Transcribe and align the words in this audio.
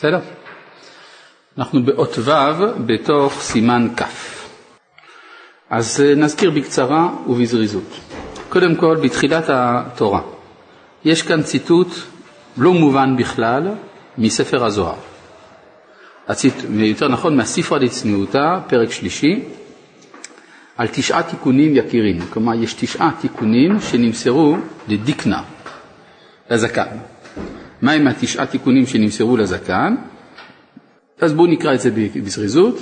בסדר? 0.00 0.18
אנחנו 1.58 1.82
באות 1.84 2.18
ו' 2.18 2.30
בתוך 2.86 3.40
סימן 3.40 3.88
כ'. 3.96 4.02
אז 5.70 6.00
אה, 6.00 6.14
נזכיר 6.14 6.50
בקצרה 6.50 7.10
ובזריזות. 7.28 8.00
קודם 8.48 8.74
כל, 8.76 8.96
בתחילת 9.02 9.44
התורה, 9.48 10.20
יש 11.04 11.22
כאן 11.22 11.42
ציטוט 11.42 11.88
לא 12.58 12.72
מובן 12.72 13.16
בכלל 13.16 13.68
מספר 14.18 14.64
הזוהר. 14.64 14.96
הציט... 16.28 16.54
יותר 16.70 17.08
נכון, 17.08 17.36
מהספרה 17.36 17.78
דצניעותה, 17.78 18.60
פרק 18.68 18.90
שלישי, 18.90 19.42
על 20.76 20.88
תשעה 20.92 21.22
תיקונים 21.22 21.76
יקירים. 21.76 22.18
כלומר, 22.32 22.54
יש 22.62 22.74
תשעה 22.74 23.10
תיקונים 23.20 23.80
שנמסרו 23.80 24.56
לדיקנה, 24.88 25.42
לזקן. 26.50 26.88
מהם 27.82 28.06
התשעה 28.06 28.46
תיקונים 28.46 28.86
שנמסרו 28.86 29.36
לזקן? 29.36 29.94
אז 31.20 31.32
בואו 31.32 31.46
נקרא 31.46 31.74
את 31.74 31.80
זה 31.80 31.90
בזריזות. 31.90 32.78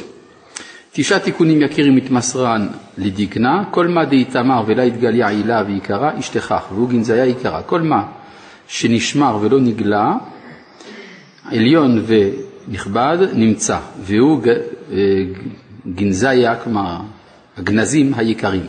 תשעה 0.92 1.18
תיקונים 1.18 1.62
יקירים 1.62 1.96
מתמסרן 1.96 2.68
לדיקנה, 2.98 3.64
כל 3.70 3.88
מה 3.88 4.04
דאיתמר 4.04 4.62
ולא 4.66 4.82
יתגליה 4.82 5.28
עילה 5.28 5.62
ויקרה, 5.66 6.12
ישתכח, 6.18 6.62
והוא 6.72 6.88
גנזיה 6.88 7.26
יקרה. 7.26 7.62
כל 7.62 7.82
מה 7.82 8.06
שנשמר 8.68 9.38
ולא 9.40 9.60
נגלה, 9.60 10.14
עליון 11.44 12.04
ונכבד, 12.06 13.18
נמצא, 13.34 13.78
והוא 14.00 14.42
אה, 14.92 14.96
גנזיה, 15.94 16.56
כלומר 16.56 16.96
הגנזים 17.56 18.14
היקרים. 18.14 18.66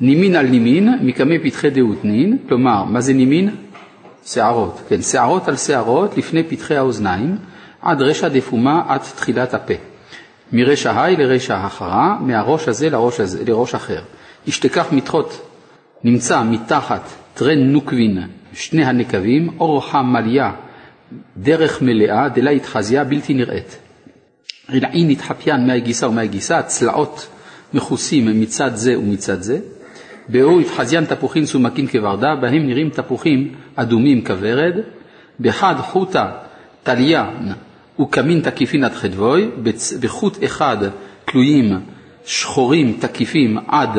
נימין 0.00 0.36
על 0.36 0.46
נימין, 0.46 0.88
מקמי 1.02 1.38
פתחי 1.38 1.70
דאותנין, 1.70 2.38
כלומר, 2.48 2.84
מה 2.84 3.00
זה 3.00 3.12
נימין? 3.12 3.50
שערות, 4.26 4.80
כן, 4.88 5.02
שערות 5.02 5.48
על 5.48 5.56
שערות 5.56 6.16
לפני 6.16 6.44
פתחי 6.44 6.76
האוזניים, 6.76 7.36
עד 7.82 8.02
רשע 8.02 8.28
דפומה 8.28 8.82
עד 8.88 9.00
תחילת 9.00 9.54
הפה. 9.54 9.74
מרשע 10.52 11.02
היי 11.02 11.16
לרשע 11.16 11.56
החרה, 11.56 12.18
מהראש 12.20 12.68
הזה 12.68 12.90
לראש, 12.90 13.20
הזה, 13.20 13.44
לראש 13.46 13.74
אחר. 13.74 14.02
ישתכח 14.46 14.86
מתחות 14.92 15.48
נמצא 16.04 16.42
מתחת 16.42 17.02
טרן 17.34 17.58
נוקבין 17.58 18.18
שני 18.52 18.84
הנקבים, 18.84 19.48
אור 19.60 19.90
חמליה 19.90 20.52
דרך 21.36 21.82
מלאה, 21.82 22.28
דלה 22.28 22.50
התחזיה 22.50 23.04
בלתי 23.04 23.34
נראית. 23.34 23.78
רנעי 24.70 25.04
נתחפיין 25.04 25.66
מהגיסה 25.66 26.08
ומהגיסה, 26.08 26.62
צלעות 26.62 27.28
מכוסים 27.74 28.40
מצד 28.40 28.70
זה 28.74 28.98
ומצד 28.98 29.42
זה. 29.42 29.58
באור 30.28 30.60
התחזיין 30.60 31.04
תפוחין 31.04 31.46
סומקין 31.46 31.86
כוורדה, 31.86 32.34
בהם 32.40 32.66
נראים 32.66 32.90
תפוחים 32.90 33.54
אדומים 33.76 34.24
כוורד. 34.24 34.74
בחד 35.40 35.74
חוטה 35.78 36.30
טליין 36.82 37.52
וקמין 38.00 38.40
תקיפין 38.40 38.84
עד 38.84 38.92
חדבוי, 38.92 39.50
בחוט 40.00 40.44
אחד 40.44 40.76
תלויים 41.24 41.80
שחורים 42.24 42.96
תקיפים 43.00 43.58
עד 43.68 43.98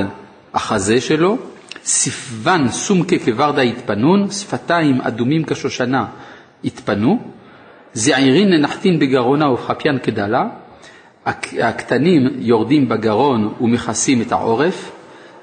החזה 0.53 1.01
שלו, 1.01 1.37
ספבן 1.83 2.69
סומקה 2.69 3.15
כוורדה 3.25 3.61
התפנון, 3.61 4.31
שפתיים 4.31 5.01
אדומים 5.01 5.43
כשושנה 5.43 6.05
התפנו, 6.63 7.19
זעירין 7.93 8.61
נחתין 8.61 8.99
בגרונה 8.99 9.51
וחפיין 9.51 9.99
כדלה, 9.99 10.47
הקטנים 11.59 12.21
יורדים 12.39 12.89
בגרון 12.89 13.53
ומכסים 13.61 14.21
את 14.21 14.31
העורף, 14.31 14.91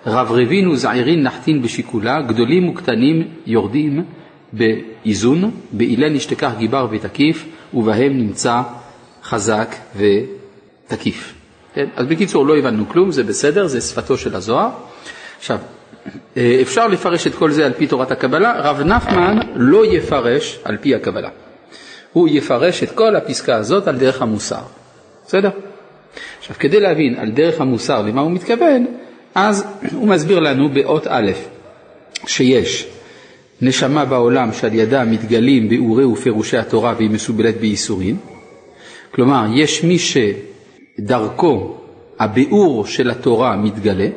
רברבין 0.06 0.69
וזעירין 0.69 1.22
נחתין 1.22 1.62
בשיקולה, 1.62 2.22
גדולים 2.22 2.69
וקטנים 2.69 3.28
יורדים 3.47 4.05
באיזון, 4.52 5.50
באילן 5.72 6.16
ישתכח 6.16 6.52
גיבר 6.58 6.86
ותקיף, 6.91 7.47
ובהם 7.74 8.19
נמצא 8.19 8.62
חזק 9.22 9.75
ותקיף. 9.97 11.34
כן? 11.75 11.86
אז 11.97 12.06
בקיצור, 12.06 12.47
לא 12.47 12.56
הבנו 12.56 12.88
כלום, 12.88 13.10
זה 13.10 13.22
בסדר, 13.22 13.66
זה 13.66 13.80
שפתו 13.80 14.16
של 14.16 14.34
הזוהר. 14.34 14.70
עכשיו, 15.38 15.59
אה, 16.37 16.59
אפשר 16.62 16.87
לפרש 16.88 17.26
את 17.26 17.34
כל 17.34 17.50
זה 17.50 17.66
על 17.66 17.72
פי 17.72 17.87
תורת 17.87 18.10
הקבלה, 18.10 18.60
רב 18.60 18.81
נחמן 18.81 19.38
לא 19.54 19.87
יפרש 19.87 20.59
על 20.64 20.76
פי 20.76 20.94
הקבלה. 20.94 21.28
הוא 22.12 22.28
יפרש 22.28 22.82
את 22.82 22.91
כל 22.91 23.16
הפסקה 23.16 23.56
הזאת 23.56 23.88
על 23.88 23.97
דרך 23.97 24.22
המוסר. 24.22 24.62
בסדר? 25.26 25.50
עכשיו, 26.38 26.56
כדי 26.59 26.81
להבין 26.81 27.14
על 27.14 27.31
דרך 27.31 27.60
המוסר 27.60 28.03
למה 28.03 28.20
הוא 28.20 28.31
מתכוון, 28.31 28.87
אז 29.34 29.67
הוא 29.93 30.09
מסביר 30.09 30.39
לנו 30.39 30.69
באות 30.69 31.06
א' 31.06 31.31
שיש 32.27 32.87
נשמה 33.62 34.05
בעולם 34.05 34.53
שעל 34.53 34.75
ידה 34.75 35.05
מתגלים 35.05 35.69
ביאורי 35.69 36.05
ופירושי 36.05 36.56
התורה 36.56 36.95
והיא 36.97 37.11
מסובלת 37.11 37.56
בייסורים. 37.56 38.17
כלומר, 39.15 39.44
יש 39.55 39.84
מי 39.84 39.97
שדרכו 39.99 41.77
הביאור 42.19 42.87
של 42.87 43.11
התורה 43.11 43.56
מתגלה, 43.56 44.09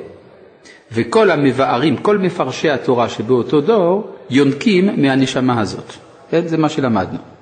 וכל 0.92 1.32
המבארים, 1.32 1.98
כל 1.98 2.18
מפרשי 2.18 2.70
התורה 2.70 3.10
שבאותו 3.10 3.62
דור, 3.62 4.12
יונקים 4.30 5.02
מהנשמה 5.02 5.62
הזאת. 5.62 5.94
כן? 6.30 6.48
זה 6.48 6.58
מה 6.58 6.70
שלמדנו. 6.70 7.37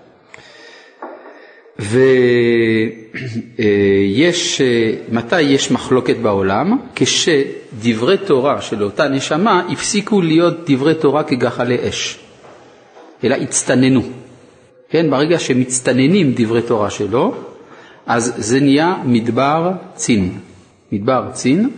ויש, 3.59 4.61
מתי 5.11 5.41
יש 5.41 5.71
מחלוקת 5.71 6.17
בעולם? 6.17 6.77
כשדברי 6.95 8.17
תורה 8.17 8.61
של 8.61 8.83
אותה 8.83 9.07
נשמה 9.07 9.67
הפסיקו 9.71 10.21
להיות 10.21 10.69
דברי 10.71 10.95
תורה 10.95 11.23
כגחלי 11.23 11.89
אש, 11.89 12.19
אלא 13.23 13.35
הצטננו. 13.35 14.01
כן, 14.89 15.09
ברגע 15.09 15.39
שמצטננים 15.39 16.33
דברי 16.35 16.61
תורה 16.61 16.89
שלו, 16.89 17.35
אז 18.05 18.33
זה 18.37 18.59
נהיה 18.59 18.95
מדבר 19.05 19.71
צין. 19.95 20.37
מדבר 20.91 21.29
צין 21.33 21.69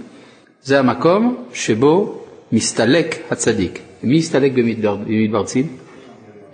זה 0.63 0.79
המקום 0.79 1.45
שבו 1.53 2.21
מסתלק 2.51 3.15
הצדיק. 3.31 3.79
מי 4.03 4.17
הסתלק 4.17 4.51
במדבר, 4.51 4.95
במדבר 4.95 5.43
צין? 5.43 5.67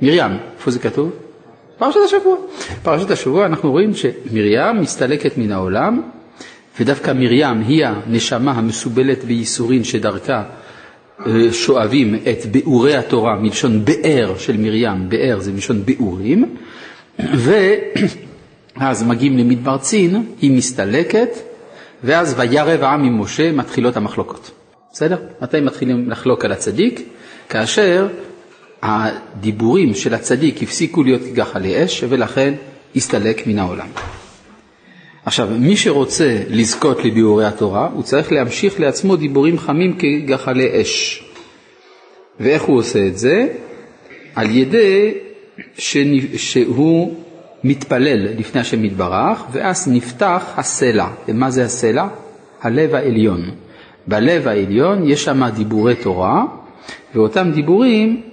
מרים. 0.02 0.32
איפה 0.58 0.72
זה 0.72 0.80
כתוב? 0.80 1.12
פרשת 1.84 2.00
השבוע. 2.06 2.36
פרשת 2.84 3.12
השבוע 3.12 3.46
אנחנו 3.46 3.72
רואים 3.72 3.92
שמרים 3.94 4.82
מסתלקת 4.82 5.38
מן 5.38 5.52
העולם, 5.52 6.02
ודווקא 6.80 7.12
מרים 7.12 7.62
היא 7.68 7.86
הנשמה 7.86 8.52
המסובלת 8.52 9.24
בייסורין 9.24 9.84
שדרכה 9.84 10.44
אה, 11.26 11.54
שואבים 11.54 12.16
את 12.16 12.46
ביאורי 12.46 12.96
התורה 12.96 13.36
מלשון 13.36 13.86
באר 13.86 14.38
של 14.38 14.58
מרים, 14.58 15.10
באר 15.10 15.40
זה 15.40 15.52
מלשון 15.52 15.84
ביאורים, 15.86 16.56
ואז 17.20 19.04
מגיעים 19.10 19.38
למדבר 19.38 19.78
צין, 19.78 20.24
היא 20.42 20.58
מסתלקת, 20.58 21.30
ואז 22.04 22.36
וירב 22.38 22.84
העם 22.84 23.04
עם 23.04 23.22
משה 23.22 23.52
מתחילות 23.52 23.98
המחלוקות. 23.98 24.52
בסדר? 24.94 25.18
מתי 25.42 25.60
מתחילים 25.60 26.10
לחלוק 26.10 26.46
על 26.46 26.52
הצדיק? 26.52 27.02
כאשר 27.50 28.08
הדיבורים 28.84 29.94
של 29.94 30.14
הצדיק 30.14 30.64
הפסיקו 30.64 31.04
להיות 31.04 31.22
כגחלי 31.22 31.86
אש 31.86 32.04
ולכן 32.10 32.54
הסתלק 32.96 33.48
מן 33.48 33.60
העולם. 33.60 33.88
עכשיו, 35.26 35.48
מי 35.60 35.78
שרוצה 35.78 36.40
לזכות 36.50 37.06
לביאורי 37.06 37.46
התורה, 37.46 37.90
הוא 37.94 38.04
צריך 38.04 38.32
להמשיך 38.32 38.80
לעצמו 38.80 39.16
דיבורים 39.16 39.58
חמים 39.60 39.98
כגחלי 40.00 40.82
אש. 40.82 41.24
ואיך 42.40 42.64
הוא 42.64 42.78
עושה 42.78 43.08
את 43.08 43.18
זה? 43.18 43.48
על 44.36 44.56
ידי 44.56 45.14
שהוא 46.38 47.16
מתפלל 47.64 48.28
לפני 48.40 48.62
השם 48.62 48.86
יתברך, 48.86 49.44
ואז 49.52 49.88
נפתח 49.92 50.44
הסלע. 50.58 51.08
ומה 51.28 51.52
זה 51.52 51.64
הסלע? 51.64 52.08
הלב 52.62 52.96
העליון. 52.96 53.42
בלב 54.08 54.48
העליון 54.48 55.10
יש 55.10 55.24
שם 55.24 55.44
דיבורי 55.56 55.96
תורה, 55.96 56.44
ואותם 57.16 57.52
דיבורים 57.54 58.33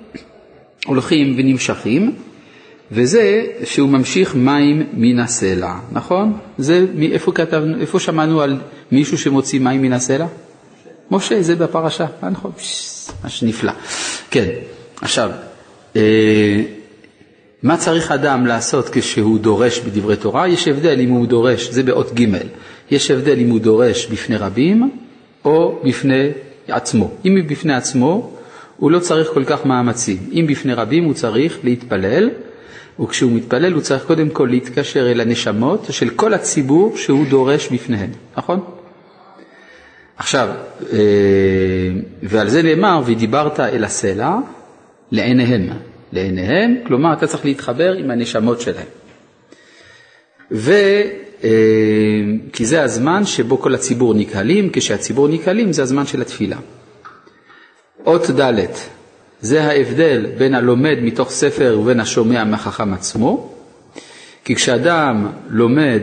הולכים 0.87 1.35
ונמשכים, 1.39 2.15
וזה 2.93 3.45
שהוא 3.65 3.89
ממשיך 3.89 4.35
מים 4.35 4.87
מן 4.93 5.19
הסלע, 5.19 5.75
נכון? 5.93 6.39
זה, 6.59 6.87
איפה, 7.13 7.33
כתבנו, 7.33 7.81
איפה 7.81 8.01
שמענו 8.01 8.41
על 8.41 8.61
מישהו 8.93 9.19
שמוציא 9.19 9.61
מים 9.61 9.83
מן 9.83 9.93
הסלע? 9.93 10.27
משה, 11.11 11.43
זה 11.43 11.57
בפרשה, 11.57 12.07
אה, 12.23 12.31
נכון, 12.31 12.53
ממש 13.25 13.43
נפלא. 13.43 13.73
כן, 14.31 14.49
עכשיו, 15.01 15.31
אה, 15.97 16.63
מה 17.63 17.77
צריך 17.77 18.13
אדם 18.13 18.47
לעשות 18.47 18.89
כשהוא 18.89 19.39
דורש 19.39 19.81
בדברי 19.81 20.17
תורה? 20.17 20.49
יש 20.49 20.69
הבדל 20.69 21.01
אם 21.01 21.11
הוא 21.11 21.27
דורש, 21.27 21.71
זה 21.71 21.83
באות 21.83 22.15
ג', 22.15 22.27
יש 22.91 23.11
הבדל 23.11 23.39
אם 23.39 23.51
הוא 23.51 23.61
דורש 23.61 24.07
בפני 24.07 24.37
רבים 24.37 24.91
או 25.45 25.81
בפני 25.85 26.29
עצמו. 26.69 27.11
אם 27.25 27.37
היא 27.37 27.45
בפני 27.45 27.75
עצמו, 27.75 28.37
הוא 28.81 28.91
לא 28.91 28.99
צריך 28.99 29.29
כל 29.35 29.45
כך 29.45 29.67
מאמצים. 29.67 30.19
אם 30.33 30.47
בפני 30.49 30.75
רבים 30.75 31.05
הוא 31.05 31.15
צריך 31.15 31.59
להתפלל, 31.65 32.31
וכשהוא 33.01 33.33
מתפלל 33.33 33.73
הוא 33.73 33.83
צריך 33.83 34.05
קודם 34.05 34.29
כל 34.31 34.49
להתקשר 34.51 35.11
אל 35.11 35.21
הנשמות 35.21 35.87
של 35.91 36.11
כל 36.11 36.35
הציבור 36.35 36.97
שהוא 36.97 37.27
דורש 37.27 37.69
בפניהם, 37.69 38.11
נכון? 38.37 38.61
עכשיו, 40.17 40.49
אה, 40.93 40.99
ועל 42.23 42.49
זה 42.49 42.63
נאמר, 42.63 43.03
ודיברת 43.07 43.61
אל 43.61 43.85
הסלע 43.85 44.37
לעיניהם. 45.13 45.69
לעיניהם, 46.13 46.75
כלומר 46.87 47.13
אתה 47.13 47.27
צריך 47.27 47.45
להתחבר 47.45 47.93
עם 47.93 48.11
הנשמות 48.11 48.61
שלהם. 48.61 48.87
ו... 50.53 50.73
אה, 51.45 51.51
כי 52.53 52.67
זה 52.67 52.83
הזמן 52.83 53.27
שבו 53.27 53.59
כל 53.59 53.75
הציבור 53.75 54.15
נקהלים, 54.15 54.71
כשהציבור 54.73 55.29
נקהלים 55.29 55.73
זה 55.73 55.83
הזמן 55.83 56.07
של 56.07 56.21
התפילה. 56.21 56.57
אות 58.07 58.31
ד' 58.31 58.67
זה 59.41 59.65
ההבדל 59.65 60.27
בין 60.39 60.55
הלומד 60.55 60.99
מתוך 61.03 61.31
ספר 61.31 61.79
ובין 61.81 62.01
השומע 62.01 62.45
מהחכם 62.45 62.95
עצמו, 62.95 63.53
כי 64.45 64.55
כשאדם 64.55 65.27
לומד 65.49 66.03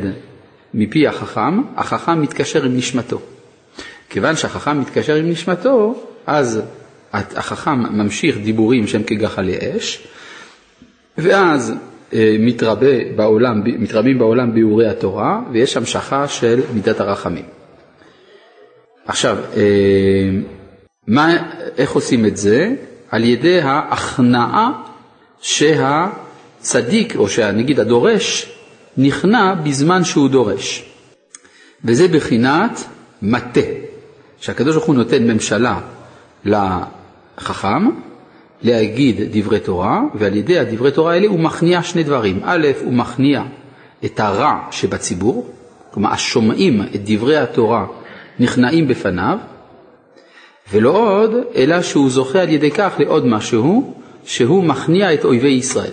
מפי 0.73 1.07
החכם, 1.07 1.61
החכם 1.75 2.21
מתקשר 2.21 2.63
עם 2.63 2.77
נשמתו. 2.77 3.19
כיוון 4.09 4.35
שהחכם 4.35 4.81
מתקשר 4.81 5.15
עם 5.15 5.29
נשמתו, 5.29 6.03
אז 6.27 6.61
החכם 7.13 7.79
ממשיך 7.97 8.37
דיבורים 8.37 8.87
שהם 8.87 9.03
כגחלי 9.03 9.57
אש, 9.77 10.07
ואז 11.17 11.73
אה, 12.13 12.35
מתרבה 12.39 13.13
בעולם, 13.15 13.61
מתרבים 13.65 14.19
בעולם 14.19 14.53
ביאורי 14.53 14.87
התורה, 14.87 15.41
ויש 15.51 15.77
המשכה 15.77 16.27
של 16.27 16.59
מידת 16.73 16.99
הרחמים. 16.99 17.45
עכשיו, 19.05 19.37
אה, 19.57 19.61
מה, 21.07 21.37
איך 21.77 21.91
עושים 21.91 22.25
את 22.25 22.37
זה? 22.37 22.75
על 23.09 23.23
ידי 23.23 23.61
ההכנעה 23.61 24.71
שהצדיק, 25.41 27.15
או 27.15 27.27
שנגיד 27.27 27.79
הדורש, 27.79 28.51
נכנע 28.97 29.53
בזמן 29.53 30.03
שהוא 30.03 30.29
דורש. 30.29 30.85
וזה 31.85 32.07
בחינת 32.07 32.83
מטה, 33.21 33.61
שהקדוש 34.39 34.75
ברוך 34.75 34.87
הוא 34.87 34.95
נותן 34.95 35.27
ממשלה 35.27 35.79
לחכם 36.45 37.89
להגיד 38.61 39.21
דברי 39.31 39.59
תורה, 39.59 40.01
ועל 40.15 40.35
ידי 40.35 40.59
הדברי 40.59 40.91
תורה 40.91 41.13
האלה 41.13 41.27
הוא 41.27 41.39
מכניע 41.39 41.83
שני 41.83 42.03
דברים. 42.03 42.39
א', 42.43 42.67
הוא 42.83 42.93
מכניע 42.93 43.43
את 44.05 44.19
הרע 44.19 44.59
שבציבור, 44.71 45.53
כלומר 45.91 46.11
השומעים 46.11 46.81
את 46.81 47.01
דברי 47.03 47.37
התורה 47.37 47.85
נכנעים 48.39 48.87
בפניו, 48.87 49.37
ולא 50.71 50.89
עוד, 50.89 51.31
אלא 51.55 51.81
שהוא 51.81 52.09
זוכה 52.09 52.41
על 52.41 52.49
ידי 52.49 52.71
כך 52.71 52.93
לעוד 52.99 53.25
משהו, 53.25 53.93
שהוא 54.25 54.63
מכניע 54.63 55.13
את 55.13 55.25
אויבי 55.25 55.49
ישראל. 55.49 55.91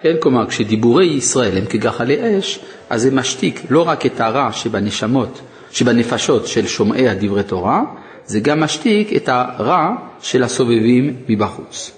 כן, 0.00 0.14
כלומר, 0.20 0.46
כשדיבורי 0.46 1.06
ישראל 1.06 1.58
הם 1.58 1.64
כגחלי 1.64 2.38
אש, 2.38 2.58
אז 2.90 3.02
זה 3.02 3.10
משתיק 3.10 3.62
לא 3.70 3.88
רק 3.88 4.06
את 4.06 4.20
הרע 4.20 4.52
שבנשמות, 4.52 5.40
שבנפשות 5.70 6.46
של 6.46 6.66
שומעי 6.66 7.08
הדברי 7.08 7.42
תורה, 7.42 7.82
זה 8.26 8.40
גם 8.40 8.60
משתיק 8.60 9.12
את 9.16 9.28
הרע 9.28 9.90
של 10.22 10.42
הסובבים 10.42 11.16
מבחוץ. 11.28 11.92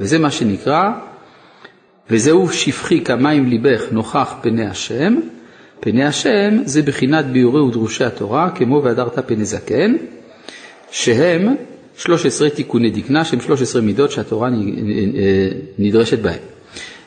וזה 0.00 0.18
מה 0.18 0.30
שנקרא, 0.30 0.90
וזהו 2.10 2.48
שפכי 2.48 3.04
כמים 3.04 3.46
ליבך 3.46 3.82
נוכח 3.90 4.34
פני 4.40 4.66
השם. 4.66 5.14
פני 5.80 6.04
השם 6.04 6.58
זה 6.64 6.82
בחינת 6.82 7.24
ביאורי 7.24 7.60
ודרושי 7.60 8.04
התורה, 8.04 8.50
כמו 8.50 8.82
והדרת 8.84 9.28
פני 9.28 9.44
זקן, 9.44 9.96
שהם 10.94 11.54
13 11.96 12.50
תיקוני 12.50 12.90
דקנה, 12.90 13.24
שהם 13.24 13.40
13 13.40 13.82
מידות 13.82 14.10
שהתורה 14.10 14.50
נדרשת 15.78 16.18
בהם. 16.18 16.38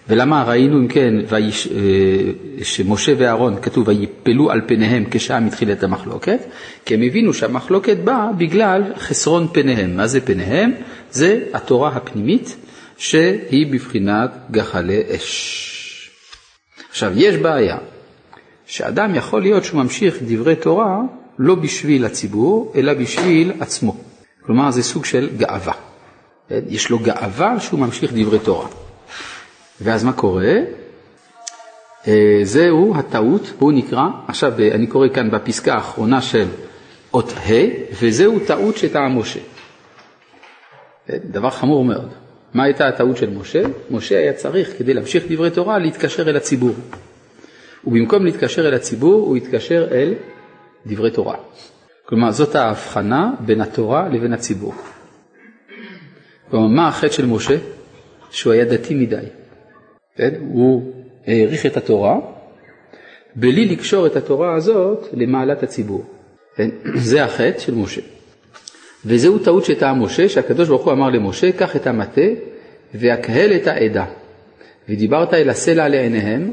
ולמה 0.10 0.44
ראינו 0.44 0.78
אם 0.80 0.88
כן 0.88 1.14
ויש, 1.30 1.68
אה, 1.68 2.64
שמשה 2.64 3.14
ואהרון, 3.18 3.56
כתוב 3.62 3.88
ויפלו 3.88 4.52
על 4.52 4.62
פניהם 4.68 5.04
כשעה 5.12 5.40
מתחילת 5.40 5.84
המחלוקת, 5.84 6.40
כי 6.86 6.94
הם 6.94 7.02
הבינו 7.02 7.34
שהמחלוקת 7.34 7.98
באה 7.98 8.32
בגלל 8.38 8.84
חסרון 8.98 9.48
פניהם. 9.54 9.98
מה 9.98 10.08
זה 10.08 10.22
פניהם? 10.22 10.72
זה 11.12 11.44
התורה 11.54 11.90
הפנימית 11.90 12.56
שהיא 12.98 13.74
בבחינת 13.74 14.32
גחלי 14.52 15.02
אש. 15.16 16.12
עכשיו, 16.90 17.12
יש 17.16 17.36
בעיה, 17.36 17.78
שאדם 18.66 19.16
יכול 19.16 19.42
להיות 19.42 19.64
שהוא 19.64 19.82
ממשיך 19.82 20.18
דברי 20.22 20.56
תורה 20.56 21.02
לא 21.40 21.56
בשביל 21.56 22.06
הציבור, 22.06 22.74
אלא 22.76 22.94
בשביל 22.94 23.52
עצמו. 23.60 23.96
כלומר, 24.42 24.72
זה 24.72 24.84
סוג 24.84 25.06
של 25.06 25.30
גאווה. 25.38 25.74
יש 26.50 26.90
לו 26.90 27.00
גאווה 27.00 27.60
שהוא 27.60 27.80
ממשיך 27.80 28.14
דברי 28.14 28.40
תורה. 28.40 28.68
ואז 29.82 30.04
מה 30.04 30.14
קורה? 30.14 30.54
אה, 32.08 32.40
זהו 32.44 32.96
הטעות, 32.96 33.54
הוא 33.60 33.74
נקרא, 33.74 34.04
עכשיו 34.28 34.54
אה, 34.60 34.72
אני 34.72 34.88
קורא 34.88 35.08
כאן 35.14 35.32
בפסקה 35.32 35.74
האחרונה 35.74 36.22
של 36.22 36.46
אות 37.14 37.32
ה', 37.32 37.52
וזהו 38.02 38.40
טעות 38.40 38.78
שטעה 38.78 39.10
משה. 39.10 39.40
אה, 41.10 41.16
דבר 41.24 41.50
חמור 41.50 41.86
מאוד. 41.86 42.10
מה 42.54 42.64
הייתה 42.64 42.88
הטעות 42.88 43.18
של 43.18 43.30
משה? 43.30 43.62
משה 43.92 44.20
היה 44.20 44.34
צריך, 44.34 44.78
כדי 44.78 44.94
להמשיך 44.94 45.24
דברי 45.30 45.52
תורה, 45.52 45.80
להתקשר 45.80 46.30
אל 46.30 46.36
הציבור. 46.38 46.76
ובמקום 47.88 48.26
להתקשר 48.26 48.68
אל 48.68 48.74
הציבור, 48.74 49.26
הוא 49.28 49.38
התקשר 49.38 49.88
אל 49.92 50.14
דברי 50.88 51.12
תורה. 51.12 51.36
כלומר, 52.06 52.32
זאת 52.32 52.56
ההבחנה 52.56 53.32
בין 53.40 53.62
התורה 53.62 54.10
לבין 54.10 54.34
הציבור. 54.34 54.74
כלומר, 56.50 56.68
מה 56.68 56.88
החטא 56.88 57.14
של 57.14 57.26
משה? 57.26 57.58
שהוא 58.32 58.54
היה 58.54 58.66
דתי 58.66 58.94
מדי. 58.94 59.26
כן? 60.16 60.30
הוא 60.40 60.94
העריך 61.28 61.66
את 61.66 61.78
התורה, 61.78 62.16
בלי 63.36 63.66
לקשור 63.66 64.08
את 64.08 64.16
התורה 64.16 64.56
הזאת 64.56 65.08
למעלת 65.14 65.64
הציבור. 65.64 66.04
כן? 66.56 66.70
זה 67.10 67.24
החטא 67.24 67.60
של 67.60 67.76
משה. 67.76 68.02
וזהו 69.06 69.40
טעות 69.40 69.66
שטעה 69.66 69.94
משה, 69.94 70.30
שהקדוש 70.30 70.70
ברוך 70.70 70.86
הוא 70.86 70.94
אמר 70.94 71.10
למשה, 71.10 71.52
קח 71.52 71.76
את 71.76 71.88
המטה 71.88 72.22
והקהל 72.94 73.54
את 73.54 73.68
העדה. 73.68 74.06
ודיברת 74.90 75.34
אל 75.34 75.50
הסלע 75.50 75.88
לעיניהם, 75.88 76.52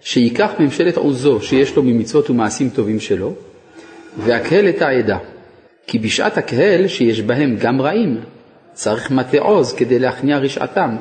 שייקח 0.00 0.50
ממשלת 0.58 0.96
עוזו 0.96 1.40
שיש 1.40 1.76
לו 1.76 1.82
ממצוות 1.82 2.30
ומעשים 2.30 2.70
טובים 2.70 3.00
שלו, 3.00 3.34
והקהל 4.18 4.68
את 4.68 4.82
העדה. 4.82 5.18
כי 5.86 5.98
בשעת 5.98 6.38
הקהל 6.38 6.88
שיש 6.88 7.20
בהם 7.20 7.56
גם 7.60 7.80
רעים, 7.80 8.20
צריך 8.72 9.10
מטה 9.10 9.38
עוז 9.38 9.72
כדי 9.72 9.98
להכניע 9.98 10.38
רשעתם, 10.38 10.96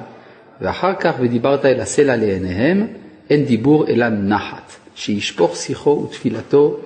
ואחר 0.62 0.94
כך 1.00 1.14
ודיברת 1.20 1.66
אל 1.66 1.80
הסלע 1.80 2.16
לעיניהם, 2.16 2.88
אין 3.30 3.46
דיבור 3.46 3.88
אלא 3.88 4.10
נחת, 4.10 4.72
שישפוך 4.96 5.56
שיחו 5.56 6.08
ותפילתו 6.10 6.80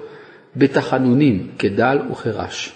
בתחנונים 0.55 1.47
כדל 1.59 1.99
וכרש. 2.11 2.73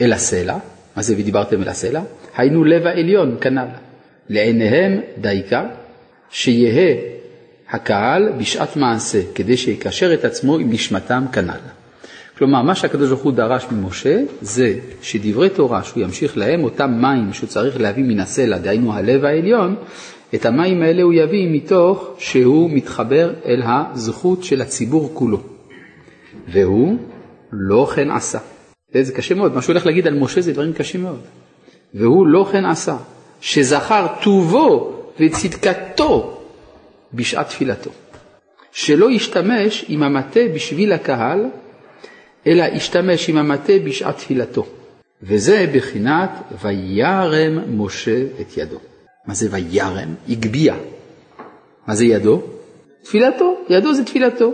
אל 0.00 0.12
הסלע, 0.12 0.56
מה 0.96 1.02
זה 1.02 1.14
ודיברתם 1.18 1.62
אל 1.62 1.68
הסלע? 1.68 2.00
היינו 2.36 2.64
לב 2.64 2.86
העליון 2.86 3.36
כנ"ל. 3.40 3.66
לעיניהם 4.28 5.00
דייקה, 5.20 5.66
שיהא 6.30 6.94
הקהל 7.70 8.32
בשעת 8.38 8.76
מעשה, 8.76 9.18
כדי 9.34 9.56
שיקשר 9.56 10.14
את 10.14 10.24
עצמו 10.24 10.58
עם 10.58 10.72
נשמתם 10.72 11.24
כנ"ל. 11.32 11.75
כלומר, 12.38 12.62
מה 12.62 12.74
שהקדוש 12.74 13.08
ברוך 13.08 13.22
הוא 13.22 13.32
דרש 13.32 13.66
ממשה, 13.72 14.22
זה 14.40 14.78
שדברי 15.02 15.48
תורה 15.48 15.82
שהוא 15.82 16.02
ימשיך 16.02 16.38
להם, 16.38 16.64
אותם 16.64 16.90
מים 17.00 17.32
שהוא 17.32 17.48
צריך 17.48 17.80
להביא 17.80 18.04
מן 18.04 18.20
הסלע, 18.20 18.58
דהיינו 18.58 18.92
הלב 18.92 19.24
העליון, 19.24 19.76
את 20.34 20.46
המים 20.46 20.82
האלה 20.82 21.02
הוא 21.02 21.12
יביא 21.12 21.48
מתוך 21.50 22.14
שהוא 22.18 22.70
מתחבר 22.70 23.32
אל 23.46 23.62
הזכות 23.64 24.44
של 24.44 24.62
הציבור 24.62 25.10
כולו. 25.14 25.40
והוא 26.48 26.96
לא 27.52 27.88
כן 27.94 28.10
עשה. 28.10 28.38
זה 29.00 29.12
קשה 29.12 29.34
מאוד, 29.34 29.54
מה 29.54 29.62
שהוא 29.62 29.72
הולך 29.72 29.86
להגיד 29.86 30.06
על 30.06 30.18
משה 30.18 30.40
זה 30.40 30.52
דברים 30.52 30.72
קשים 30.72 31.02
מאוד. 31.02 31.20
והוא 31.94 32.26
לא 32.26 32.48
כן 32.52 32.64
עשה, 32.64 32.96
שזכר 33.40 34.06
טובו 34.22 34.92
וצדקתו 35.20 36.40
בשעת 37.14 37.48
תפילתו. 37.48 37.90
שלא 38.72 39.10
ישתמש 39.10 39.84
עם 39.88 40.02
המטה 40.02 40.40
בשביל 40.54 40.92
הקהל, 40.92 41.40
אלא 42.46 42.64
ישתמש 42.72 43.28
עם 43.28 43.36
המטה 43.36 43.72
בשעת 43.84 44.16
תפילתו. 44.16 44.66
וזה 45.22 45.66
בחינת 45.74 46.30
וירם 46.62 47.78
משה 47.80 48.22
את 48.40 48.56
ידו. 48.56 48.78
מה 49.26 49.34
זה 49.34 49.48
וירם? 49.50 50.14
הגביה. 50.28 50.74
מה 51.86 51.94
זה 51.94 52.04
ידו? 52.04 52.42
תפילתו, 53.02 53.58
ידו 53.68 53.94
זה 53.94 54.04
תפילתו. 54.04 54.52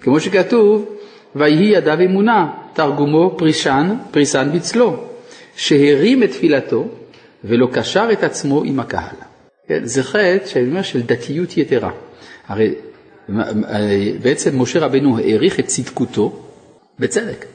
כמו 0.00 0.20
שכתוב, 0.20 0.96
ויהי 1.36 1.64
ידיו 1.64 1.98
אמונה, 2.04 2.50
תרגומו 2.72 3.34
פרישן, 3.38 3.94
פריסן 4.10 4.52
בצלו, 4.52 5.04
שהרים 5.56 6.22
את 6.22 6.30
תפילתו 6.30 6.88
ולא 7.44 7.68
קשר 7.72 8.08
את 8.12 8.22
עצמו 8.22 8.62
עם 8.62 8.80
הקהל. 8.80 9.16
כן, 9.68 9.84
זה 9.84 10.02
חטא 10.02 10.46
שאני 10.46 10.68
אומר 10.68 10.82
של 10.82 11.02
דתיות 11.02 11.56
יתרה. 11.56 11.90
הרי 12.46 12.74
בעצם 14.22 14.62
משה 14.62 14.78
רבנו 14.78 15.18
העריך 15.18 15.60
את 15.60 15.66
צדקותו, 15.66 16.51
בצדק, 16.98 17.46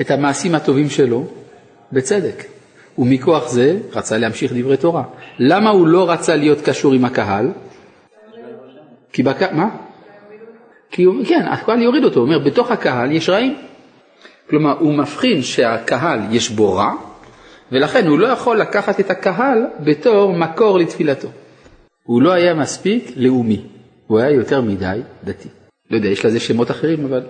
את 0.00 0.10
המעשים 0.10 0.54
הטובים 0.54 0.90
שלו, 0.90 1.26
בצדק. 1.92 2.44
ומכוח 2.98 3.48
זה 3.48 3.78
רצה 3.92 4.18
להמשיך 4.18 4.52
דברי 4.52 4.76
תורה. 4.76 5.02
למה 5.38 5.70
הוא 5.70 5.86
לא 5.86 6.10
רצה 6.10 6.36
להיות 6.36 6.60
קשור 6.60 6.92
עם 6.92 7.04
הקהל? 7.04 7.48
כי 9.12 9.22
בק... 9.22 9.52
מה? 9.52 9.68
כי 10.90 11.02
הוא, 11.02 11.24
כן, 11.28 11.46
הקהל 11.46 11.82
יוריד 11.82 12.04
אותו, 12.04 12.20
הוא 12.20 12.26
אומר, 12.26 12.38
בתוך 12.38 12.70
הקהל 12.70 13.12
יש 13.12 13.28
רעים. 13.28 13.56
כלומר, 14.50 14.78
הוא 14.78 14.94
מבחין 14.94 15.42
שהקהל 15.42 16.20
יש 16.30 16.50
בו 16.50 16.74
רע, 16.74 16.92
ולכן 17.72 18.06
הוא 18.06 18.18
לא 18.18 18.26
יכול 18.26 18.58
לקחת 18.60 19.00
את 19.00 19.10
הקהל 19.10 19.66
בתור 19.80 20.32
מקור 20.32 20.78
לתפילתו. 20.78 21.28
הוא 22.02 22.22
לא 22.22 22.32
היה 22.32 22.54
מספיק 22.54 23.12
לאומי, 23.16 23.60
הוא 24.06 24.18
היה 24.18 24.30
יותר 24.30 24.60
מדי 24.60 25.00
דתי. 25.24 25.48
לא 25.90 25.96
יודע, 25.96 26.08
יש 26.08 26.24
לזה 26.24 26.40
שמות 26.40 26.70
אחרים, 26.70 27.04
אבל 27.04 27.22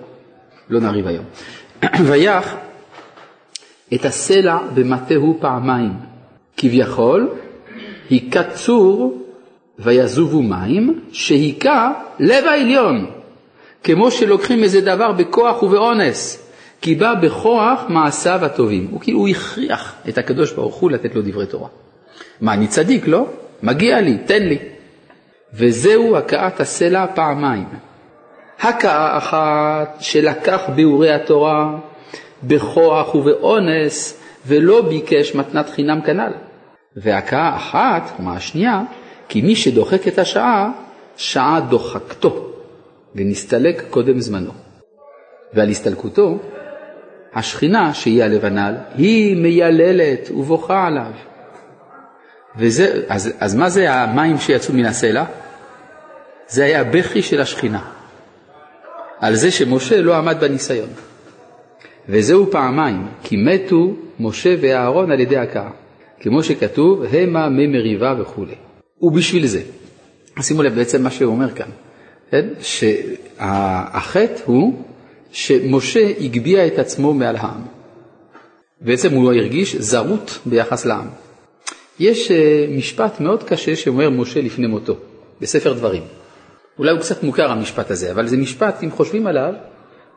לא 0.69 0.79
נריב 0.79 1.07
היום. 1.07 1.25
ויח 2.07 2.55
את 3.93 4.05
הסלע 4.05 4.57
במטהו 4.73 5.37
פעמיים, 5.39 5.93
כביכול 6.57 7.29
היכה 8.09 8.43
צור 8.43 9.23
ויזובו 9.79 10.41
מים, 10.41 10.99
שהיכה 11.11 11.91
לב 12.19 12.45
העליון, 12.45 13.05
כמו 13.83 14.11
שלוקחים 14.11 14.63
איזה 14.63 14.81
דבר 14.81 15.11
בכוח 15.11 15.63
ובאונס, 15.63 16.49
כי 16.81 16.95
בא 16.95 17.13
בכוח 17.13 17.83
מעשיו 17.89 18.45
הטובים. 18.45 18.87
הוא 18.91 19.01
כאילו, 19.01 19.27
הכריח 19.27 19.95
את 20.09 20.17
הקדוש 20.17 20.51
ברוך 20.51 20.75
הוא 20.75 20.91
לתת 20.91 21.15
לו 21.15 21.21
דברי 21.21 21.45
תורה. 21.45 21.69
מה, 22.41 22.53
אני 22.53 22.67
צדיק, 22.67 23.07
לא? 23.07 23.27
מגיע 23.63 24.01
לי, 24.01 24.17
תן 24.25 24.43
לי. 24.43 24.57
וזהו 25.53 26.17
הכאת 26.17 26.59
הסלע 26.59 27.05
פעמיים. 27.15 27.65
הכאה 28.63 29.17
אחת 29.17 29.97
שלקח 29.99 30.61
ביאורי 30.75 31.11
התורה 31.11 31.75
בכוח 32.43 33.15
ובאונס 33.15 34.21
ולא 34.47 34.81
ביקש 34.81 35.35
מתנת 35.35 35.69
חינם 35.69 36.01
כנ"ל. 36.01 36.31
והכאה 36.95 37.55
אחת, 37.55 38.11
כלומר 38.17 38.31
השנייה, 38.31 38.81
כי 39.29 39.41
מי 39.41 39.55
שדוחק 39.55 40.07
את 40.07 40.19
השעה, 40.19 40.71
שעה 41.17 41.59
דוחקתו, 41.69 42.49
ונסתלק 43.15 43.83
קודם 43.89 44.19
זמנו. 44.19 44.51
ועל 45.53 45.69
הסתלקותו, 45.69 46.37
השכינה, 47.33 47.93
שהיא 47.93 48.23
הלבנל, 48.23 48.75
היא 48.95 49.37
מייללת 49.37 50.29
ובוכה 50.31 50.87
עליו. 50.87 51.11
וזה, 52.57 53.03
אז, 53.09 53.33
אז 53.39 53.55
מה 53.55 53.69
זה 53.69 53.93
המים 53.93 54.37
שיצאו 54.37 54.73
מן 54.73 54.85
הסלע? 54.85 55.23
זה 56.47 56.63
היה 56.63 56.81
הבכי 56.81 57.21
של 57.21 57.41
השכינה, 57.41 57.81
על 59.19 59.35
זה 59.35 59.51
שמשה 59.51 60.01
לא 60.01 60.15
עמד 60.15 60.37
בניסיון. 60.39 60.89
וזהו 62.09 62.51
פעמיים, 62.51 63.07
כי 63.23 63.37
מתו 63.37 63.93
משה 64.19 64.55
ואהרון 64.61 65.11
על 65.11 65.19
ידי 65.19 65.37
הכאה, 65.37 65.69
כמו 66.19 66.43
שכתוב, 66.43 67.03
המה 67.03 67.49
מי 67.49 67.67
מריבה 67.67 68.15
וכולי. 68.19 68.55
ובשביל 69.01 69.47
זה, 69.47 69.61
שימו 70.41 70.63
לב 70.63 70.75
בעצם 70.75 71.03
מה 71.03 71.11
שהוא 71.11 71.31
אומר 71.31 71.51
כאן, 71.51 71.69
כן? 72.31 72.47
שהחטא 72.61 74.41
הוא 74.45 74.73
שמשה 75.31 76.11
הגביה 76.19 76.67
את 76.67 76.79
עצמו 76.79 77.13
מעל 77.13 77.35
העם. 77.35 77.61
בעצם 78.81 79.13
הוא 79.13 79.33
הרגיש 79.33 79.75
זרות 79.75 80.39
ביחס 80.45 80.85
לעם. 80.85 81.07
יש 81.99 82.31
אה, 82.31 82.65
משפט 82.69 83.19
מאוד 83.19 83.43
קשה 83.43 83.75
שאומר 83.75 84.09
משה 84.09 84.41
לפני 84.41 84.67
מותו, 84.67 84.95
בספר 85.41 85.73
דברים. 85.73 86.01
אולי 86.79 86.91
הוא 86.91 86.99
קצת 86.99 87.23
מוכר 87.23 87.51
המשפט 87.51 87.91
הזה, 87.91 88.11
אבל 88.11 88.27
זה 88.27 88.37
משפט, 88.37 88.83
אם 88.83 88.91
חושבים 88.91 89.27
עליו, 89.27 89.53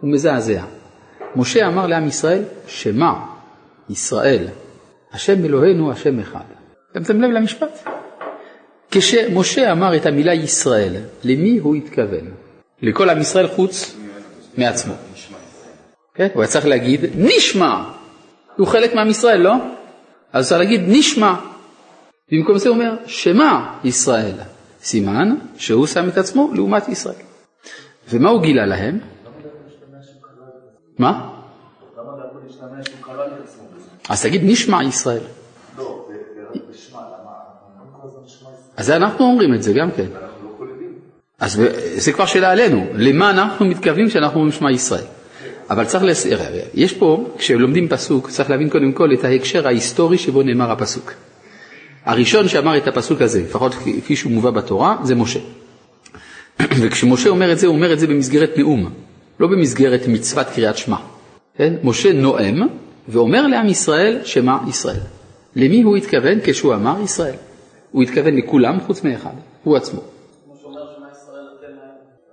הוא 0.01 0.11
מזעזע. 0.11 0.63
משה 1.37 1.67
אמר 1.67 1.87
לעם 1.87 2.07
ישראל, 2.07 2.43
שמע 2.67 3.13
ישראל, 3.91 4.47
השם 5.13 5.45
אלוהינו 5.45 5.93
השם 5.93 6.21
אחד. 6.21 6.45
שמתם 6.95 7.21
לב 7.23 7.31
למשפט? 7.31 7.89
כשמשה 8.91 9.73
אמר 9.73 9.97
את 9.97 10.07
המילה 10.07 10.35
ישראל, 10.35 10.95
למי 11.25 11.59
הוא 11.59 11.75
התכוון? 11.75 12.31
לכל 12.83 13.11
עם 13.11 13.21
ישראל 13.21 13.47
חוץ 13.47 13.97
מעצמו. 14.59 14.95
כן? 16.15 16.29
הוא 16.35 16.43
היה 16.43 16.51
צריך 16.51 16.67
להגיד 16.67 17.01
נשמע, 17.17 17.83
הוא 18.57 18.67
חלק 18.67 18.95
מעם 18.95 19.09
ישראל, 19.09 19.41
לא? 19.41 19.55
אז 20.33 20.49
צריך 20.49 20.61
להגיד 20.61 20.81
נשמע. 20.87 21.35
במקום 22.33 22.59
זה 22.59 22.69
הוא 22.69 22.77
אומר 22.77 22.97
שמע 23.07 23.67
ישראל, 23.85 24.35
סימן 24.87 25.35
שהוא 25.57 25.87
שם 25.87 26.09
את 26.09 26.19
עצמו 26.19 26.51
לעומת 26.55 26.89
ישראל. 26.89 27.23
ומה 28.11 28.31
הוא 28.31 28.43
גילה 28.43 28.67
להם? 28.67 28.99
מה? 30.99 31.31
אז 34.09 34.23
תגיד 34.23 34.41
נשמע 34.45 34.85
ישראל. 34.85 35.23
אז 38.77 38.91
אנחנו 38.91 39.25
אומרים 39.25 39.55
את 39.55 39.63
זה 39.63 39.73
גם 39.73 39.91
כן. 39.91 40.07
אז 41.39 41.63
זה 41.97 42.13
כבר 42.13 42.27
שאלה 42.27 42.51
עלינו, 42.51 42.87
למה 42.95 43.31
אנחנו 43.31 43.67
מתכוונים 43.67 44.09
כשאנחנו 44.09 44.37
אומרים 44.37 44.53
שמע 44.53 44.71
ישראל? 44.71 45.05
אבל 45.71 45.85
צריך, 45.85 46.05
לס... 46.05 46.27
יש 46.75 46.93
פה, 46.93 47.25
כשלומדים 47.39 47.89
פסוק, 47.89 48.31
צריך 48.31 48.51
להבין 48.51 48.71
קודם 48.71 48.93
כל 48.93 49.13
את 49.13 49.25
ההקשר 49.25 49.67
ההיסטורי 49.67 50.19
שבו 50.19 50.43
נאמר 50.43 50.71
הפסוק. 50.71 51.13
הראשון 52.07 52.49
שאמר 52.49 52.77
את 52.77 52.89
הפסוק 52.89 53.23
הזה, 53.23 53.43
לפחות 53.43 53.75
כפי 53.75 54.17
שהוא 54.17 54.33
מובא 54.33 54.51
בתורה, 54.51 54.97
זה 55.03 55.15
משה. 55.15 55.41
וכשמשה 56.81 57.29
אומר 57.29 57.53
את 57.53 57.59
זה, 57.59 57.67
הוא 57.67 57.77
אומר 57.77 57.93
את 57.93 57.99
זה 57.99 58.07
במסגרת 58.07 58.51
נאום, 58.57 58.91
לא 59.41 59.47
במסגרת 59.49 60.01
מצוות 60.09 60.47
קריאת 60.55 60.77
שמע. 60.77 60.97
כן? 61.57 61.75
משה 61.85 62.13
נואם 62.13 62.63
ואומר 63.09 63.47
לעם 63.47 63.69
ישראל, 63.69 64.19
שמע 64.25 64.57
ישראל. 64.69 65.01
למי 65.57 65.83
הוא 65.83 65.97
התכוון 65.97 66.39
כשהוא 66.45 66.75
אמר 66.75 67.03
ישראל? 67.05 67.35
הוא 67.93 68.03
התכוון 68.03 68.37
לכולם 68.37 68.81
חוץ 68.81 69.05
מאחד, 69.05 69.35
הוא 69.65 69.77
עצמו. 69.77 70.01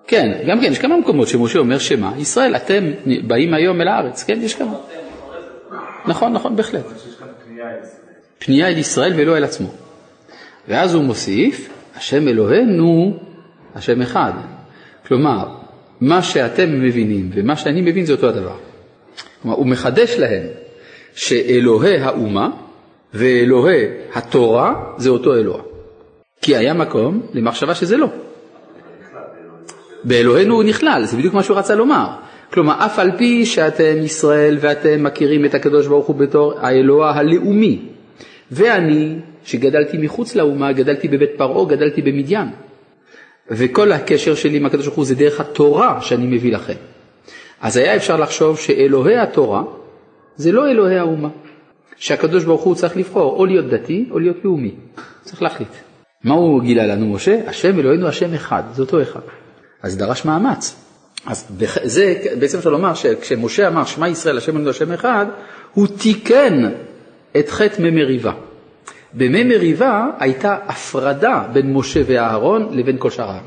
כן, 0.07 0.31
גם 0.47 0.61
כן, 0.61 0.71
יש 0.71 0.79
כמה 0.79 0.97
מקומות 0.97 1.27
שמשה 1.27 1.59
אומר 1.59 1.79
שמע, 1.79 2.11
ישראל, 2.17 2.55
אתם 2.55 2.91
באים 3.27 3.53
היום 3.53 3.81
אל 3.81 3.87
הארץ, 3.87 4.23
כן, 4.23 4.39
יש 4.41 4.55
כמה. 4.55 4.73
נכון, 6.05 6.33
נכון, 6.33 6.55
בהחלט. 6.55 6.85
פנייה 8.45 8.67
אל 8.67 8.77
ישראל 8.77 9.13
ולא 9.15 9.37
אל 9.37 9.43
עצמו. 9.43 9.67
ואז 10.67 10.93
הוא 10.93 11.03
מוסיף, 11.03 11.69
השם 11.95 12.27
אלוהינו, 12.27 13.17
השם 13.75 14.01
אחד. 14.01 14.31
כלומר, 15.07 15.47
מה 16.01 16.23
שאתם 16.23 16.81
מבינים 16.81 17.29
ומה 17.33 17.55
שאני 17.55 17.81
מבין 17.81 18.05
זה 18.05 18.13
אותו 18.13 18.29
הדבר. 18.29 18.55
כלומר, 19.41 19.57
הוא 19.57 19.67
מחדש 19.67 20.15
להם 20.17 20.43
שאלוהי 21.15 21.97
האומה 21.97 22.49
ואלוהי 23.13 23.85
התורה 24.13 24.73
זה 24.97 25.09
אותו 25.09 25.35
אלוה. 25.35 25.61
כי 26.41 26.55
היה 26.55 26.73
מקום 26.73 27.21
למחשבה 27.33 27.75
שזה 27.75 27.97
לא. 27.97 28.07
באלוהינו 30.03 30.55
הוא 30.55 30.63
נכלל, 30.63 31.03
זה 31.05 31.17
בדיוק 31.17 31.33
מה 31.33 31.43
שהוא 31.43 31.57
רצה 31.57 31.75
לומר. 31.75 32.07
כלומר, 32.53 32.85
אף 32.85 32.99
על 32.99 33.11
פי 33.17 33.45
שאתם 33.45 34.03
ישראל 34.03 34.57
ואתם 34.61 35.03
מכירים 35.03 35.45
את 35.45 35.53
הקדוש 35.53 35.87
ברוך 35.87 36.07
הוא 36.07 36.15
בתור 36.15 36.53
האלוה 36.59 37.11
הלאומי, 37.11 37.92
ואני, 38.51 39.15
שגדלתי 39.45 39.97
מחוץ 39.97 40.35
לאומה, 40.35 40.71
גדלתי 40.71 41.07
בבית 41.07 41.29
פרעה, 41.37 41.65
גדלתי 41.65 42.01
במדיין. 42.01 42.47
וכל 43.51 43.91
הקשר 43.91 44.35
שלי 44.35 44.57
עם 44.57 44.65
הקדוש 44.65 44.85
ברוך 44.85 44.97
הוא 44.97 45.05
זה 45.05 45.15
דרך 45.15 45.39
התורה 45.39 46.01
שאני 46.01 46.27
מביא 46.27 46.53
לכם. 46.53 46.73
אז 47.61 47.77
היה 47.77 47.95
אפשר 47.95 48.17
לחשוב 48.17 48.59
שאלוהי 48.59 49.17
התורה 49.17 49.63
זה 50.35 50.51
לא 50.51 50.71
אלוהי 50.71 50.97
האומה. 50.97 51.29
שהקדוש 51.95 52.43
ברוך 52.43 52.61
הוא 52.61 52.75
צריך 52.75 52.97
לבחור 52.97 53.35
או 53.39 53.45
להיות 53.45 53.65
דתי 53.65 54.05
או 54.11 54.19
להיות 54.19 54.37
לאומי. 54.43 54.71
צריך 55.21 55.41
להחליט. 55.41 55.69
מה 56.23 56.33
הוא 56.33 56.61
גילה 56.61 56.85
לנו 56.87 57.13
משה? 57.13 57.39
השם 57.47 57.79
אלוהינו 57.79 58.07
השם 58.07 58.33
אחד, 58.33 58.63
זה 58.73 58.81
אותו 58.81 59.01
אחד. 59.01 59.19
אז 59.81 59.97
דרש 59.97 60.25
מאמץ. 60.25 60.75
אז 61.25 61.45
זה 61.83 62.15
בעצם 62.39 62.57
אפשר 62.57 62.69
לומר 62.69 62.93
שכשמשה 62.93 63.67
אמר 63.67 63.85
שמע 63.85 64.07
ישראל 64.07 64.37
השם 64.37 64.51
אלוהינו 64.51 64.69
השם 64.69 64.91
אחד, 64.91 65.25
הוא 65.73 65.87
תיקן 65.87 66.71
את 67.39 67.49
חטא 67.49 67.81
מי 67.81 67.89
מריבה. 67.89 68.33
במי 69.13 69.43
מריבה 69.43 70.05
הייתה 70.19 70.57
הפרדה 70.67 71.43
בין 71.53 71.73
משה 71.73 72.01
ואהרון 72.05 72.77
לבין 72.77 72.95
כל 72.99 73.09
שאר 73.09 73.29
העם. 73.29 73.45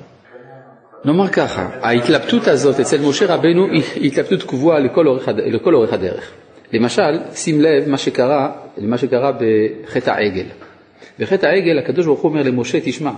נאמר 1.05 1.29
ככה, 1.29 1.69
ההתלבטות 1.83 2.49
הזאת 2.49 2.81
אצל 2.81 3.01
משה 3.09 3.35
רבנו 3.35 3.67
היא 3.73 4.07
התלבטות 4.07 4.43
קבועה 4.43 4.79
לכל 4.79 5.07
אורך, 5.07 5.29
לכל 5.29 5.75
אורך 5.75 5.93
הדרך. 5.93 6.31
למשל, 6.73 7.19
שים 7.35 7.61
לב 7.61 7.89
מה 7.89 7.99
שקרה, 7.99 8.53
למה 8.77 8.99
שקרה 8.99 9.33
בחטא 9.33 10.11
העגל. 10.11 10.47
בחטא 11.19 11.47
העגל 11.47 11.79
הקדוש 11.79 12.07
ברוך 12.07 12.21
הוא 12.21 12.31
אומר 12.31 12.43
למשה, 12.43 12.79
תשמע, 12.81 13.11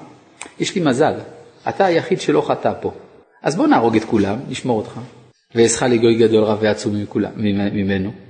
יש 0.60 0.74
לי 0.74 0.80
מזל, 0.80 1.14
אתה 1.68 1.84
היחיד 1.84 2.20
שלא 2.20 2.40
חטא 2.40 2.72
פה. 2.80 2.92
אז 3.42 3.56
בוא 3.56 3.66
נהרוג 3.66 3.96
את 3.96 4.04
כולם, 4.04 4.36
נשמור 4.48 4.78
אותך. 4.78 5.00
ואעשך 5.54 5.82
לגוי 5.82 6.14
גדול 6.14 6.44
רב 6.44 6.58
ועצום 6.60 6.94
ממנו. 7.72 8.27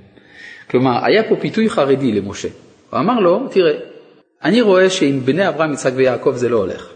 כלומר, 0.69 1.05
היה 1.05 1.23
פה 1.23 1.35
פיתוי 1.35 1.69
חרדי 1.69 2.11
למשה. 2.11 2.47
הוא 2.89 2.99
אמר 2.99 3.19
לו, 3.19 3.47
תראה, 3.51 3.73
אני 4.43 4.61
רואה 4.61 4.89
שעם 4.89 5.19
בני 5.25 5.47
אברהם, 5.47 5.73
יצחק 5.73 5.91
ויעקב 5.95 6.33
זה 6.35 6.49
לא 6.49 6.57
הולך. 6.57 6.89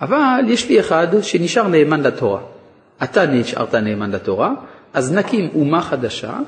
אבל 0.00 0.44
יש 0.48 0.68
לי 0.68 0.80
אחד 0.80 1.06
שנשאר 1.22 1.68
נאמן 1.68 2.00
לתורה. 2.00 2.40
אתה 3.02 3.26
נשארת 3.26 3.74
נאמן 3.74 4.10
לתורה, 4.10 4.54
אז 4.94 5.12
נקים 5.12 5.48
אומה 5.54 5.82
חדשה, 5.82 6.38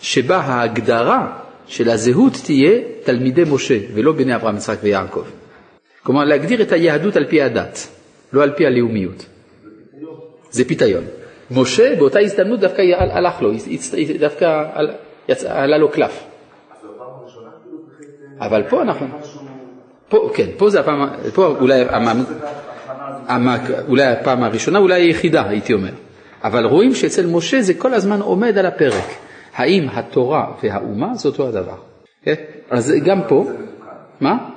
שבה 0.00 0.36
ההגדרה 0.36 1.38
של 1.66 1.90
הזהות 1.90 2.32
תהיה 2.44 2.80
תלמידי 3.04 3.42
משה, 3.50 3.78
ולא 3.94 4.12
בני 4.12 4.34
אברהם, 4.34 4.56
יצחק 4.56 4.78
ויעקב. 4.82 5.24
כלומר, 6.02 6.24
להגדיר 6.24 6.62
את 6.62 6.72
היהדות 6.72 7.16
על 7.16 7.24
פי 7.24 7.42
הדת, 7.42 7.88
לא 8.32 8.42
על 8.42 8.50
פי 8.50 8.66
הלאומיות. 8.66 9.26
זה 10.50 10.64
פיתיון. 10.64 11.04
משה 11.50 11.96
באותה 11.98 12.20
הזדמנות 12.20 12.60
דווקא 12.60 12.82
הלך 12.98 13.42
לו, 13.42 13.50
דווקא 14.18 14.64
עלה 15.48 15.78
לו 15.78 15.88
קלף. 15.90 16.24
אבל 18.40 18.62
פה 18.68 18.82
אנחנו, 18.82 19.06
פה, 20.08 20.30
כן, 20.34 20.46
פה 20.56 20.70
זה 20.70 20.80
הפעם, 20.80 21.08
פה 21.34 21.46
אולי, 21.46 21.82
אולי 23.88 24.04
הפעם 24.06 24.42
הראשונה, 24.42 24.78
אולי 24.78 25.02
היחידה, 25.02 25.48
הייתי 25.48 25.72
אומר. 25.72 25.92
אבל 26.44 26.64
רואים 26.64 26.94
שאצל 26.94 27.26
משה 27.26 27.62
זה 27.62 27.74
כל 27.74 27.94
הזמן 27.94 28.20
עומד 28.20 28.58
על 28.58 28.66
הפרק. 28.66 29.04
האם 29.54 29.88
התורה 29.92 30.52
והאומה 30.62 31.14
זה 31.14 31.28
אותו 31.28 31.48
הדבר? 31.48 31.76
כן? 32.22 32.34
אז 32.70 32.92
גם 33.04 33.20
פה, 33.28 33.44
מה? 34.20 34.48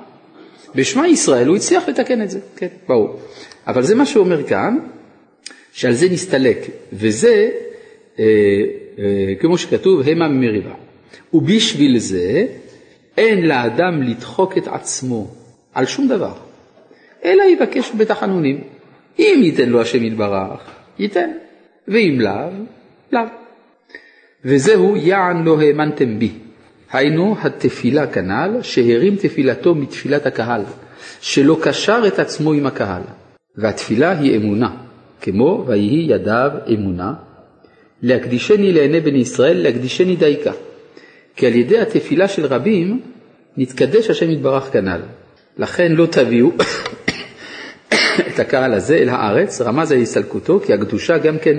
בשמע 0.74 1.08
ישראל 1.08 1.48
הוא 1.48 1.56
הצליח 1.56 1.88
לתקן 1.88 2.22
את 2.22 2.30
זה, 2.30 2.40
כן, 2.56 2.66
ברור. 2.88 3.20
אבל 3.66 3.82
זה 3.82 3.94
מה 3.94 4.06
שהוא 4.06 4.24
אומר 4.24 4.46
כאן, 4.46 4.78
שעל 5.72 5.92
זה 5.92 6.06
נסתלק, 6.10 6.58
וזה, 6.92 7.48
אה, 8.18 8.24
אה, 8.24 8.24
כמו 9.40 9.58
שכתוב, 9.58 10.08
המה 10.08 10.28
ממריבה. 10.28 10.74
ובשביל 11.32 11.98
זה 11.98 12.46
אין 13.18 13.46
לאדם 13.46 14.02
לדחוק 14.02 14.58
את 14.58 14.68
עצמו 14.68 15.30
על 15.74 15.86
שום 15.86 16.08
דבר, 16.08 16.34
אלא 17.24 17.42
יבקש 17.42 17.92
בתחנונים. 17.98 18.60
אם 19.18 19.40
ייתן 19.42 19.68
לו 19.68 19.80
השם 19.80 20.04
יתברך, 20.04 20.60
ייתן, 20.98 21.30
ואם 21.88 22.18
לאו, 22.20 22.50
לאו. 23.12 23.22
וזהו 24.44 24.96
יען 24.96 25.44
לא 25.44 25.60
האמנתם 25.60 26.18
בי. 26.18 26.32
היינו 26.92 27.36
התפילה 27.42 28.06
כנ"ל, 28.06 28.62
שהרים 28.62 29.16
תפילתו 29.16 29.74
מתפילת 29.74 30.26
הקהל, 30.26 30.62
שלא 31.20 31.58
קשר 31.62 32.02
את 32.06 32.18
עצמו 32.18 32.52
עם 32.52 32.66
הקהל. 32.66 33.02
והתפילה 33.56 34.18
היא 34.18 34.36
אמונה, 34.36 34.76
כמו 35.20 35.64
ויהי 35.66 36.06
ידיו 36.08 36.50
אמונה, 36.74 37.14
להקדישני 38.04 38.72
לעיני 38.72 39.00
בני 39.00 39.18
ישראל, 39.18 39.62
להקדישני 39.62 40.16
דייקה. 40.16 40.52
כי 41.36 41.46
על 41.46 41.54
ידי 41.54 41.78
התפילה 41.78 42.28
של 42.28 42.46
רבים 42.46 43.00
נתקדש 43.56 44.10
השם 44.10 44.30
יתברך 44.30 44.72
כנ"ל. 44.72 45.00
לכן 45.58 45.92
לא 45.92 46.06
תביאו 46.06 46.50
את 48.28 48.38
הקהל 48.38 48.74
הזה 48.74 48.96
אל 48.96 49.08
הארץ, 49.08 49.60
רמז 49.60 49.92
על 49.92 49.98
הסתלקותו, 49.98 50.60
כי 50.60 50.72
הקדושה 50.72 51.18
גם 51.18 51.38
כן 51.38 51.56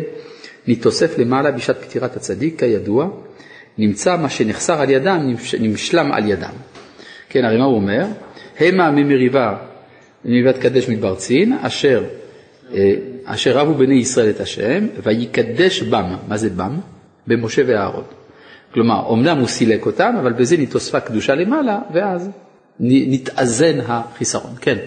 נתאסף 0.67 1.17
למעלה 1.17 1.51
בשעת 1.51 1.77
פטירת 1.83 2.15
הצדיק, 2.15 2.59
כידוע, 2.59 3.09
נמצא 3.77 4.17
מה 4.17 4.29
שנחסר 4.29 4.81
על 4.81 4.89
ידם, 4.89 5.35
נמשלם 5.59 6.11
על 6.11 6.29
ידם. 6.29 6.53
כן, 7.29 7.45
הרי 7.45 7.57
מה 7.57 7.65
הוא 7.65 7.75
אומר? 7.75 8.05
המה 8.59 8.91
ממריבה, 8.91 9.57
ממריבת 10.25 10.57
קדש 10.57 10.89
מדבר 10.89 11.15
צין, 11.15 11.53
אשר, 11.61 12.03
אשר 13.25 13.57
רבו 13.57 13.73
בני 13.73 13.95
ישראל 13.95 14.29
את 14.29 14.39
השם, 14.39 14.87
ויקדש 15.03 15.81
בם, 15.81 16.15
מה 16.27 16.37
זה 16.37 16.49
בם? 16.49 16.79
במשה 17.27 17.61
ואהרון. 17.67 18.03
כלומר, 18.73 19.13
אמנם 19.13 19.37
הוא 19.37 19.47
סילק 19.47 19.85
אותם, 19.85 20.15
אבל 20.19 20.33
בזה 20.33 20.57
נתוספה 20.57 20.99
קדושה 20.99 21.35
למעלה, 21.35 21.79
ואז 21.93 22.29
נתאזן 22.79 23.79
החיסרון. 23.87 24.53
כן. 24.61 24.77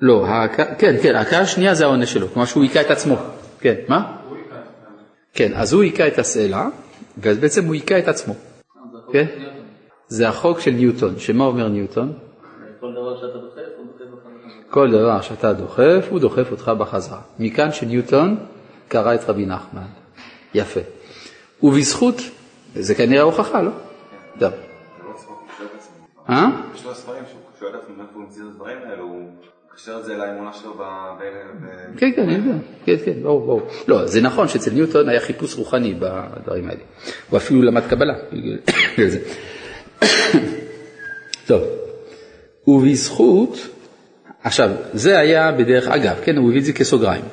לא, 0.00 0.26
כן, 0.78 0.96
כן, 1.02 1.14
ההכאה 1.14 1.40
השנייה 1.40 1.74
זה 1.74 1.84
העונש 1.84 2.12
שלו, 2.12 2.28
כלומר 2.28 2.46
שהוא 2.46 2.62
היכה 2.62 2.80
את 2.80 2.90
עצמו. 2.90 3.16
כן, 3.60 3.74
מה? 3.88 4.16
כן, 5.34 5.52
אז 5.54 5.72
הוא 5.72 5.82
היכה 5.82 6.06
את 6.06 6.18
הסלע, 6.18 6.68
ואז 7.18 7.38
בעצם 7.38 7.64
הוא 7.64 7.74
היכה 7.74 7.98
את 7.98 8.08
עצמו. 8.08 8.34
כן? 9.12 9.26
זה 10.08 10.28
החוק 10.28 10.60
של 10.60 10.70
ניוטון, 10.70 11.18
שמה 11.18 11.44
אומר 11.44 11.68
ניוטון? 11.68 12.12
כל 14.72 14.90
דבר 14.90 15.20
שאתה 15.20 15.52
דוחף, 15.52 16.06
הוא 16.10 16.20
דוחף 16.20 16.50
אותך 16.50 16.72
בחזרה. 16.78 17.20
מכאן 17.38 17.72
שניוטון 17.72 18.36
קרא 18.88 19.14
את 19.14 19.20
רבי 19.28 19.46
נחמן. 19.46 19.82
יפה. 20.54 20.80
ובזכות, 21.62 22.14
זה 22.74 22.94
כנראה 22.94 23.22
הוכחה, 23.22 23.62
לא? 23.62 23.70
טוב. 24.38 24.52
אה? 26.28 26.48
יש 26.74 26.84
לו 26.84 26.94
ספרים 26.94 27.22
שהוא 27.30 27.40
שואל 27.60 27.70
עצמו 27.74 27.94
מאיפה 27.96 28.12
הוא 28.14 28.22
המציא 28.22 28.42
את 28.42 28.46
הדברים 28.46 28.78
האלו, 28.86 29.04
הוא 29.04 29.30
מקשר 29.72 29.98
את 29.98 30.04
זה 30.04 30.16
לאמונה 30.16 30.52
שלו 30.52 30.74
ב... 30.74 30.82
כן, 31.96 32.12
כן, 32.16 32.22
אני 32.22 32.34
יודע, 32.34 32.58
כן, 32.84 32.96
כן, 33.04 33.22
ברור, 33.22 33.46
ברור. 33.46 33.62
לא, 33.88 34.06
זה 34.06 34.20
נכון 34.20 34.48
שאצל 34.48 34.70
ניוטון 34.70 35.08
היה 35.08 35.20
חיפוש 35.20 35.54
רוחני 35.54 35.94
בדברים 35.94 36.68
האלה. 36.68 36.80
הוא 37.30 37.36
אפילו 37.36 37.62
למד 37.62 37.82
קבלה. 37.88 38.14
טוב, 41.48 41.62
ובזכות, 42.66 43.56
עכשיו, 44.44 44.70
זה 44.92 45.18
היה 45.18 45.52
בדרך 45.52 45.88
אגב, 45.88 46.16
כן, 46.24 46.36
הוא 46.36 46.48
הביא 46.48 46.60
את 46.60 46.64
זה 46.64 46.72
כסוגריים. 46.72 47.24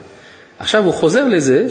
עכשיו 0.59 0.83
הוא 0.83 0.93
חוזר 0.93 1.27
לזה 1.27 1.67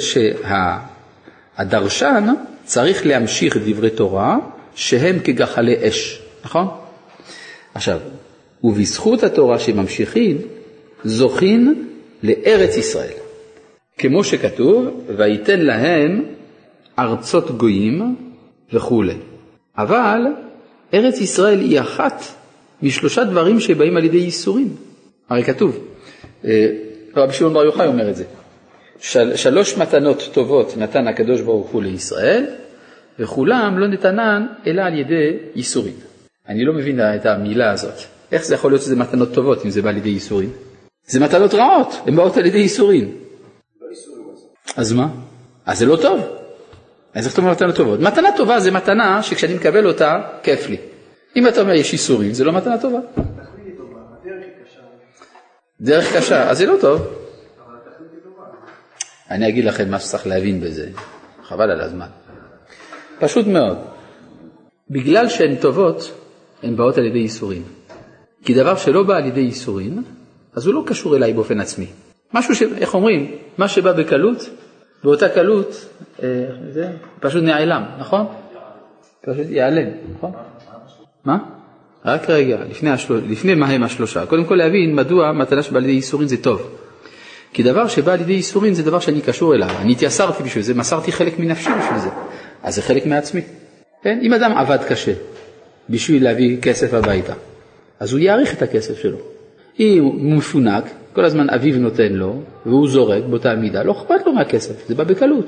שהדרשן 1.59 2.27
צריך 2.64 3.07
להמשיך 3.07 3.57
דברי 3.57 3.90
תורה 3.90 4.37
שהם 4.74 5.18
כגחלי 5.24 5.88
אש, 5.88 6.22
נכון? 6.44 6.66
עכשיו, 7.74 7.98
ובזכות 8.64 9.22
התורה 9.22 9.59
שממשיכים, 9.59 10.38
זוכין 11.05 11.85
לארץ 12.22 12.77
ישראל. 12.77 13.12
כמו 13.98 14.24
שכתוב, 14.24 15.05
וייתן 15.16 15.61
להם 15.61 16.24
ארצות 16.98 17.59
גויים 17.59 18.16
וכולי. 18.72 19.16
אבל 19.79 20.20
ארץ 20.94 21.20
ישראל 21.20 21.61
היא 21.61 21.81
אחת 21.81 22.22
משלושה 22.83 23.24
דברים 23.24 23.61
שבאים 23.61 23.96
על 23.96 24.05
ידי 24.05 24.18
ייסורים. 24.18 24.88
הרי 25.29 25.45
כתוב, 25.45 25.79
אה, 26.45 26.67
רבי 27.17 27.33
שמעון 27.33 27.55
בר 27.55 27.64
יוחאי 27.64 27.87
אומר 27.87 28.11
את 28.11 28.17
זה, 28.17 28.25
של, 29.01 29.37
שלוש 29.37 29.79
מתנות 29.79 30.29
טובות 30.33 30.77
נתן 30.77 31.09
הקדוש 31.09 31.41
ברוך 31.41 31.69
הוא 31.71 31.83
לישראל, 31.83 32.47
וכולם 33.19 33.79
לא 33.79 33.88
נתנן 33.88 34.47
אלא 34.67 34.83
על 34.83 34.99
ידי 34.99 35.37
ייסורים. 35.55 35.95
אני 36.49 36.64
לא 36.64 36.73
מבין 36.73 37.01
את 37.01 37.27
המילה 37.27 37.71
הזאת. 37.71 37.95
איך 38.33 38.45
זה 38.45 38.55
יכול 38.55 38.71
להיות 38.71 38.83
שזה 38.83 38.97
מתנות 38.97 39.35
טובות 39.35 39.64
אם 39.64 39.71
זה 39.71 39.83
בא 39.83 39.88
על 39.88 39.97
ידי 39.97 40.09
ייסורים? 40.09 40.51
זה 41.07 41.21
מתנות 41.21 41.55
רעות, 41.55 41.95
הן 42.07 42.17
באות 42.17 42.37
על 42.37 42.47
ידי 42.47 42.59
ייסורים. 42.59 43.17
אז 44.77 44.93
מה? 44.93 45.09
אז 45.67 45.79
זה 45.79 45.87
לא 45.87 45.97
טוב. 45.97 46.21
אז 47.14 47.27
איך 47.27 47.35
אתה 47.35 47.43
אומר 47.43 47.53
מתנות 47.53 47.77
טובות? 47.77 48.01
מתנה 48.01 48.29
טובה 48.37 48.61
זה 48.61 48.71
מתנה 48.71 49.23
שכשאני 49.23 49.55
מקבל 49.55 49.87
אותה, 49.87 50.21
כיף 50.43 50.69
לי. 50.69 50.77
אם 51.37 51.49
אתה 51.49 51.61
אומר 51.61 51.75
יש 51.75 51.93
ייסורים, 51.93 52.33
זה 52.33 52.45
לא 52.45 52.53
מתנה 52.53 52.79
טובה. 52.79 52.99
דרך 55.81 56.17
קשה, 56.17 56.51
אז 56.51 56.59
זה 56.59 56.67
לא 56.67 56.77
טוב. 56.81 57.07
אני 59.31 59.49
אגיד 59.49 59.64
לכם 59.64 59.91
מה 59.91 60.01
שצריך 60.01 60.27
להבין 60.27 60.61
בזה, 60.61 60.91
חבל 61.43 61.71
על 61.71 61.81
הזמן. 61.81 62.07
פשוט 63.21 63.47
מאוד. 63.47 63.79
בגלל 64.91 65.29
שהן 65.29 65.57
טובות, 65.57 66.12
הן 66.62 66.77
באות 66.77 66.99
על 66.99 67.05
ידי 67.05 67.19
ייסורים. 67.19 67.62
כי 68.45 68.55
דבר 68.55 68.77
שלא 68.77 69.03
בא 69.03 69.17
על 69.17 69.27
ידי 69.27 69.41
ייסורים, 69.41 70.05
אז 70.55 70.67
הוא 70.67 70.75
לא 70.75 70.83
קשור 70.87 71.17
אליי 71.17 71.33
באופן 71.33 71.61
עצמי. 71.61 71.87
משהו 72.35 72.55
ש... 72.55 72.62
איך 72.62 72.95
אומרים? 72.95 73.37
מה 73.59 73.69
שבא 73.69 73.93
בקלות, 73.93 74.51
באותה 75.05 75.29
קלות, 75.29 75.87
אה, 76.23 76.47
זה 76.71 76.91
פשוט 77.21 77.43
נעלם, 77.43 77.83
נכון? 77.99 78.27
פשוט 79.23 79.47
ייעלם, 79.49 79.88
נכון? 80.14 80.33
מה? 81.25 81.58
רק 82.04 82.30
רגע, 82.30 82.58
לפני, 82.70 82.90
השלוש, 82.90 83.22
לפני 83.28 83.54
מה 83.54 83.68
הם 83.68 83.82
השלושה. 83.82 84.26
קודם 84.26 84.44
כל 84.44 84.54
להבין 84.54 84.94
מדוע 84.94 85.32
מתנה 85.32 85.62
שבא 85.62 85.78
על 85.78 85.84
ידי 85.84 85.92
ייסורים 85.92 86.28
זה 86.28 86.37
טוב. 86.37 86.70
כי 87.52 87.62
דבר 87.62 87.88
שבא 87.88 88.12
על 88.12 88.20
ידי 88.20 88.32
ייסורים 88.32 88.74
זה 88.74 88.82
דבר 88.82 88.98
שאני 89.00 89.20
קשור 89.20 89.54
אליו. 89.54 89.70
אני 89.80 89.92
התייסרתי 89.92 90.42
בשביל 90.42 90.64
זה, 90.64 90.74
מסרתי 90.74 91.12
חלק 91.12 91.38
מנפשי 91.38 91.70
בשביל 91.80 91.98
זה. 91.98 92.08
אז 92.62 92.74
זה 92.74 92.82
חלק 92.82 93.06
מעצמי. 93.06 93.40
כן? 94.02 94.18
אם 94.22 94.32
אדם 94.32 94.52
עבד 94.52 94.78
קשה 94.88 95.12
בשביל 95.90 96.24
להביא 96.24 96.61
כסף 96.61 96.94
הביתה, 96.94 97.32
אז 98.00 98.12
הוא 98.12 98.20
יעריך 98.20 98.54
את 98.54 98.62
הכסף 98.62 98.98
שלו. 98.98 99.18
אם 99.80 100.02
הוא 100.02 100.37
מפונק, 100.37 100.84
כל 101.12 101.24
הזמן 101.24 101.50
אביו 101.50 101.78
נותן 101.78 102.12
לו, 102.12 102.42
והוא 102.66 102.88
זורק 102.88 103.24
באותה 103.24 103.54
מידה, 103.54 103.82
לא 103.82 103.92
אכפת 103.92 104.26
לו 104.26 104.32
מהכסף, 104.32 104.88
זה 104.88 104.94
בא 104.94 105.04
בקלות, 105.04 105.46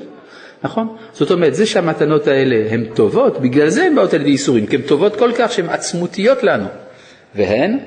נכון? 0.64 0.96
זאת 1.12 1.30
אומרת, 1.30 1.54
זה 1.54 1.66
שהמתנות 1.66 2.26
האלה 2.26 2.70
הן 2.70 2.84
טובות, 2.94 3.40
בגלל 3.40 3.68
זה 3.68 3.84
הן 3.84 3.94
באות 3.94 4.14
על 4.14 4.20
ידי 4.20 4.30
איסורים, 4.30 4.66
כי 4.66 4.76
הן 4.76 4.82
טובות 4.82 5.16
כל 5.16 5.30
כך 5.38 5.52
שהן 5.52 5.68
עצמותיות 5.68 6.42
לנו. 6.42 6.66
והן, 7.34 7.78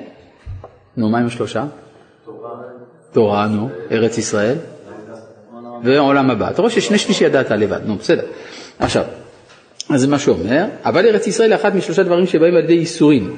נו, 0.96 1.08
מה 1.08 1.18
עם 1.18 1.26
השלושה? 1.26 1.64
תורה, 3.12 3.46
נו, 3.46 3.68
ארץ 3.90 4.18
ישראל, 4.18 4.56
ועולם 5.84 6.30
הבא. 6.30 6.50
אתה 6.50 6.62
רואה 6.62 6.72
ששני 6.72 6.98
שלישי 6.98 7.24
ידעת 7.24 7.50
לבד, 7.50 7.80
נו, 7.84 7.96
בסדר. 7.96 8.26
עכשיו, 8.78 9.04
אז 9.90 10.00
זה 10.00 10.08
מה 10.08 10.18
שהוא 10.18 10.36
אומר, 10.38 10.64
אבל 10.84 11.06
ארץ 11.06 11.26
ישראל 11.26 11.52
היא 11.52 11.60
אחת 11.60 11.74
משלושה 11.74 12.02
דברים 12.02 12.26
שבאים 12.26 12.54
על 12.56 12.64
ידי 12.64 12.78
איסורים. 12.78 13.36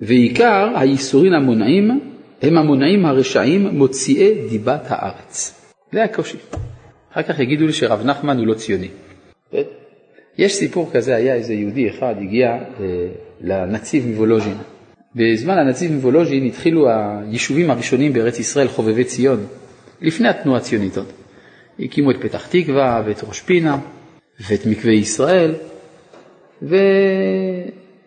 ועיקר 0.00 0.68
הייסורים 0.74 1.32
המונעים 1.32 2.00
הם 2.42 2.58
המונעים 2.58 3.06
הרשעים 3.06 3.66
מוציאי 3.66 4.48
דיבת 4.48 4.86
הארץ. 4.88 5.54
זה 5.92 6.04
הקושי. 6.04 6.36
אחר 7.12 7.22
כך 7.22 7.40
יגידו 7.40 7.66
לי 7.66 7.72
שרב 7.72 8.02
נחמן 8.04 8.38
הוא 8.38 8.46
לא 8.46 8.54
ציוני. 8.54 8.88
יש 10.38 10.54
סיפור 10.54 10.90
כזה, 10.92 11.14
היה 11.14 11.34
איזה 11.34 11.54
יהודי 11.54 11.90
אחד, 11.90 12.14
הגיע 12.20 12.48
אה, 12.48 12.58
לנציב 13.40 14.06
מוולוז'ין. 14.06 14.56
בזמן 15.14 15.58
הנציב 15.58 15.92
מוולוז'ין 15.92 16.44
התחילו 16.44 16.88
היישובים 16.90 17.70
הראשונים 17.70 18.12
בארץ 18.12 18.38
ישראל, 18.38 18.68
חובבי 18.68 19.04
ציון, 19.04 19.46
לפני 20.00 20.28
התנועה 20.28 20.58
הציונית 20.58 20.96
עוד. 20.96 21.06
הקימו 21.80 22.10
את 22.10 22.16
פתח 22.20 22.46
תקווה 22.46 23.02
ואת 23.06 23.24
ראש 23.24 23.40
פינה 23.40 23.78
ואת 24.48 24.66
מקווה 24.66 24.92
ישראל, 24.92 25.54
ו... 26.62 26.76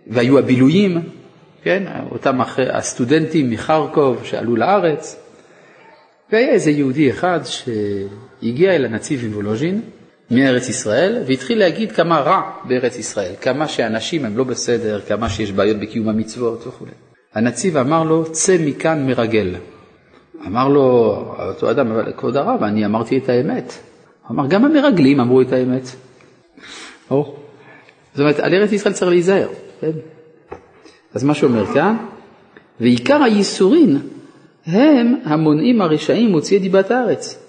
והיו 0.07 0.39
הבילויים, 0.39 0.97
כן, 1.63 1.83
אותם 2.11 2.37
הסטודנטים 2.73 3.49
מחרקוב 3.49 4.23
שעלו 4.23 4.55
לארץ, 4.55 5.24
והיה 6.31 6.49
איזה 6.49 6.71
יהודי 6.71 7.09
אחד 7.09 7.39
שהגיע 7.43 8.75
אל 8.75 8.85
הנציב 8.85 9.25
מוולוז'ין 9.27 9.81
מארץ 10.31 10.69
ישראל 10.69 11.23
והתחיל 11.27 11.59
להגיד 11.59 11.91
כמה 11.91 12.19
רע 12.19 12.41
בארץ 12.63 12.97
ישראל, 12.97 13.31
כמה 13.41 13.67
שאנשים 13.67 14.25
הם 14.25 14.37
לא 14.37 14.43
בסדר, 14.43 15.01
כמה 15.01 15.29
שיש 15.29 15.51
בעיות 15.51 15.77
בקיום 15.77 16.09
המצוות 16.09 16.67
וכו'. 16.67 16.85
הנציב 17.33 17.77
אמר 17.77 18.03
לו, 18.03 18.31
צא 18.31 18.57
מכאן 18.59 19.05
מרגל. 19.07 19.55
אמר 20.47 20.67
לו 20.67 21.15
אותו 21.39 21.71
אדם, 21.71 21.91
אבל 21.91 22.13
כבוד 22.17 22.37
הרב, 22.37 22.63
אני 22.63 22.85
אמרתי 22.85 23.17
את 23.17 23.29
האמת. 23.29 23.73
אמר, 24.31 24.47
גם 24.47 24.65
המרגלים 24.65 25.19
אמרו 25.19 25.41
את 25.41 25.51
האמת. 25.51 25.83
או. 27.11 27.35
זאת 28.13 28.19
אומרת, 28.19 28.39
על 28.39 28.53
ארץ 28.53 28.71
ישראל 28.71 28.93
צריך 28.93 29.11
להיזהר. 29.11 29.47
כן? 29.81 29.91
אז 31.13 31.23
מה 31.23 31.33
שאומר 31.33 31.65
כאן, 31.65 31.97
ועיקר 32.79 33.23
הייסורין 33.23 33.99
הם 34.65 35.15
המונעים 35.23 35.81
הרשעים 35.81 36.29
מוציאי 36.29 36.59
דיבת 36.59 36.91
הארץ. 36.91 37.45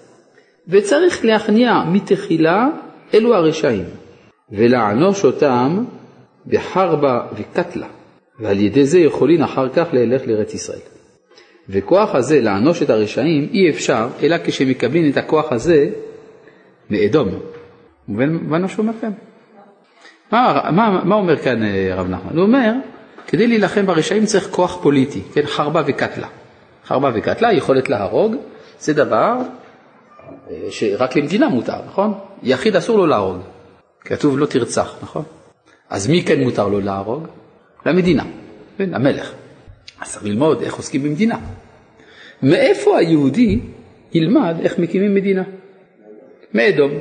וצריך 0.67 1.25
להכניע 1.25 1.83
מתחילה 1.91 2.67
אלו 3.13 3.35
הרשעים, 3.35 3.85
ולענוש 4.51 5.25
אותם 5.25 5.83
בחרבה 6.47 7.27
וקטלה, 7.33 7.87
ועל 8.39 8.59
ידי 8.59 8.85
זה 8.85 8.99
יכולין 8.99 9.43
אחר 9.43 9.69
כך 9.69 9.87
ללך 9.93 10.21
לארץ 10.27 10.53
ישראל. 10.53 10.79
וכוח 11.69 12.15
הזה 12.15 12.41
לענוש 12.41 12.83
את 12.83 12.89
הרשעים 12.89 13.49
אי 13.51 13.69
אפשר 13.69 14.07
אלא 14.23 14.37
כשמקבלים 14.43 15.11
את 15.11 15.17
הכוח 15.17 15.51
הזה 15.51 15.89
מאדום. 16.89 17.29
מובן 18.07 18.61
מה 18.61 18.67
שאומר 18.67 18.93
כאן? 19.01 19.11
מה, 20.31 20.61
מה, 20.71 21.01
מה 21.03 21.15
אומר 21.15 21.37
כאן 21.37 21.63
אה, 21.63 21.95
רב 21.95 22.09
נחמן? 22.09 22.37
הוא 22.37 22.43
אומר, 22.43 22.71
כדי 23.27 23.47
להילחם 23.47 23.85
ברשעים 23.85 24.25
צריך 24.25 24.49
כוח 24.51 24.79
פוליטי, 24.81 25.21
כן? 25.33 25.45
חרבה 25.45 25.81
וקטלה. 25.87 26.27
חרבה 26.87 27.11
וקטלה, 27.15 27.53
יכולת 27.53 27.89
להרוג, 27.89 28.35
זה 28.79 28.93
דבר 28.93 29.37
אה, 30.49 30.55
שרק 30.69 31.15
למדינה 31.15 31.49
מותר, 31.49 31.77
נכון? 31.87 32.13
יחיד 32.43 32.75
אסור 32.75 32.97
לו 32.97 33.05
להרוג. 33.05 33.37
כתוב 34.01 34.37
לא 34.37 34.45
תרצח, 34.45 34.95
נכון? 35.01 35.23
אז 35.89 36.07
מי 36.07 36.23
כן 36.23 36.39
מותר 36.39 36.67
לו 36.67 36.79
להרוג? 36.79 37.27
למדינה, 37.85 38.23
כן, 38.77 38.93
המלך. 38.93 39.33
אז 40.01 40.11
צריך 40.11 40.23
ללמוד 40.25 40.61
איך 40.61 40.75
עוסקים 40.75 41.03
במדינה. 41.03 41.37
מאיפה 42.43 42.97
היהודי 42.97 43.59
ילמד 44.13 44.55
איך 44.61 44.79
מקימים 44.79 45.15
מדינה? 45.15 45.43
מאדום. 46.53 46.91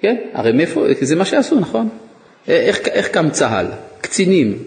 כן? 0.00 0.16
הרי 0.32 0.52
מאיפה, 0.52 0.84
זה 1.00 1.16
מה 1.16 1.24
שעשו, 1.24 1.60
נכון? 1.60 1.88
איך, 2.48 2.88
איך 2.88 3.08
קם 3.08 3.30
צה"ל? 3.30 3.66
קצינים 4.00 4.58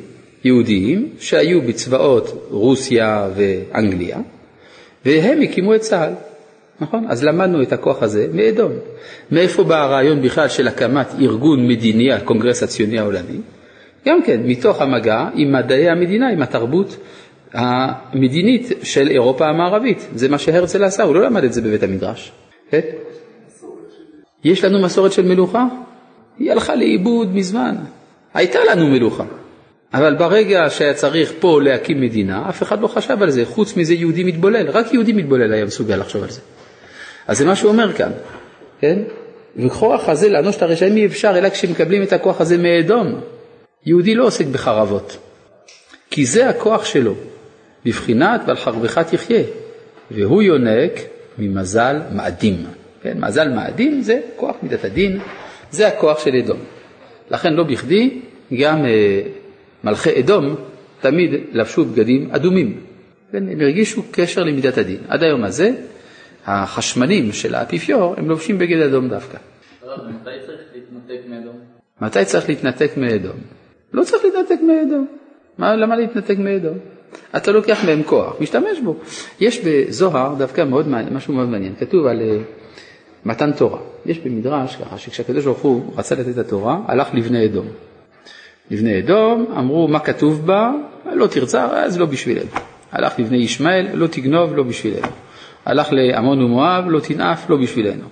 יהודיים 0.43 1.09
שהיו 1.19 1.61
בצבאות 1.61 2.47
רוסיה 2.49 3.29
ואנגליה, 3.35 4.17
והם 5.05 5.41
הקימו 5.41 5.75
את 5.75 5.81
צה"ל, 5.81 6.13
נכון? 6.81 7.05
אז 7.09 7.23
למדנו 7.23 7.61
את 7.61 7.73
הכוח 7.73 8.03
הזה 8.03 8.27
מאדום. 8.33 8.71
מאיפה 9.31 9.63
בא 9.63 9.83
הרעיון 9.83 10.21
בכלל 10.21 10.47
של 10.47 10.67
הקמת 10.67 11.07
ארגון 11.21 11.67
מדיני, 11.67 12.13
הקונגרס 12.13 12.63
הציוני 12.63 12.99
העולמי? 12.99 13.37
גם 14.07 14.23
כן, 14.23 14.41
מתוך 14.45 14.81
המגע 14.81 15.29
עם 15.33 15.51
מדעי 15.51 15.89
המדינה, 15.89 16.29
עם 16.29 16.41
התרבות 16.41 16.97
המדינית 17.53 18.71
של 18.83 19.07
אירופה 19.07 19.45
המערבית. 19.47 20.07
זה 20.15 20.29
מה 20.29 20.37
שהרצל 20.37 20.83
עשה, 20.83 21.03
הוא 21.03 21.15
לא 21.15 21.21
למד 21.21 21.43
את 21.43 21.53
זה 21.53 21.61
בבית 21.61 21.83
המדרש. 21.83 22.31
כן? 22.69 22.79
יש 24.43 24.63
לנו 24.63 24.81
מסורת 24.81 25.11
של 25.11 25.25
מלוכה? 25.25 25.65
היא 26.39 26.51
הלכה 26.51 26.75
לאיבוד 26.75 27.35
מזמן. 27.35 27.75
הייתה 28.33 28.59
לנו 28.71 28.87
מלוכה. 28.87 29.23
אבל 29.93 30.15
ברגע 30.15 30.69
שהיה 30.69 30.93
צריך 30.93 31.33
פה 31.39 31.61
להקים 31.61 32.01
מדינה, 32.01 32.49
אף 32.49 32.63
אחד 32.63 32.81
לא 32.81 32.87
חשב 32.87 33.23
על 33.23 33.29
זה, 33.29 33.45
חוץ 33.45 33.77
מזה 33.77 33.93
יהודי 33.93 34.23
מתבולל, 34.23 34.69
רק 34.69 34.93
יהודי 34.93 35.13
מתבולל 35.13 35.53
היה 35.53 35.65
מסוגל 35.65 35.95
לחשוב 35.95 36.23
על 36.23 36.29
זה. 36.29 36.41
אז 37.27 37.37
זה 37.37 37.45
מה 37.45 37.55
שהוא 37.55 37.71
אומר 37.71 37.93
כאן, 37.93 38.11
כן? 38.79 38.99
וכוח 39.57 40.09
הזה 40.09 40.29
לאנוש 40.29 40.55
את 40.55 40.61
הרשעים 40.61 40.97
אי 40.97 41.05
אפשר, 41.05 41.37
אלא 41.37 41.49
כשמקבלים 41.49 42.03
את 42.03 42.13
הכוח 42.13 42.41
הזה 42.41 42.57
מאדום. 42.57 43.21
יהודי 43.85 44.15
לא 44.15 44.25
עוסק 44.25 44.45
בחרבות, 44.45 45.17
כי 46.11 46.25
זה 46.25 46.49
הכוח 46.49 46.85
שלו, 46.85 47.13
בבחינת 47.85 48.41
ועל 48.47 48.57
חרבך 48.57 48.97
תחיה, 48.97 49.43
והוא 50.11 50.41
יונק 50.41 50.91
ממזל 51.37 52.01
מאדים. 52.11 52.65
כן? 53.03 53.17
מזל 53.19 53.49
מאדים 53.49 54.01
זה 54.01 54.19
כוח 54.35 54.55
מידת 54.63 54.83
הדין, 54.83 55.19
זה 55.71 55.87
הכוח 55.87 56.23
של 56.23 56.35
אדום. 56.35 56.59
לכן 57.31 57.53
לא 57.53 57.63
בכדי 57.63 58.19
גם 58.59 58.85
אה, 58.85 59.21
מלכי 59.83 60.19
אדום 60.19 60.55
תמיד 61.01 61.31
לבשו 61.51 61.85
בגדים 61.85 62.29
אדומים. 62.31 62.79
כן? 63.31 63.49
הם 63.49 63.61
הרגישו 63.61 64.03
קשר 64.11 64.43
למידת 64.43 64.77
הדין. 64.77 64.99
עד 65.07 65.23
היום 65.23 65.43
הזה 65.43 65.71
החשמנים 66.45 67.31
של 67.31 67.55
האפיפיור 67.55 68.15
הם 68.17 68.29
לובשים 68.29 68.57
בגד 68.57 68.81
אדום 68.81 69.09
דווקא. 69.09 69.37
מתי 69.83 70.29
צריך 70.45 70.61
להתנתק 70.75 71.29
מאדום? 71.29 71.55
מתי 72.01 72.25
צריך 72.25 72.49
להתנתק 72.49 72.97
מאדום? 72.97 73.37
לא 73.93 74.03
צריך 74.03 74.23
להתנתק 74.25 74.61
מאדום. 74.61 75.07
מה, 75.57 75.75
למה 75.75 75.95
להתנתק 75.95 76.37
מאדום? 76.37 76.77
אתה 77.35 77.51
לוקח 77.51 77.85
מהם 77.85 78.03
כוח, 78.03 78.35
משתמש 78.39 78.79
בו. 78.83 78.95
יש 79.39 79.61
בזוהר 79.65 80.35
דווקא 80.37 80.63
מאוד, 80.63 80.87
משהו 80.87 81.33
מאוד 81.33 81.49
מעניין, 81.49 81.75
כתוב 81.79 82.05
על 82.05 82.19
uh, 82.19 83.27
מתן 83.27 83.51
תורה. 83.51 83.79
יש 84.05 84.19
במדרש 84.19 84.75
ככה 84.75 84.97
שכשהקדוש 84.97 85.45
ברוך 85.45 85.59
הוא 85.59 85.93
רצה 85.97 86.15
לתת 86.15 86.29
את 86.29 86.37
התורה, 86.37 86.79
הלך 86.87 87.07
לבני 87.13 87.45
אדום. 87.45 87.67
לבני 88.71 88.99
אדום 88.99 89.45
אמרו 89.57 89.87
מה 89.87 89.99
כתוב 89.99 90.45
בה, 90.45 90.71
לא 91.13 91.27
תרצה, 91.27 91.65
אז 91.65 91.99
לא 91.99 92.05
בשבילנו. 92.05 92.49
הלך 92.91 93.19
לבני 93.19 93.37
ישמעאל, 93.37 93.87
לא 93.93 94.07
תגנוב, 94.07 94.55
לא 94.55 94.63
בשבילנו. 94.63 95.07
הלך 95.65 95.87
לעמון 95.91 96.41
ומואב, 96.41 96.83
לא 96.87 96.99
תנאף, 96.99 97.49
לא 97.49 97.57
בשבילנו. 97.57 98.03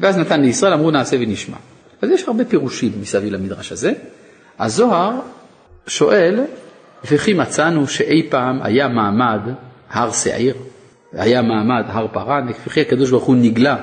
ואז 0.00 0.18
נתן 0.18 0.40
לישראל, 0.40 0.72
אמרו 0.72 0.90
נעשה 0.90 1.16
ונשמע. 1.20 1.56
אז 2.02 2.10
יש 2.10 2.28
הרבה 2.28 2.44
פירושים 2.44 2.92
מסביב 3.00 3.32
למדרש 3.32 3.72
הזה. 3.72 3.92
הזוהר 4.58 5.20
שואל, 5.86 6.40
וכי 7.04 7.34
מצאנו 7.34 7.88
שאי 7.88 8.26
פעם 8.30 8.58
היה 8.62 8.88
מעמד 8.88 9.40
הר 9.90 10.10
שעיר, 10.12 10.54
היה 11.12 11.42
מעמד 11.42 11.84
הר 11.86 12.06
פרן, 12.12 12.46
וכי 12.66 12.80
הקדוש 12.80 13.10
ברוך 13.10 13.24
הוא 13.24 13.36
נגלה 13.36 13.76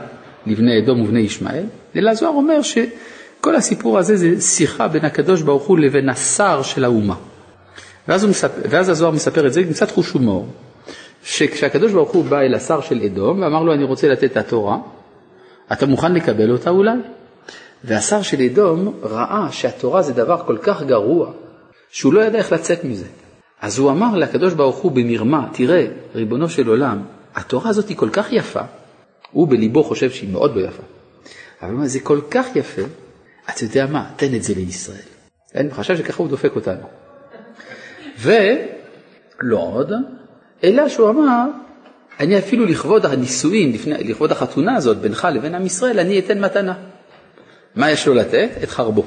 לבני 0.45 0.79
אדום 0.79 1.01
ובני 1.01 1.19
ישמעאל, 1.19 1.63
אלא 1.95 2.09
הזוהר 2.09 2.33
אומר 2.33 2.61
שכל 3.43 3.55
הסיפור 3.55 3.97
הזה 3.97 4.15
זה 4.17 4.41
שיחה 4.41 4.87
בין 4.87 5.05
הקדוש 5.05 5.41
ברוך 5.41 5.63
הוא 5.63 5.79
לבין 5.79 6.09
השר 6.09 6.61
של 6.61 6.85
האומה. 6.85 7.15
ואז, 8.07 8.25
מספר, 8.25 8.61
ואז 8.69 8.89
הזוהר 8.89 9.11
מספר 9.11 9.47
את 9.47 9.53
זה 9.53 9.59
עם 9.59 9.73
קצת 9.73 9.91
חוש 9.91 10.11
הומור, 10.11 10.47
שכשהקדוש 11.23 11.91
ברוך 11.91 12.11
הוא 12.11 12.25
בא 12.25 12.39
אל 12.39 12.55
השר 12.55 12.81
של 12.81 13.01
אדום 13.01 13.41
ואמר 13.41 13.63
לו 13.63 13.73
אני 13.73 13.83
רוצה 13.83 14.07
לתת 14.07 14.23
את 14.23 14.37
התורה, 14.37 14.77
אתה 15.71 15.85
מוכן 15.85 16.13
לקבל 16.13 16.51
אותה 16.51 16.69
אולי? 16.69 16.91
והשר 17.83 18.21
של 18.21 18.41
אדום 18.41 18.93
ראה 19.01 19.47
שהתורה 19.51 20.01
זה 20.01 20.13
דבר 20.13 20.43
כל 20.45 20.57
כך 20.61 20.83
גרוע, 20.83 21.31
שהוא 21.89 22.13
לא 22.13 22.21
ידע 22.21 22.37
איך 22.37 22.51
לצאת 22.51 22.83
מזה. 22.83 23.07
אז 23.61 23.77
הוא 23.77 23.91
אמר 23.91 24.17
לקדוש 24.17 24.53
ברוך 24.53 24.77
הוא 24.77 24.91
במרמה, 24.91 25.47
תראה, 25.53 25.87
ריבונו 26.15 26.49
של 26.49 26.67
עולם, 26.67 27.01
התורה 27.35 27.69
הזאת 27.69 27.89
היא 27.89 27.97
כל 27.97 28.09
כך 28.09 28.33
יפה, 28.33 28.61
הוא 29.31 29.47
בליבו 29.47 29.83
חושב 29.83 30.11
שהיא 30.11 30.31
מאוד 30.31 30.55
לא 30.55 30.67
יפה, 30.67 30.83
אבל 31.61 31.87
זה 31.87 31.99
כל 31.99 32.19
כך 32.31 32.55
יפה, 32.55 32.81
אתה 33.49 33.63
יודע 33.63 33.85
מה, 33.85 34.09
תן 34.15 34.35
את 34.35 34.43
זה 34.43 34.53
לישראל. 34.55 34.97
אין, 35.53 35.69
חשב 35.71 35.97
שככה 35.97 36.23
הוא 36.23 36.29
דופק 36.29 36.55
אותנו. 36.55 36.87
ולא 38.19 39.57
עוד, 39.57 39.91
אלא 40.63 40.89
שהוא 40.89 41.09
אמר, 41.09 41.45
אני 42.19 42.39
אפילו 42.39 42.65
לכבוד 42.65 43.05
הנישואין, 43.05 43.73
לכבוד 43.87 44.31
החתונה 44.31 44.75
הזאת 44.75 44.97
בינך 44.97 45.27
לבין 45.33 45.55
עם 45.55 45.65
ישראל, 45.65 45.99
אני 45.99 46.19
אתן 46.19 46.39
מתנה. 46.45 46.73
מה 47.75 47.91
יש 47.91 48.07
לו 48.07 48.13
לתת? 48.13 48.49
את 48.63 48.69
חרבו. 48.69 49.05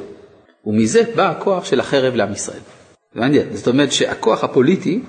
ומזה 0.66 1.02
בא 1.16 1.30
הכוח 1.30 1.64
של 1.64 1.80
החרב 1.80 2.14
לעם 2.14 2.32
ישראל. 2.32 2.60
מעניין, 3.14 3.56
זאת 3.56 3.68
אומרת 3.68 3.92
שהכוח 3.92 4.44
הפוליטי 4.44 5.00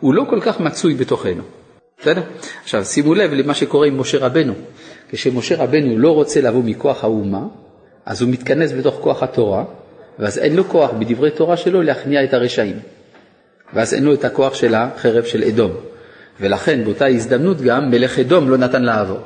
הוא 0.00 0.14
לא 0.14 0.24
כל 0.30 0.40
כך 0.40 0.60
מצוי 0.60 0.94
בתוכנו. 0.94 1.42
בסדר? 2.00 2.22
עכשיו 2.62 2.84
שימו 2.84 3.14
לב 3.14 3.32
למה 3.32 3.54
שקורה 3.54 3.86
עם 3.86 4.00
משה 4.00 4.18
רבנו. 4.18 4.54
כשמשה 5.08 5.62
רבנו 5.62 5.98
לא 5.98 6.10
רוצה 6.10 6.40
לבוא 6.40 6.62
מכוח 6.64 7.04
האומה, 7.04 7.46
אז 8.06 8.22
הוא 8.22 8.30
מתכנס 8.30 8.72
בתוך 8.72 8.94
כוח 9.00 9.22
התורה, 9.22 9.64
ואז 10.18 10.38
אין 10.38 10.56
לו 10.56 10.64
כוח 10.64 10.90
בדברי 10.98 11.30
תורה 11.30 11.56
שלו 11.56 11.82
להכניע 11.82 12.24
את 12.24 12.34
הרשעים. 12.34 12.78
ואז 13.74 13.94
אין 13.94 14.04
לו 14.04 14.14
את 14.14 14.24
הכוח 14.24 14.54
של 14.54 14.74
החרב 14.74 15.24
של 15.24 15.42
אדום. 15.42 15.72
ולכן 16.40 16.84
באותה 16.84 17.06
הזדמנות 17.06 17.60
גם 17.60 17.90
מלך 17.90 18.18
אדום 18.18 18.50
לא 18.50 18.56
נתן 18.56 18.82
לעבור. 18.82 19.18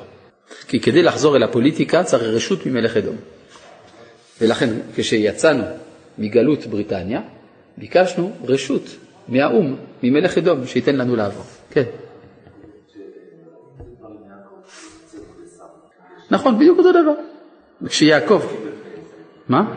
כי 0.68 0.80
כדי 0.80 1.02
לחזור 1.02 1.36
אל 1.36 1.42
הפוליטיקה 1.42 2.04
צריך 2.04 2.22
רשות 2.22 2.66
ממלך 2.66 2.96
אדום. 2.96 3.16
ולכן 4.40 4.70
כשיצאנו 4.96 5.64
מגלות 6.18 6.66
בריטניה, 6.66 7.20
ביקשנו 7.78 8.32
רשות 8.44 8.82
מהאו"ם, 9.28 9.76
ממלך 10.02 10.38
אדום, 10.38 10.66
שייתן 10.66 10.96
לנו 10.96 11.16
לעבור. 11.16 11.44
כן. 11.70 11.84
נכון, 16.30 16.58
בדיוק 16.58 16.78
אותו 16.78 16.90
דבר. 16.90 17.33
כשיעקב... 17.86 18.42
מה? 19.48 19.74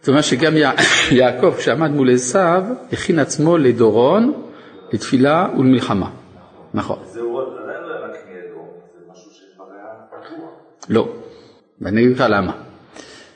זאת 0.00 0.08
אומרת 0.08 0.24
שגם 0.24 0.52
יעקב 1.10 1.54
כשעמד 1.58 1.90
מול 1.90 2.14
עשיו 2.14 2.62
הכין 2.92 3.18
עצמו 3.18 3.58
לדורון, 3.58 4.42
לתפילה 4.92 5.48
ולמלחמה. 5.58 6.10
נכון. 6.74 6.98
לא. 7.14 7.28
לא, 10.88 11.12
ואני 11.80 12.04
אגיד 12.04 12.16
לך 12.16 12.24
למה. 12.28 12.52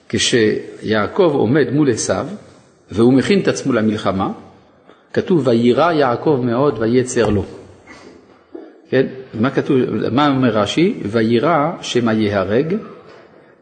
כשיעקב 0.08 1.30
עומד 1.34 1.70
מול 1.70 1.90
עשיו 1.90 2.26
והוא 2.90 3.12
מכין 3.12 3.40
את 3.40 3.48
עצמו 3.48 3.72
למלחמה, 3.72 4.32
כתוב 5.12 5.48
ויירא 5.48 5.92
יעקב 5.92 6.40
מאוד 6.42 6.78
ויצר 6.78 7.28
לו. 7.28 7.44
כן? 8.88 9.06
מה 9.34 9.50
כתוב, 9.50 9.78
מה 10.12 10.28
אומר 10.28 10.48
רש"י? 10.48 10.94
ויירא 11.02 11.70
שמא 11.80 12.10
ייהרג 12.10 12.76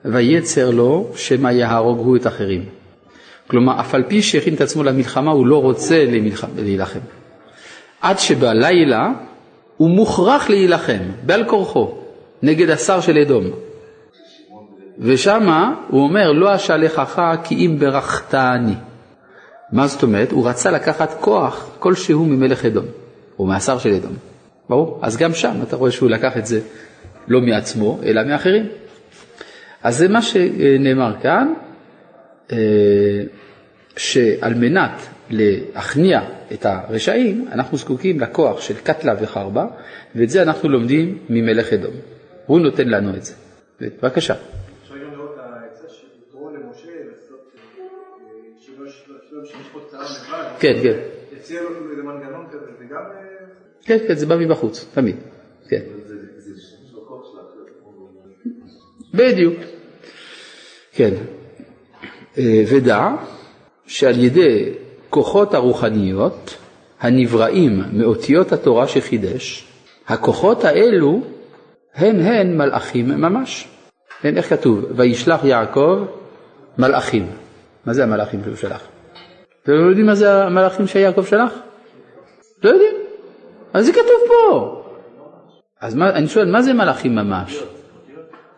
ויצר 0.04 0.70
לו 0.70 1.10
שמא 1.16 1.48
יהרוג 1.48 1.98
הוא 1.98 2.16
את 2.16 2.26
אחרים. 2.26 2.64
כלומר, 3.46 3.80
אף 3.80 3.94
על 3.94 4.02
פי 4.08 4.22
שהכין 4.22 4.54
את 4.54 4.60
עצמו 4.60 4.82
למלחמה, 4.82 5.30
הוא 5.30 5.46
לא 5.46 5.62
רוצה 5.62 6.04
להילחם. 6.56 6.98
עד 8.00 8.18
שבלילה 8.18 9.12
הוא 9.76 9.90
מוכרח 9.90 10.50
להילחם, 10.50 11.02
בעל 11.26 11.44
כורחו, 11.48 11.94
נגד 12.42 12.70
השר 12.70 13.00
של 13.00 13.18
אדום. 13.18 13.44
ושמה 14.98 15.74
הוא 15.88 16.02
אומר, 16.02 16.32
לא 16.32 16.54
אשלחך 16.54 17.22
כי 17.44 17.54
אם 17.54 17.76
ברכתני. 17.78 18.74
מה 19.72 19.86
זאת 19.86 20.02
אומרת? 20.02 20.32
הוא 20.32 20.48
רצה 20.48 20.70
לקחת 20.70 21.20
כוח 21.20 21.76
כלשהו 21.78 22.24
ממלך 22.24 22.64
אדום, 22.64 22.86
או 23.38 23.46
מהשר 23.46 23.78
של 23.78 23.94
אדום. 23.94 24.16
ברור? 24.68 24.98
אז 25.02 25.16
גם 25.16 25.34
שם 25.34 25.62
אתה 25.62 25.76
רואה 25.76 25.90
שהוא 25.90 26.10
לקח 26.10 26.36
את 26.36 26.46
זה 26.46 26.60
לא 27.28 27.40
מעצמו, 27.40 28.00
אלא 28.04 28.24
מאחרים. 28.24 28.66
אז 29.82 29.96
זה 29.96 30.08
מה 30.08 30.22
שנאמר 30.22 31.14
כאן, 31.22 31.52
אה, 32.52 32.56
שעל 33.96 34.54
מנת 34.54 35.06
להכניע 35.30 36.20
את 36.52 36.66
הרשעים, 36.66 37.48
אנחנו 37.52 37.78
זקוקים 37.78 38.20
לכוח 38.20 38.60
של 38.60 38.74
קטלה 38.74 39.14
וחרבה, 39.20 39.66
ואת 40.14 40.30
זה 40.30 40.42
אנחנו 40.42 40.68
לומדים 40.68 41.18
ממלך 41.28 41.72
אדום. 41.72 41.94
הוא 42.46 42.60
נותן 42.60 42.88
לנו 42.88 43.16
את 43.16 43.24
זה. 43.24 43.32
בבקשה. 43.80 44.34
כן, 50.60 50.72
כן. 50.82 50.98
יציע 51.36 51.62
לו 51.62 51.68
איזה 51.90 52.02
מנגנון 52.02 52.46
כזה, 52.50 52.66
זה 52.78 52.84
גם... 52.84 52.96
אה, 52.96 53.20
כן, 53.84 53.98
כן, 54.08 54.14
זה 54.14 54.26
בא 54.26 54.36
מבחוץ, 54.36 54.86
תמיד. 54.94 55.16
כן. 55.68 55.80
בדיוק. 59.14 59.54
כן. 60.92 61.14
אה, 62.38 62.64
ודע 62.68 63.08
שעל 63.86 64.24
ידי 64.24 64.72
כוחות 65.10 65.54
הרוחניות 65.54 66.56
הנבראים 67.00 67.82
מאותיות 67.92 68.52
התורה 68.52 68.88
שחידש, 68.88 69.66
הכוחות 70.06 70.64
האלו 70.64 71.22
הן 71.94 72.20
הן 72.20 72.56
מלאכים 72.56 73.08
ממש. 73.08 73.68
כן, 74.20 74.36
איך 74.36 74.48
כתוב? 74.48 74.84
וישלח 74.96 75.44
יעקב 75.44 76.04
מלאכים. 76.78 77.26
מה 77.86 77.92
זה 77.92 78.02
המלאכים 78.02 78.40
שהוא 78.44 78.56
שלח? 78.56 78.82
אתם 79.62 79.72
לא 79.72 79.88
יודעים 79.88 80.06
מה 80.06 80.14
זה 80.14 80.44
המלאכים 80.44 80.86
שיעקב 80.86 81.24
שלח? 81.24 81.52
לא 82.64 82.70
יודעים. 82.70 82.94
אז 83.72 83.86
זה 83.86 83.92
כתוב 83.92 84.20
פה. 84.28 84.82
אז 85.80 85.94
מה, 85.94 86.10
אני 86.10 86.28
שואל, 86.28 86.50
מה 86.50 86.62
זה 86.62 86.72
מלאכים 86.72 87.14
ממש? 87.14 87.62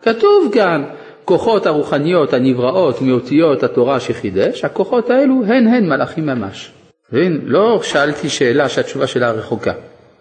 כתוב 0.01 0.51
כאן, 0.53 0.83
כוחות 1.25 1.65
הרוחניות 1.65 2.33
הנבראות 2.33 3.01
מאותיות 3.01 3.63
התורה 3.63 3.99
שחידש, 3.99 4.65
הכוחות 4.65 5.09
האלו 5.09 5.43
הן 5.45 5.67
הן 5.67 5.89
מלאכים 5.89 6.25
ממש. 6.25 6.71
מבין? 7.11 7.41
לא 7.43 7.79
שאלתי 7.83 8.29
שאלה 8.29 8.69
שהתשובה 8.69 9.07
שלה 9.07 9.31
רחוקה. 9.31 9.73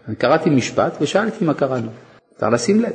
אני 0.08 0.16
קראתי 0.16 0.50
משפט 0.50 0.96
ושאלתי 1.00 1.44
מה 1.44 1.54
קראנו. 1.54 1.88
צריך 2.36 2.52
לשים 2.52 2.80
לב. 2.80 2.92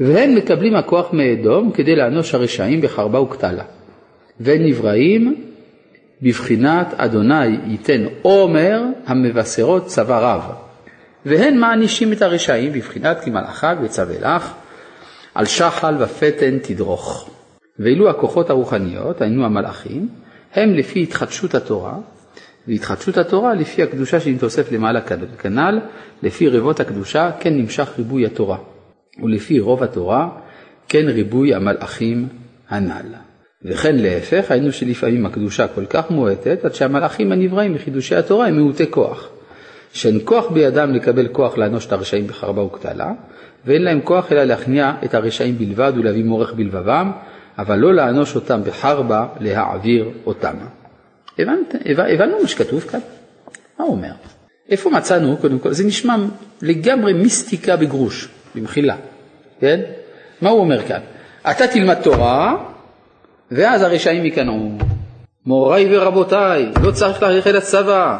והם 0.00 0.34
מקבלים 0.34 0.76
הכוח 0.76 1.12
מאדום 1.12 1.72
כדי 1.72 1.96
לאנוש 1.96 2.34
הרשעים 2.34 2.80
בחרבה 2.80 3.20
וקטלה. 3.20 3.64
והם 4.40 4.62
נבראים 4.62 5.49
בבחינת 6.22 6.94
אדוני 6.96 7.58
ייתן 7.66 8.04
עומר 8.22 8.82
המבשרות 9.06 9.86
צבא 9.86 10.18
רב. 10.18 10.42
והן 11.26 11.58
מענישים 11.58 12.12
את 12.12 12.22
הרשעים 12.22 12.72
בבחינת 12.72 13.20
כי 13.20 13.30
מלאכיו 13.30 13.76
יצווה 13.84 14.36
לך 14.36 14.52
על 15.34 15.46
שחל 15.46 15.94
ופתן 15.98 16.58
תדרוך. 16.58 17.30
ואילו 17.78 18.10
הכוחות 18.10 18.50
הרוחניות, 18.50 19.20
היינו 19.20 19.44
המלאכים, 19.44 20.08
הם 20.54 20.74
לפי 20.74 21.02
התחדשות 21.02 21.54
התורה, 21.54 21.94
והתחדשות 22.68 23.18
התורה 23.18 23.54
לפי 23.54 23.82
הקדושה 23.82 24.20
שנתוסף 24.20 24.72
למעלה 24.72 25.00
כנ"ל, 25.38 25.80
לפי 26.22 26.48
רבות 26.48 26.80
הקדושה 26.80 27.30
כן 27.40 27.54
נמשך 27.54 27.98
ריבוי 27.98 28.26
התורה, 28.26 28.58
ולפי 29.22 29.60
רוב 29.60 29.82
התורה 29.82 30.28
כן 30.88 31.08
ריבוי 31.08 31.54
המלאכים 31.54 32.28
הנ"ל. 32.68 33.29
וכן 33.64 33.96
להפך, 33.96 34.50
היינו 34.50 34.72
שלפעמים 34.72 35.26
הקדושה 35.26 35.68
כל 35.68 35.86
כך 35.86 36.10
מועטת, 36.10 36.64
עד 36.64 36.74
שהמלאכים 36.74 37.32
הנבראים 37.32 37.74
מחידושי 37.74 38.14
התורה 38.14 38.46
הם 38.46 38.56
מעוטי 38.56 38.90
כוח. 38.90 39.28
שאין 39.92 40.20
כוח 40.24 40.50
בידם 40.50 40.92
לקבל 40.92 41.28
כוח 41.28 41.58
לאנוש 41.58 41.86
את 41.86 41.92
הרשעים 41.92 42.26
בחרבה 42.26 42.62
וקטלה, 42.62 43.12
ואין 43.64 43.82
להם 43.82 44.00
כוח 44.00 44.32
אלא 44.32 44.44
להכניע 44.44 44.92
את 45.04 45.14
הרשעים 45.14 45.58
בלבד 45.58 45.92
ולהביא 45.96 46.24
מורך 46.24 46.52
בלבבם, 46.52 47.12
אבל 47.58 47.78
לא 47.78 47.94
לאנוש 47.94 48.34
אותם 48.34 48.60
בחרבה, 48.64 49.26
להעביר 49.40 50.10
אותם. 50.26 50.54
הבנת, 51.38 51.74
הבנו 51.86 52.42
מה 52.42 52.48
שכתוב 52.48 52.80
כאן? 52.80 53.00
מה 53.78 53.84
הוא 53.84 53.92
אומר? 53.96 54.12
איפה 54.68 54.90
מצאנו, 54.90 55.36
קודם 55.36 55.58
כל, 55.58 55.72
זה 55.72 55.84
נשמע 55.84 56.16
לגמרי 56.62 57.12
מיסטיקה 57.12 57.76
בגרוש, 57.76 58.28
במחילה, 58.54 58.96
כן? 59.60 59.80
מה 60.42 60.50
הוא 60.50 60.60
אומר 60.60 60.82
כאן? 60.82 61.00
אתה 61.50 61.66
תלמד 61.66 61.94
תורה, 62.02 62.56
ואז 63.50 63.82
הרשעים 63.82 64.24
ייכנעו. 64.24 64.78
מוריי 65.46 65.86
ורבותיי, 65.90 66.72
לא 66.82 66.90
צריך 66.90 67.22
ללכת 67.22 67.50
לצבא, 67.50 68.18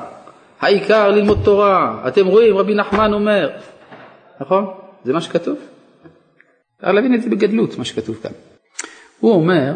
העיקר 0.60 1.08
ללמוד 1.08 1.40
תורה. 1.44 2.02
אתם 2.08 2.26
רואים, 2.26 2.56
רבי 2.56 2.74
נחמן 2.74 3.12
אומר, 3.12 3.50
נכון? 4.40 4.66
זה 5.04 5.12
מה 5.12 5.20
שכתוב. 5.20 5.58
אפשר 6.76 6.92
להבין 6.92 7.14
את 7.14 7.22
זה 7.22 7.30
בגדלות, 7.30 7.78
מה 7.78 7.84
שכתוב 7.84 8.18
כאן. 8.22 8.30
הוא 9.20 9.32
אומר, 9.34 9.72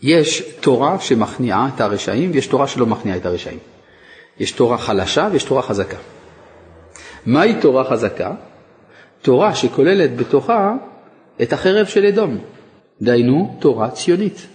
יש 0.00 0.42
תורה 0.60 1.00
שמכניעה 1.00 1.68
את 1.74 1.80
הרשעים 1.80 2.30
ויש 2.32 2.46
תורה 2.46 2.66
שלא 2.66 2.86
מכניעה 2.86 3.16
את 3.16 3.26
הרשעים. 3.26 3.58
יש 4.40 4.52
תורה 4.52 4.78
חלשה 4.78 5.28
ויש 5.32 5.44
תורה 5.44 5.62
חזקה. 5.62 5.96
מהי 7.26 7.60
תורה 7.60 7.84
חזקה? 7.84 8.34
תורה 9.22 9.54
שכוללת 9.54 10.16
בתוכה 10.16 10.74
את 11.42 11.52
החרב 11.52 11.86
של 11.86 12.06
אדום, 12.06 12.38
דהיינו 13.02 13.56
תורה 13.58 13.90
ציונית. 13.90 14.46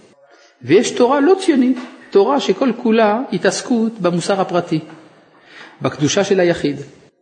ויש 0.62 0.90
תורה 0.90 1.20
לא 1.20 1.34
ציונית, 1.40 1.78
תורה 2.10 2.40
שכל 2.40 2.70
כולה 2.82 3.20
התעסקות 3.32 3.92
במוסר 4.00 4.40
הפרטי, 4.40 4.80
בקדושה 5.82 6.24
של 6.24 6.40
היחיד. 6.40 6.76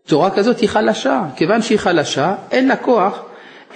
תורה 0.06 0.30
כזאת 0.30 0.60
היא 0.60 0.68
חלשה, 0.68 1.22
כיוון 1.36 1.62
שהיא 1.62 1.78
חלשה, 1.78 2.34
אין 2.50 2.68
לה 2.68 2.76
כוח 2.76 3.22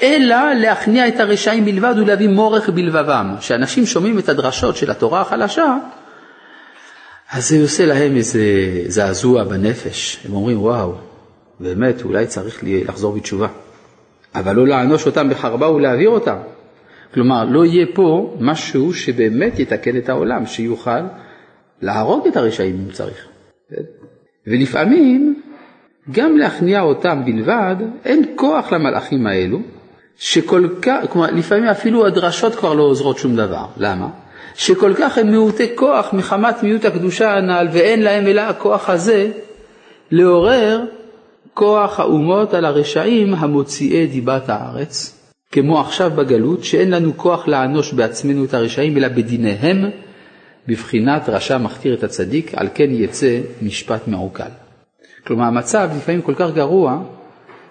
אלא 0.03 0.53
להכניע 0.53 1.09
את 1.09 1.21
הרשעים 1.21 1.65
בלבד 1.65 1.95
ולהביא 1.99 2.29
מורך 2.29 2.69
בלבבם. 2.69 3.35
כשאנשים 3.41 3.87
שומעים 3.87 4.19
את 4.19 4.29
הדרשות 4.29 4.77
של 4.77 4.91
התורה 4.91 5.21
החלשה, 5.21 5.77
אז 7.31 7.49
זה 7.49 7.63
עושה 7.63 7.87
להם 7.87 8.17
איזה 8.17 8.41
זעזוע 8.87 9.45
בנפש. 9.45 10.19
הם 10.25 10.35
אומרים, 10.35 10.63
וואו, 10.63 10.95
באמת, 11.61 12.03
אולי 12.03 12.27
צריך 12.27 12.61
לחזור 12.63 13.13
בתשובה. 13.13 13.49
אבל 14.35 14.57
לא 14.57 14.67
לענוש 14.67 15.07
אותם 15.07 15.31
בחרבה 15.31 15.71
ולהעביר 15.71 16.09
אותם. 16.09 16.37
כלומר, 17.15 17.45
לא 17.45 17.65
יהיה 17.65 17.87
פה 17.95 18.37
משהו 18.41 18.95
שבאמת 18.95 19.59
יתקן 19.59 19.97
את 19.97 20.09
העולם, 20.09 20.47
שיוכל 20.47 21.01
להרוג 21.83 22.27
את 22.27 22.37
הרשעים 22.37 22.77
אם 22.87 22.93
צריך. 22.93 23.27
ולפעמים, 24.47 25.43
גם 26.11 26.37
להכניע 26.37 26.81
אותם 26.81 27.23
בלבד, 27.25 27.77
אין 28.05 28.25
כוח 28.35 28.73
למלאכים 28.73 29.27
האלו, 29.27 29.59
שכל 30.17 30.69
כך, 30.83 30.99
כלומר, 31.11 31.31
לפעמים 31.31 31.65
אפילו 31.65 32.07
הדרשות 32.07 32.55
כבר 32.55 32.75
לא 32.75 32.83
עוזרות 32.83 33.19
שום 33.19 33.37
דבר. 33.37 33.67
למה? 33.77 34.09
שכל 34.55 34.95
כך 34.95 35.19
הם 35.19 35.31
מעוטי 35.31 35.67
כוח 35.75 36.13
מחמת 36.13 36.63
מיעוט 36.63 36.85
הקדושה 36.85 37.37
הנ"ל, 37.37 37.69
ואין 37.73 38.03
להם 38.03 38.27
אלא 38.27 38.41
הכוח 38.41 38.91
הזה 38.91 39.31
לעורר 40.11 40.85
כוח 41.55 42.01
האומות 42.01 42.55
על 42.55 42.65
הרשעים 42.65 43.35
המוציאי 43.35 44.07
דיבת 44.07 44.49
הארץ, 44.49 45.19
כמו 45.57 45.81
עכשיו 45.81 46.11
בגלות, 46.11 46.65
שאין 46.65 46.91
לנו 46.91 47.17
כוח 47.17 47.49
לענוש 47.49 47.93
בעצמנו 47.93 48.45
את 48.45 48.55
הרשעים, 48.55 48.97
אלא 48.97 49.09
בדיניהם, 49.09 49.85
בבחינת 50.69 51.29
רשע 51.29 51.59
מכתיר 51.59 51.95
את 51.95 52.05
הצדיק, 52.05 52.55
על 52.55 52.69
כן 52.75 52.91
יצא 52.91 53.41
משפט 53.63 54.09
מעוקל. 54.09 54.51
כלומר, 55.27 55.45
המצב 55.45 55.91
לפעמים 55.97 56.23
כל 56.23 56.35
כך 56.37 56.51
גרוע, 56.55 57.03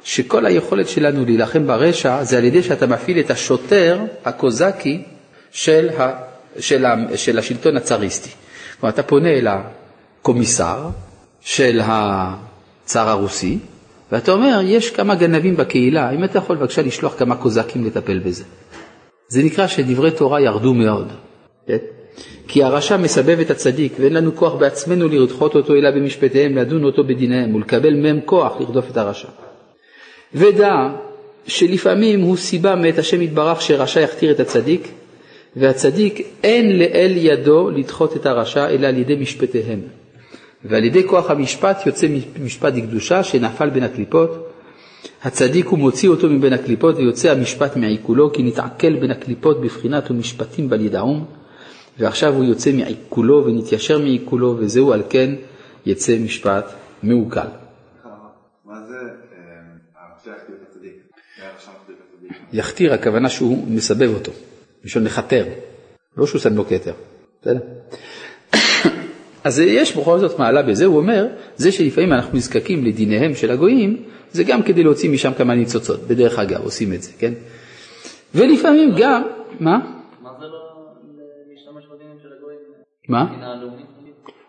שכל 0.03 0.45
היכולת 0.45 0.89
שלנו 0.89 1.25
להילחם 1.25 1.67
ברשע 1.67 2.23
זה 2.23 2.37
על 2.37 2.43
ידי 2.43 2.63
שאתה 2.63 2.87
מפעיל 2.87 3.19
את 3.19 3.31
השוטר 3.31 3.99
הקוזקי 4.25 5.03
של 5.51 5.89
של, 6.59 6.85
ה, 6.85 6.95
של 7.15 7.39
השלטון 7.39 7.77
הצאריסטי. 7.77 8.29
כלומר, 8.79 8.93
אתה 8.93 9.03
פונה 9.03 9.29
אל 9.29 9.47
הקומיסר 9.47 10.89
של 11.41 11.81
הצאר 11.83 13.09
הרוסי, 13.09 13.57
ואתה 14.15 14.31
אומר, 14.31 14.59
יש 14.63 14.89
כמה 14.89 15.15
גנבים 15.15 15.55
בקהילה, 15.55 16.11
אם 16.11 16.23
אתה 16.23 16.37
יכול 16.37 16.55
בבקשה 16.55 16.81
לשלוח 16.81 17.19
כמה 17.19 17.35
קוזקים 17.35 17.85
לטפל 17.85 18.19
בזה. 18.19 18.43
זה 19.27 19.43
נקרא 19.43 19.67
שדברי 19.67 20.11
תורה 20.11 20.41
ירדו 20.41 20.73
מאוד. 20.73 21.07
כן? 21.67 21.77
כי 22.47 22.63
הרשע 22.63 22.97
מסבב 22.97 23.39
את 23.39 23.51
הצדיק, 23.51 23.93
ואין 23.99 24.13
לנו 24.13 24.35
כוח 24.35 24.53
בעצמנו 24.53 25.07
לרדחות 25.07 25.55
אותו 25.55 25.73
אלא 25.75 25.91
במשפטיהם, 25.91 26.57
לדון 26.57 26.83
אותו 26.83 27.03
בדיניהם 27.03 27.55
ולקבל 27.55 27.93
מהם 27.93 28.19
כוח 28.25 28.53
לרדוף 28.59 28.91
את 28.91 28.97
הרשע. 28.97 29.27
ודע 30.33 30.73
שלפעמים 31.47 32.21
הוא 32.21 32.37
סיבה 32.37 32.75
מאת 32.75 32.97
השם 32.97 33.21
יתברך 33.21 33.61
שרשע 33.61 33.99
יכתיר 33.99 34.31
את 34.31 34.39
הצדיק, 34.39 34.87
והצדיק 35.55 36.27
אין 36.43 36.79
לאל 36.79 37.13
ידו 37.15 37.69
לדחות 37.69 38.15
את 38.15 38.25
הרשע 38.25 38.69
אלא 38.69 38.87
על 38.87 38.97
ידי 38.97 39.15
משפטיהם. 39.15 40.04
ועל 40.69 40.83
ידי 40.83 41.07
כוח 41.07 41.31
המשפט 41.31 41.85
יוצא 41.85 42.07
משפט 42.43 42.73
דקדושה 42.73 43.23
שנפל 43.23 43.69
בין 43.69 43.83
הקליפות. 43.83 44.51
הצדיק 45.23 45.65
הוא 45.67 45.79
מוציא 45.79 46.09
אותו 46.09 46.29
מבין 46.29 46.53
הקליפות 46.53 46.95
ויוצא 46.95 47.31
המשפט 47.31 47.75
מעיכולו 47.75 48.33
כי 48.33 48.43
נתעכל 48.43 48.95
בין 48.95 49.11
הקליפות 49.11 49.61
בבחינת 49.61 50.11
ומשפטים 50.11 50.69
בל 50.69 50.81
ידעום 50.81 51.25
ועכשיו 51.99 52.33
הוא 52.33 52.43
יוצא 52.43 52.71
מעיכולו 52.71 53.45
ונתיישר 53.45 53.99
מעיכולו 53.99 54.55
וזהו 54.59 54.93
על 54.93 55.03
כן 55.09 55.35
יצא 55.85 56.17
משפט 56.19 56.73
מעוקל. 57.03 57.47
מה 58.65 58.81
זה 58.87 58.95
אה. 58.99 60.29
יכתיר 62.53 62.93
הכוונה 62.93 63.29
שהוא 63.29 63.67
מסבב 63.67 64.13
אותו, 64.13 64.31
מלשון 64.83 65.03
לכתר, 65.03 65.45
לא 66.17 66.27
שהוא 66.27 66.41
שם 66.41 66.55
לו 66.55 66.65
כתר, 66.65 66.93
בסדר? 67.41 67.59
אז 69.45 69.59
יש 69.59 69.97
בכל 69.97 70.19
זאת 70.19 70.39
מעלה 70.39 70.61
בזה, 70.61 70.85
הוא 70.85 70.97
אומר, 70.97 71.27
זה 71.55 71.71
שלפעמים 71.71 72.13
אנחנו 72.13 72.37
נזקקים 72.37 72.85
לדיניהם 72.85 73.35
של 73.35 73.51
הגויים, 73.51 74.03
זה 74.31 74.43
גם 74.43 74.63
כדי 74.63 74.83
להוציא 74.83 75.09
משם 75.09 75.33
כמה 75.37 75.55
ניצוצות, 75.55 75.99
בדרך 76.07 76.39
אגב 76.39 76.63
עושים 76.63 76.93
את 76.93 77.03
זה, 77.03 77.11
כן? 77.19 77.33
ולפעמים 78.35 78.91
גם, 78.97 79.21
מה? 79.59 79.77
מה 80.23 80.29
זה 80.39 80.45
לא 80.45 80.59
להשתמש 81.51 81.83
בדינים 81.95 82.17
של 82.23 82.27
הגויים? 82.37 82.59
מה? 83.09 83.25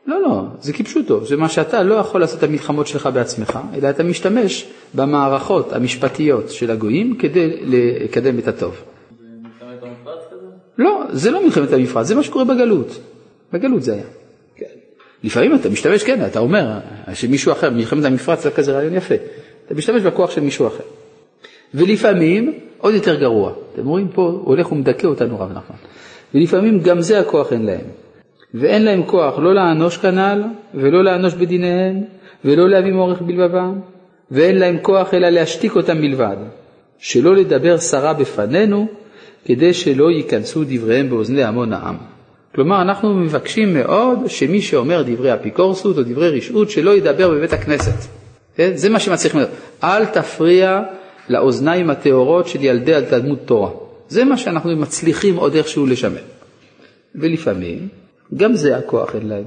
לא, 0.06 0.22
לא, 0.22 0.42
זה 0.60 0.72
כפשוטו, 0.72 1.24
זה 1.24 1.36
מה 1.36 1.48
שאתה 1.48 1.82
לא 1.82 1.94
יכול 1.94 2.20
לעשות 2.20 2.38
את 2.38 2.42
המלחמות 2.42 2.86
שלך 2.86 3.08
בעצמך, 3.14 3.58
אלא 3.74 3.90
אתה 3.90 4.02
משתמש 4.02 4.66
במערכות 4.94 5.72
המשפטיות 5.72 6.50
של 6.50 6.70
הגויים 6.70 7.16
כדי 7.16 7.60
לקדם 7.62 8.38
את 8.38 8.48
הטוב. 8.48 8.74
זה 8.74 9.24
מלחמת 9.42 9.82
המפרץ 9.82 10.24
כזה? 10.30 10.46
לא, 10.78 11.02
זה 11.10 11.30
לא 11.30 11.44
מלחמת 11.44 11.72
המפרץ, 11.72 12.06
זה 12.06 12.14
מה 12.14 12.22
שקורה 12.22 12.44
בגלות. 12.44 12.98
בגלות 13.52 13.82
זה 13.82 13.92
היה. 13.94 14.25
לפעמים 15.26 15.54
אתה 15.54 15.68
משתמש, 15.68 16.02
כן, 16.02 16.26
אתה 16.26 16.38
אומר 16.38 16.78
שמישהו 17.14 17.52
אחר, 17.52 17.70
מלחמת 17.70 18.04
המפרץ 18.04 18.42
זה 18.42 18.50
כזה 18.50 18.72
רעיון 18.72 18.94
יפה. 18.94 19.14
אתה 19.66 19.74
משתמש 19.74 20.02
בכוח 20.02 20.30
של 20.30 20.40
מישהו 20.40 20.66
אחר. 20.66 20.84
ולפעמים, 21.74 22.52
עוד 22.78 22.94
יותר 22.94 23.20
גרוע, 23.20 23.52
אתם 23.74 23.86
רואים 23.86 24.08
פה, 24.08 24.40
הולך 24.44 24.72
ומדכא 24.72 25.06
אותנו 25.06 25.40
רב 25.40 25.50
נחמן. 25.50 25.76
ולפעמים 26.34 26.80
גם 26.80 27.00
זה 27.00 27.20
הכוח 27.20 27.52
אין 27.52 27.66
להם. 27.66 27.84
ואין 28.54 28.84
להם 28.84 29.02
כוח 29.02 29.38
לא 29.38 29.54
לאנוש 29.54 29.96
כנ"ל, 29.96 30.42
ולא 30.74 31.04
לאנוש 31.04 31.34
בדיניהם, 31.34 32.02
ולא 32.44 32.68
להביא 32.68 32.92
מורך 32.92 33.22
בלבבם, 33.22 33.78
ואין 34.30 34.58
להם 34.58 34.78
כוח 34.82 35.14
אלא 35.14 35.28
להשתיק 35.28 35.76
אותם 35.76 36.00
בלבד. 36.00 36.36
שלא 36.98 37.36
לדבר 37.36 37.78
סרה 37.78 38.12
בפנינו, 38.12 38.86
כדי 39.44 39.74
שלא 39.74 40.10
ייכנסו 40.10 40.64
דבריהם 40.64 41.10
באוזני 41.10 41.44
המון 41.44 41.72
העם. 41.72 42.15
כלומר, 42.56 42.82
אנחנו 42.82 43.14
מבקשים 43.14 43.74
מאוד 43.74 44.18
שמי 44.26 44.60
שאומר 44.62 45.02
דברי 45.06 45.34
אפיקורסות 45.34 45.98
או 45.98 46.02
דברי 46.02 46.38
רשעות, 46.38 46.70
שלא 46.70 46.96
ידבר 46.96 47.30
בבית 47.30 47.52
הכנסת. 47.52 48.08
כן? 48.56 48.70
זה 48.74 48.88
מה 48.88 49.00
שמצליחים 49.00 49.40
לדעת. 49.40 49.52
אל 49.84 50.04
תפריע 50.06 50.82
לאוזניים 51.28 51.90
הטהורות 51.90 52.48
של 52.48 52.64
ילדי 52.64 52.94
על 52.94 53.04
תלמוד 53.04 53.38
תורה. 53.44 53.70
זה 54.08 54.24
מה 54.24 54.36
שאנחנו 54.38 54.76
מצליחים 54.76 55.36
עוד 55.36 55.54
איכשהו 55.54 55.86
לשמר. 55.86 56.20
ולפעמים, 57.14 57.88
גם 58.36 58.54
זה 58.54 58.76
הכוח 58.76 59.14
אין 59.14 59.28
להם. 59.28 59.44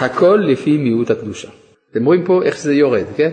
הכל 0.00 0.40
לפי 0.46 0.76
מיעוט 0.76 1.10
הקדושה. 1.10 1.48
אתם 1.92 2.04
רואים 2.04 2.24
פה 2.24 2.42
איך 2.42 2.58
זה 2.58 2.74
יורד, 2.74 3.04
כן? 3.16 3.30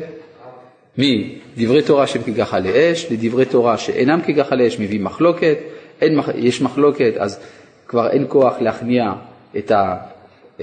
מדברי 0.98 1.82
תורה 1.82 2.08
שהם 2.08 2.22
כגחלי 2.24 2.92
אש, 2.92 3.12
לדברי 3.12 3.46
תורה 3.46 3.78
שאינם 3.78 4.20
כגחלי 4.26 4.68
אש 4.68 4.80
מביא 4.80 5.00
מחלוקת, 5.00 5.58
מח- 6.12 6.30
יש 6.36 6.62
מחלוקת 6.62 7.14
אז 7.18 7.40
כבר 7.88 8.10
אין 8.10 8.26
כוח 8.28 8.54
להכניע 8.62 9.14
את, 9.58 9.72
ה, 9.72 9.96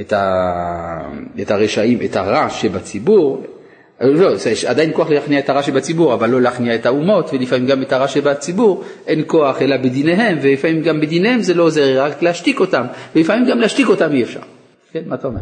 את, 0.00 0.12
ה, 0.12 1.00
את 1.42 1.50
הרשעים, 1.50 1.98
את 2.04 2.16
הרע 2.16 2.50
שבציבור, 2.50 3.42
לא, 4.00 4.34
זה- 4.36 4.50
יש 4.50 4.64
עדיין 4.64 4.90
כוח 4.94 5.10
להכניע 5.10 5.38
את 5.38 5.48
הרע 5.50 5.62
שבציבור, 5.62 6.14
אבל 6.14 6.30
לא 6.30 6.40
להכניע 6.40 6.74
את 6.74 6.86
האומות, 6.86 7.30
ולפעמים 7.32 7.66
גם 7.66 7.82
את 7.82 7.92
הרע 7.92 8.08
שבציבור, 8.08 8.82
אין 9.06 9.22
כוח 9.26 9.62
אלא 9.62 9.76
בדיניהם, 9.76 10.38
ולפעמים 10.42 10.82
גם 10.82 11.00
בדיניהם 11.00 11.40
זה 11.40 11.54
לא 11.54 11.62
עוזר, 11.62 12.02
רק 12.04 12.22
להשתיק 12.22 12.60
אותם, 12.60 12.84
ולפעמים 13.16 13.48
גם 13.50 13.58
להשתיק 13.58 13.88
אותם 13.88 14.12
אי 14.12 14.22
אפשר. 14.22 14.40
כן, 14.92 15.02
מה 15.06 15.14
אתה 15.14 15.26
אומר? 15.28 15.40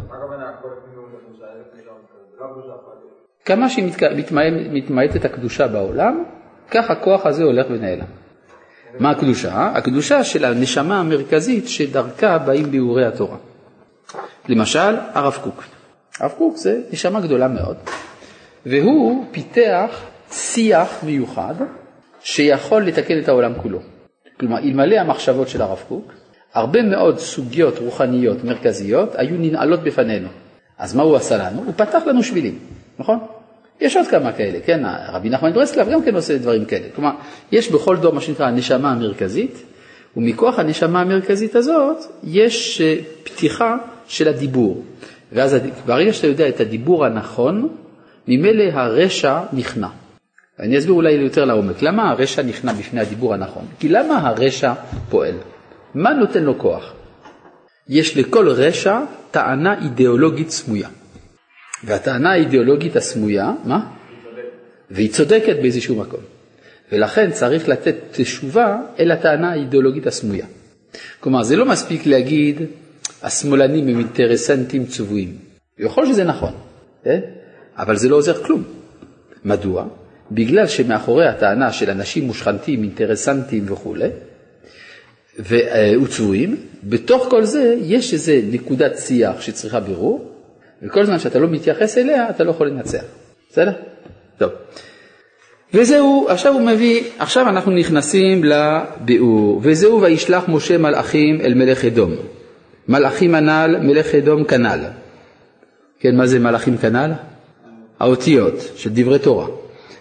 כמה 3.45 3.68
שמתמעטת 3.68 5.25
הקדושה 5.25 5.68
בעולם, 5.68 6.25
כך 6.71 6.90
הכוח 6.90 7.27
הזה 7.27 7.42
הולך 7.45 7.66
ונעלם. 7.71 8.22
מה 8.98 9.11
הקדושה? 9.11 9.72
הקדושה 9.74 10.24
של 10.24 10.44
הנשמה 10.44 11.00
המרכזית 11.00 11.68
שדרכה 11.68 12.38
באים 12.38 12.70
ביאורי 12.70 13.07
התורה. 13.07 13.37
למשל, 14.48 14.96
הרב 15.12 15.38
קוק. 15.42 15.64
הרב 16.20 16.31
קוק 16.38 16.57
זה 16.57 16.81
נשמה 16.92 17.20
גדולה 17.20 17.48
מאוד, 17.48 17.76
והוא 18.66 19.24
פיתח 19.31 20.00
שיח 20.31 20.88
מיוחד 21.02 21.55
שיכול 22.20 22.83
לתקן 22.83 23.18
את 23.18 23.28
העולם 23.28 23.52
כולו. 23.62 23.78
כלומר, 24.40 24.59
אלמלא 24.59 24.96
המחשבות 24.96 25.48
של 25.48 25.62
הרב 25.62 25.83
קוק, 25.88 26.12
הרבה 26.55 26.83
מאוד 26.83 27.18
סוגיות 27.18 27.78
רוחניות 27.78 28.44
מרכזיות 28.44 29.14
היו 29.14 29.37
ננעלות 29.38 29.83
בפנינו. 29.83 30.28
אז 30.78 30.94
מה 30.94 31.02
הוא 31.02 31.16
עשה 31.16 31.37
לנו? 31.37 31.62
הוא 31.62 31.72
פתח 31.76 32.02
לנו 32.07 32.22
שבילים, 32.22 32.59
נכון? 32.98 33.18
יש 33.83 33.97
עוד 33.97 34.07
כמה 34.07 34.33
כאלה, 34.33 34.59
כן, 34.66 34.83
רבי 35.12 35.31
נחמן 35.31 35.53
ברסלב 35.53 35.88
גם 35.90 36.03
כן 36.03 36.14
עושה 36.14 36.38
דברים 36.38 36.64
כאלה. 36.64 36.87
כלומר, 36.95 37.11
יש 37.53 37.71
בכל 37.71 37.97
דור 37.97 38.12
מה 38.12 38.21
שנקרא 38.21 38.47
הנשמה 38.47 38.92
המרכזית, 38.92 39.62
ומכוח 40.16 40.59
הנשמה 40.59 41.01
המרכזית 41.01 41.57
הזאת 41.57 41.97
יש 42.25 42.81
אה, 42.81 42.97
פתיחה 43.25 43.77
של 44.09 44.29
הדיבור. 44.29 44.83
ואז 45.33 45.57
ברגע 45.87 46.12
שאתה 46.12 46.27
יודע 46.27 46.49
את 46.49 46.61
הדיבור 46.61 47.05
הנכון, 47.05 47.68
ממילא 48.29 48.64
הרשע 48.73 49.40
נכנע. 49.53 49.88
אני 50.61 50.79
אסביר 50.79 50.95
אולי 50.95 51.12
יותר 51.12 51.45
לעומק. 51.45 51.83
למה 51.83 52.11
הרשע 52.11 52.42
נכנע 52.42 52.73
בפני 52.73 53.01
הדיבור 53.01 53.35
הנכון? 53.35 53.64
כי 53.79 53.88
למה 53.88 54.29
הרשע 54.29 54.73
פועל? 55.11 55.35
מה 55.95 56.11
נותן 56.11 56.42
לו 56.42 56.59
כוח? 56.59 56.92
יש 57.88 58.16
לכל 58.16 58.49
רשע 58.49 59.01
טענה 59.31 59.75
אידיאולוגית 59.85 60.51
סמויה. 60.51 60.88
והטענה 61.85 62.33
האידיאולוגית 62.33 62.97
הסמויה, 62.97 63.53
מה? 63.64 63.87
והיא 64.90 65.11
צודקת 65.11 65.57
באיזשהו 65.57 65.97
מקום. 65.97 66.21
ולכן 66.92 67.31
צריך 67.31 67.68
לתת 67.68 67.97
תשובה 68.12 68.79
אל 68.99 69.11
הטענה 69.11 69.51
האידיאולוגית 69.51 70.07
הסמויה. 70.07 70.47
כלומר, 71.21 71.42
זה 71.42 71.57
לא 71.57 71.66
מספיק 71.66 72.07
להגיד, 72.07 72.62
השמאלנים 73.23 73.88
הם 73.88 73.99
אינטרסנטים 73.99 74.87
צבועים. 74.87 75.37
יכול 75.79 76.07
שזה 76.07 76.25
נכון, 76.25 76.53
כן? 77.05 77.21
אבל 77.77 77.97
זה 77.97 78.09
לא 78.09 78.16
עוזר 78.16 78.45
כלום. 78.45 78.62
מדוע? 79.45 79.87
בגלל 80.31 80.66
שמאחורי 80.66 81.27
הטענה 81.27 81.73
של 81.73 81.90
אנשים 81.90 82.25
מושחתים, 82.25 82.83
אינטרסנטים 82.83 83.64
וכולי, 83.68 84.09
וצבועים, 85.39 86.57
בתוך 86.85 87.26
כל 87.30 87.45
זה 87.45 87.76
יש 87.83 88.12
איזה 88.12 88.41
נקודת 88.51 88.99
שיח 88.99 89.41
שצריכה 89.41 89.80
בירור, 89.80 90.32
וכל 90.83 91.05
זמן 91.07 91.18
שאתה 91.18 91.39
לא 91.39 91.49
מתייחס 91.49 91.99
אליה, 91.99 92.30
אתה 92.30 92.45
לא 92.45 92.51
יכול 92.51 92.68
לנצח. 92.68 93.03
בסדר? 93.51 93.72
טוב. 94.39 94.51
וזהו, 95.74 96.26
עכשיו 96.28 96.53
הוא 96.53 96.61
מביא, 96.61 97.03
עכשיו 97.18 97.49
אנחנו 97.49 97.72
נכנסים 97.72 98.45
לביאור, 98.45 99.61
וזהו 99.62 100.03
וישלח 100.03 100.45
משה 100.49 100.78
מלאכים 100.78 101.41
אל 101.41 101.55
מלך 101.55 101.85
אדום. 101.85 102.12
מלאכים 102.89 103.35
הנ"ל, 103.35 103.76
מלך 103.83 104.14
אדום 104.14 104.45
כנ"ל. 104.45 104.80
כן, 106.01 106.16
מה 106.16 106.26
זה 106.26 106.39
מלאכים 106.39 106.76
כנ"ל? 106.76 107.12
האותיות 108.01 108.55
של 108.76 108.91
דברי 108.93 109.18
תורה. 109.18 109.47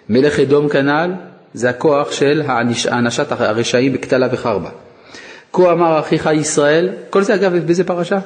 מלך 0.09 0.39
אדום 0.39 0.69
כנ"ל 0.69 1.11
זה 1.53 1.69
הכוח 1.69 2.11
של 2.11 2.41
הענשת 2.89 3.31
הרשעים 3.31 3.93
בקטלה 3.93 4.27
וחרבה. 4.31 4.69
כה 5.53 5.71
אמר 5.71 5.99
אחיך 5.99 6.29
ישראל, 6.33 6.89
כל 7.09 7.21
זה 7.21 7.35
אגב 7.35 7.55
באיזה 7.55 7.83
פרשה? 7.83 8.19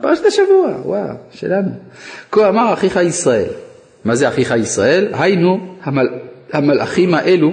פרשת 0.00 0.24
השבוע, 0.24 0.74
וואו, 0.84 1.14
שלנו. 1.32 1.70
כה 2.32 2.48
אמר 2.48 2.72
אחיך 2.72 2.96
ישראל. 2.96 3.50
מה 4.04 4.16
זה 4.16 4.28
אחיך 4.28 4.54
ישראל? 4.58 5.08
היינו, 5.12 5.76
המל, 5.82 6.08
המלאכים 6.52 7.14
האלו 7.14 7.52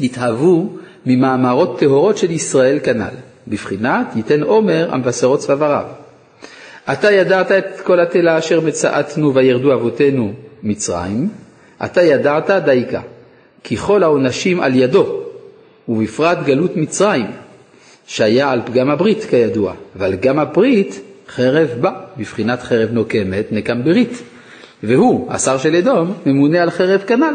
נתהוו 0.00 0.68
ממאמרות 1.06 1.78
טהורות 1.78 2.18
של 2.18 2.30
ישראל 2.30 2.78
כנ"ל. 2.82 3.14
בבחינת 3.48 4.06
ייתן 4.16 4.42
עומר 4.42 4.88
המבשרות 4.92 5.40
צבבריו. 5.40 5.84
אתה 6.92 7.12
ידעת 7.12 7.52
את 7.52 7.80
כל 7.80 8.00
התלה 8.00 8.38
אשר 8.38 8.60
מצאתנו 8.60 9.34
וירדו 9.34 9.74
אבותינו 9.74 10.32
מצרים, 10.62 11.28
אתה 11.84 12.02
ידעת 12.02 12.50
דייקה, 12.50 13.00
כי 13.62 13.76
כל 13.76 14.02
העונשים 14.02 14.60
על 14.60 14.74
ידו, 14.74 15.20
ובפרט 15.88 16.38
גלות 16.44 16.76
מצרים, 16.76 17.26
שהיה 18.06 18.50
על 18.50 18.60
פגם 18.66 18.90
הברית 18.90 19.24
כידוע, 19.24 19.72
אבל 19.96 20.14
גם 20.14 20.38
הברית 20.38 21.00
חרב 21.28 21.68
בא, 21.80 21.90
בבחינת 22.16 22.62
חרב 22.62 22.90
נוקמת 22.92 23.46
נקם 23.50 23.84
ברית, 23.84 24.22
והוא, 24.82 25.32
השר 25.32 25.58
של 25.58 25.76
אדום, 25.76 26.14
ממונה 26.26 26.62
על 26.62 26.70
חרב 26.70 27.02
כנ"ל. 27.06 27.34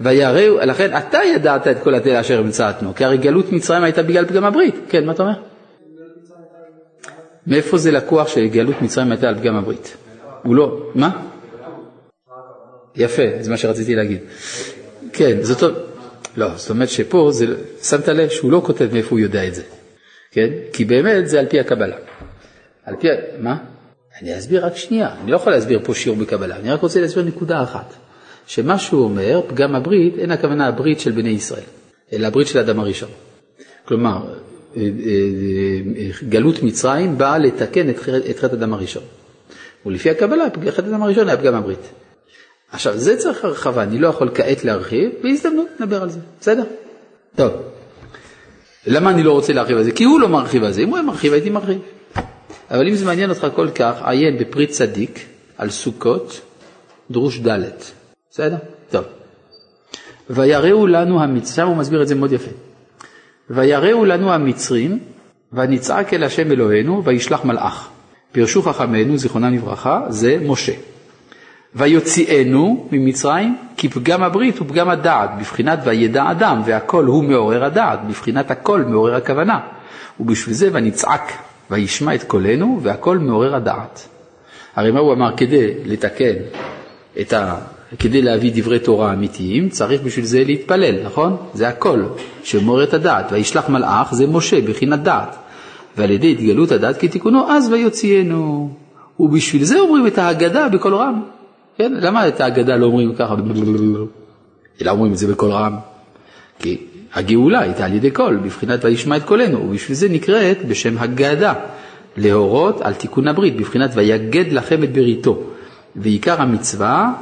ויראו, 0.00 0.58
לכן 0.58 0.96
אתה 0.96 1.18
ידעת 1.34 1.68
את 1.68 1.76
כל 1.82 1.94
התל 1.94 2.16
אשר 2.16 2.42
מצאתנו, 2.42 2.94
כי 2.94 3.04
הרי 3.04 3.16
גלות 3.16 3.52
מצרים 3.52 3.82
הייתה 3.82 4.02
בגלל 4.02 4.24
פגם 4.24 4.44
הברית. 4.44 4.74
כן, 4.88 5.06
מה 5.06 5.12
אתה 5.12 5.22
אומר? 5.22 5.34
מאיפה 7.46 7.78
זה 7.78 7.90
לקוח 7.90 8.28
שגלות 8.28 8.82
מצרים 8.82 9.10
הייתה 9.10 9.28
על 9.28 9.34
פגם 9.34 9.56
הברית? 9.56 9.96
הוא 10.42 10.56
לא, 10.56 10.90
מה? 10.94 11.10
יפה, 12.96 13.22
זה 13.40 13.50
מה 13.50 13.56
שרציתי 13.56 13.94
להגיד. 13.94 14.18
כן, 15.12 15.38
לא, 16.36 16.48
זאת 16.56 16.70
אומרת 16.70 16.88
שפה, 16.88 17.30
שמת 17.82 18.08
לב 18.08 18.28
שהוא 18.28 18.52
לא 18.52 18.62
כותב 18.64 18.88
מאיפה 18.92 19.10
הוא 19.10 19.18
יודע 19.18 19.46
את 19.46 19.54
זה, 19.54 19.62
כן? 20.30 20.48
כי 20.72 20.84
באמת 20.84 21.28
זה 21.28 21.40
על 21.40 21.46
פי 21.46 21.60
הקבלה. 21.60 21.96
על 22.86 22.96
פי, 22.96 23.08
מה? 23.38 23.56
אני 24.22 24.38
אסביר 24.38 24.66
רק 24.66 24.76
שנייה, 24.76 25.14
אני 25.22 25.30
לא 25.30 25.36
יכול 25.36 25.52
להסביר 25.52 25.80
פה 25.84 25.94
שיעור 25.94 26.18
בקבלה, 26.18 26.56
אני 26.56 26.70
רק 26.70 26.80
רוצה 26.80 27.00
להסביר 27.00 27.24
נקודה 27.24 27.62
אחת. 27.62 27.94
שמה 28.46 28.78
שהוא 28.78 29.04
אומר, 29.04 29.40
פגם 29.46 29.74
הברית, 29.74 30.18
אין 30.18 30.30
הכוונה 30.30 30.66
הברית 30.66 31.00
של 31.00 31.10
בני 31.12 31.28
ישראל, 31.28 31.62
אלא 32.12 32.26
הברית 32.26 32.46
של 32.46 32.58
האדם 32.58 32.80
הראשון. 32.80 33.08
כלומר, 33.84 34.34
אה, 34.76 34.82
אה, 34.82 34.88
אה, 35.96 36.10
גלות 36.28 36.62
מצרים 36.62 37.18
באה 37.18 37.38
לתקן 37.38 37.90
את 38.30 38.38
חטא 38.38 38.54
אדם 38.54 38.74
הראשון. 38.74 39.02
ולפי 39.86 40.10
הקבלה, 40.10 40.44
חטא 40.70 40.86
אדם 40.86 41.02
הראשון 41.02 41.28
היה 41.28 41.36
פגם 41.36 41.54
הברית. 41.54 41.88
עכשיו, 42.72 42.98
זה 42.98 43.16
צריך 43.16 43.44
הרחבה, 43.44 43.82
אני 43.82 43.98
לא 43.98 44.08
יכול 44.08 44.30
כעת 44.34 44.64
להרחיב, 44.64 45.10
בהזדמנות 45.22 45.68
נדבר 45.80 46.02
על 46.02 46.10
זה, 46.10 46.18
בסדר? 46.40 46.64
טוב. 47.36 47.52
למה 48.86 49.10
אני 49.10 49.22
לא 49.22 49.32
רוצה 49.32 49.52
להרחיב 49.52 49.76
על 49.76 49.84
זה? 49.84 49.92
כי 49.92 50.04
הוא 50.04 50.20
לא 50.20 50.28
מרחיב 50.28 50.64
על 50.64 50.72
זה, 50.72 50.82
אם 50.82 50.88
הוא 50.88 50.96
היה 50.96 51.06
מרחיב 51.06 51.32
הייתי 51.32 51.50
מרחיב. 51.50 51.78
אבל 52.70 52.88
אם 52.88 52.94
זה 52.94 53.06
מעניין 53.06 53.30
אותך 53.30 53.46
כל 53.54 53.70
כך, 53.70 53.94
עיין 54.04 54.38
בפרי 54.38 54.66
צדיק 54.66 55.26
על 55.58 55.70
סוכות, 55.70 56.40
דרוש 57.10 57.40
ד', 57.40 57.70
בסדר? 58.30 58.56
טוב. 58.90 59.04
ויראו 60.30 60.86
לנו 60.86 61.22
המצרים, 61.22 61.54
שם 61.54 61.66
הוא 61.66 61.76
מסביר 61.76 62.02
את 62.02 62.08
זה 62.08 62.14
מאוד 62.14 62.32
יפה. 62.32 62.50
ויראו 63.50 64.04
לנו 64.04 64.32
המצרים, 64.32 64.98
ונצעק 65.52 66.14
אל 66.14 66.24
השם 66.24 66.52
אלוהינו, 66.52 67.04
וישלח 67.04 67.44
מלאך. 67.44 67.88
פירשו 68.32 68.62
חכמינו, 68.62 69.18
זיכרונם 69.18 69.54
לברכה, 69.54 70.00
זה 70.08 70.38
משה. 70.46 70.72
ויוציאנו 71.74 72.88
ממצרים, 72.92 73.56
כי 73.76 73.88
פגם 73.88 74.22
הברית 74.22 74.58
הוא 74.58 74.68
פגם 74.68 74.88
הדעת, 74.88 75.30
בבחינת 75.38 75.78
וידע 75.84 76.30
אדם, 76.30 76.62
והכל 76.64 77.04
הוא 77.04 77.24
מעורר 77.24 77.64
הדעת, 77.64 77.98
בבחינת 78.08 78.50
הכל 78.50 78.82
מעורר 78.82 79.14
הכוונה. 79.14 79.60
ובשביל 80.20 80.54
זה 80.54 80.68
ונצעק, 80.72 81.32
וישמע 81.70 82.14
את 82.14 82.22
קולנו, 82.22 82.80
והכל 82.82 83.18
מעורר 83.18 83.54
הדעת. 83.54 84.08
הרי 84.76 84.90
מה 84.90 85.00
הוא 85.00 85.12
אמר? 85.12 85.36
כדי 85.36 85.70
לתקן 85.84 86.34
את 87.20 87.32
ה... 87.32 87.56
כדי 87.98 88.22
להביא 88.22 88.52
דברי 88.54 88.78
תורה 88.78 89.12
אמיתיים, 89.12 89.68
צריך 89.68 90.02
בשביל 90.02 90.24
זה 90.24 90.44
להתפלל, 90.44 91.04
נכון? 91.04 91.36
זה 91.54 91.68
הכל, 91.68 92.02
שמעורר 92.42 92.84
את 92.84 92.94
הדעת. 92.94 93.32
וישלח 93.32 93.68
מלאך 93.68 94.14
זה 94.14 94.26
משה, 94.26 94.60
בחינת 94.60 95.02
דעת. 95.02 95.36
ועל 95.96 96.10
ידי 96.10 96.32
התגלות 96.32 96.72
הדעת 96.72 97.00
כתיקונו, 97.00 97.50
אז 97.50 97.72
ויוציאנו. 97.72 98.70
ובשביל 99.20 99.64
זה 99.64 99.80
אומרים 99.80 100.06
את 100.06 100.18
ההגדה 100.18 100.68
בקול 100.68 100.94
רם. 100.94 101.22
כן? 101.78 101.92
למה 102.00 102.28
את 102.28 102.40
ההגדה 102.40 102.76
לא 102.76 102.86
אומרים 102.86 103.14
ככה, 103.14 103.34
אלא 104.82 104.90
אומרים 104.90 105.12
את 105.12 105.18
זה 105.18 105.26
בקול 105.26 105.50
רם? 105.50 105.76
כי 106.58 106.76
הגאולה 107.16 107.60
הייתה 107.60 107.84
על 107.84 107.94
ידי 107.94 108.10
קול, 108.10 108.36
בבחינת 108.36 108.84
וישמע 108.84 109.16
את 109.16 109.24
קולנו, 109.24 109.58
ובשביל 109.58 109.96
זה 109.96 110.08
נקראת 110.08 110.68
בשם 110.68 110.98
הגדה, 110.98 111.54
להורות 112.16 112.80
על 112.80 112.94
תיקון 112.94 113.28
הברית, 113.28 113.56
בבחינת 113.56 113.90
ויגד 113.94 114.52
לכם 114.52 114.84
את 114.84 114.92
בריתו. 114.92 115.42
ועיקר 115.96 116.42
המצווה 116.42 117.12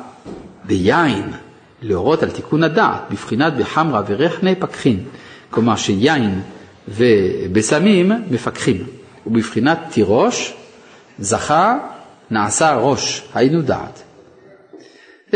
ביין, 0.65 1.23
להורות 1.83 2.23
על 2.23 2.31
תיקון 2.31 2.63
הדעת, 2.63 3.01
בבחינת 3.11 3.57
בחמרה 3.57 4.03
ורחנה 4.07 4.55
פקחין. 4.55 5.05
כלומר 5.51 5.77
שיין 5.77 6.41
ובשמים 6.89 8.13
מפקחים, 8.31 8.85
ובבחינת 9.27 9.79
תירוש 9.91 10.55
זכה 11.19 11.79
נעשה 12.31 12.77
ראש, 12.77 13.29
היינו 13.35 13.63
דעת. 13.63 14.03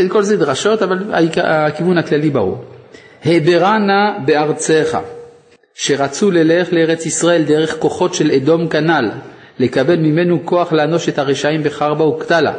כל 0.09 0.23
זה 0.23 0.37
דרשות, 0.37 0.83
אבל 0.83 1.15
הכיוון 1.45 1.99
הכללי 1.99 2.31
ברור. 2.31 2.65
העברה 3.25 3.79
נא 3.79 4.19
בארצך, 4.27 4.99
שרצו 5.75 6.31
ללך 6.31 6.73
לארץ 6.73 7.07
ישראל 7.07 7.43
דרך 7.43 7.79
כוחות 7.79 8.15
של 8.15 8.31
אדום 8.31 8.69
כנ"ל, 8.69 9.11
לקבל 9.59 9.97
ממנו 9.97 10.41
כוח 10.45 10.73
לאנוש 10.73 11.09
את 11.09 11.19
הרשעים 11.19 11.63
בחרבה 11.63 12.05
וקטלה, 12.05 12.53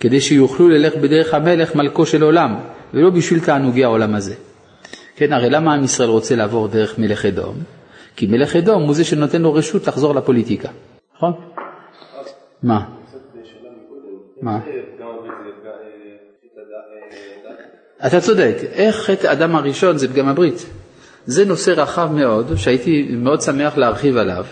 כדי 0.00 0.20
שיוכלו 0.20 0.68
ללך 0.68 0.96
בדרך 0.96 1.34
המלך 1.34 1.74
מלכו 1.74 2.06
של 2.06 2.22
עולם, 2.22 2.54
ולא 2.94 3.10
בשביל 3.10 3.40
תענוגי 3.40 3.84
העולם 3.84 4.14
הזה. 4.14 4.34
כן, 5.16 5.32
הרי 5.32 5.50
למה 5.50 5.74
עם 5.74 5.84
ישראל 5.84 6.08
רוצה 6.08 6.36
לעבור 6.36 6.68
דרך 6.68 6.98
מלך 6.98 7.26
אדום? 7.26 7.56
כי 8.16 8.26
מלך 8.26 8.56
אדום 8.56 8.82
הוא 8.82 8.94
זה 8.94 9.04
שנותן 9.04 9.42
לו 9.42 9.54
רשות 9.54 9.86
לחזור 9.86 10.14
לפוליטיקה, 10.14 10.68
נכון? 11.16 11.32
מה? 12.62 12.80
מה? 14.42 14.58
אתה 18.06 18.20
צודק, 18.20 18.56
איך 18.72 18.96
חטא 18.96 19.32
אדם 19.32 19.56
הראשון 19.56 19.98
זה 19.98 20.08
פגם 20.08 20.28
הברית? 20.28 20.66
זה 21.26 21.44
נושא 21.44 21.70
רחב 21.70 22.08
מאוד, 22.12 22.52
שהייתי 22.56 23.08
מאוד 23.16 23.40
שמח 23.40 23.76
להרחיב 23.76 24.16
עליו, 24.16 24.44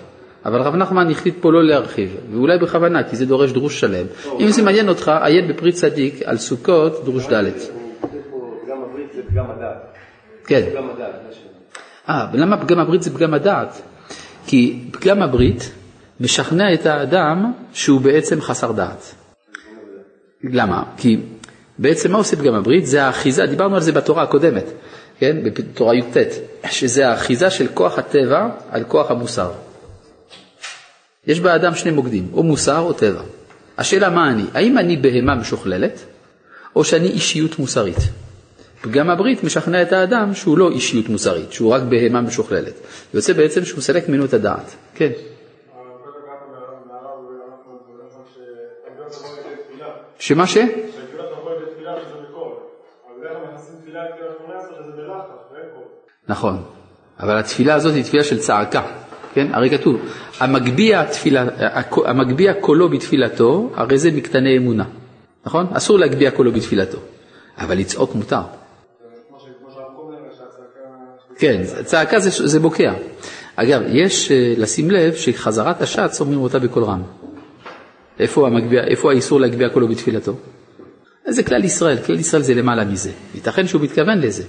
אבל 0.44 0.62
רב 0.62 0.74
נחמן 0.74 1.10
החליט 1.10 1.34
פה 1.40 1.52
לא 1.52 1.64
להרחיב, 1.64 2.16
ואולי 2.32 2.58
בכוונה, 2.58 3.02
כי 3.04 3.16
זה 3.16 3.26
דורש 3.26 3.52
דרוש 3.52 3.80
שלם. 3.80 4.06
אם 4.40 4.48
זה 4.48 4.62
מעניין 4.62 4.88
אותך, 4.88 5.12
עיין 5.22 5.48
בפרי 5.48 5.72
צדיק 5.72 6.22
על 6.24 6.38
סוכות, 6.38 7.04
דרוש 7.04 7.26
ד'. 7.26 7.50
פגם 8.64 8.82
הברית 8.82 9.12
זה 9.14 9.22
פגם 9.28 9.44
הדעת. 9.50 9.96
כן. 10.46 10.62
אה, 12.08 12.26
ולמה 12.32 12.56
פגם 12.56 12.78
הברית 12.78 13.02
זה 13.02 13.14
פגם 13.14 13.34
הדעת? 13.34 13.82
כי 14.46 14.84
פגם 14.92 15.22
הברית 15.22 15.72
משכנע 16.20 16.74
את 16.74 16.86
האדם 16.86 17.52
שהוא 17.72 18.00
בעצם 18.00 18.40
חסר 18.40 18.72
דעת. 18.72 19.14
למה? 20.44 20.82
כי 20.96 21.20
בעצם 21.82 22.12
מה 22.12 22.18
עושה 22.18 22.36
פגם 22.36 22.54
הברית? 22.54 22.86
זה 22.86 23.04
האחיזה, 23.04 23.46
דיברנו 23.46 23.74
על 23.74 23.80
זה 23.82 23.92
בתורה 23.92 24.22
הקודמת, 24.22 24.64
כן? 25.18 25.36
בתורה 25.42 25.94
י"ט, 25.94 26.16
שזה 26.70 27.08
האחיזה 27.08 27.50
של 27.50 27.66
כוח 27.74 27.98
הטבע 27.98 28.48
על 28.70 28.84
כוח 28.84 29.10
המוסר. 29.10 29.50
יש 31.26 31.40
באדם 31.40 31.74
שני 31.74 31.90
מוקדים, 31.90 32.28
או 32.32 32.42
מוסר 32.42 32.78
או 32.78 32.92
טבע. 32.92 33.20
השאלה 33.78 34.10
מה 34.10 34.30
אני, 34.30 34.44
האם 34.54 34.78
אני 34.78 34.96
בהמה 34.96 35.34
משוכללת, 35.34 36.04
או 36.76 36.84
שאני 36.84 37.08
אישיות 37.08 37.58
מוסרית? 37.58 37.98
פגם 38.80 39.10
הברית 39.10 39.44
משכנע 39.44 39.82
את 39.82 39.92
האדם 39.92 40.34
שהוא 40.34 40.58
לא 40.58 40.70
אישיות 40.70 41.08
מוסרית, 41.08 41.52
שהוא 41.52 41.72
רק 41.72 41.82
בהמה 41.82 42.20
משוכללת. 42.20 42.74
יוצא 43.14 43.32
בעצם 43.32 43.64
שהוא 43.64 43.80
סלק 43.80 44.08
ממנו 44.08 44.24
את 44.24 44.34
הדעת. 44.34 44.74
כן. 44.94 45.10
שמה 50.18 50.46
ש? 50.46 50.56
נכון, 56.28 56.62
אבל 57.20 57.38
התפילה 57.38 57.74
הזאת 57.74 57.94
היא 57.94 58.04
תפילה 58.04 58.24
של 58.24 58.38
צעקה, 58.38 58.82
כן? 59.34 59.46
הרי 59.52 59.70
כתוב, 59.70 60.00
המגביה, 60.40 61.06
תפילה, 61.06 61.44
המגביה 62.04 62.54
קולו 62.54 62.88
בתפילתו, 62.88 63.70
הרי 63.74 63.98
זה 63.98 64.10
מקטני 64.10 64.56
אמונה, 64.56 64.84
נכון? 65.46 65.66
אסור 65.72 65.98
להגביה 65.98 66.30
קולו 66.30 66.52
בתפילתו, 66.52 66.98
אבל 67.58 67.78
לצעוק 67.78 68.14
מותר. 68.14 68.42
כן, 71.38 71.62
צעקה 71.84 72.18
זה, 72.18 72.48
זה 72.48 72.60
בוקע. 72.60 72.92
אגב, 73.56 73.82
יש 73.88 74.32
אה, 74.32 74.54
לשים 74.56 74.90
לב 74.90 75.14
שחזרת 75.14 75.82
השץ 75.82 76.20
אומרים 76.20 76.40
אותה 76.40 76.58
בקול 76.58 76.84
רם. 76.84 77.02
איפה, 78.20 78.46
המגביה, 78.46 78.84
איפה 78.84 79.10
האיסור 79.10 79.40
להגביה 79.40 79.68
קולו 79.68 79.88
בתפילתו? 79.88 80.32
זה 81.28 81.42
כלל 81.42 81.64
ישראל, 81.64 81.96
כלל 82.06 82.20
ישראל 82.20 82.42
זה 82.42 82.54
למעלה 82.54 82.84
מזה. 82.84 83.10
ייתכן 83.34 83.66
שהוא 83.66 83.82
מתכוון 83.82 84.20
לזה, 84.20 84.42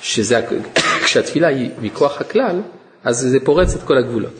שכשהתפילה 0.00 1.48
היא 1.56 1.70
מכוח 1.82 2.20
הכלל, 2.20 2.60
אז 3.04 3.18
זה 3.18 3.38
פורץ 3.44 3.74
את 3.74 3.82
כל 3.82 3.98
הגבולות. 3.98 4.34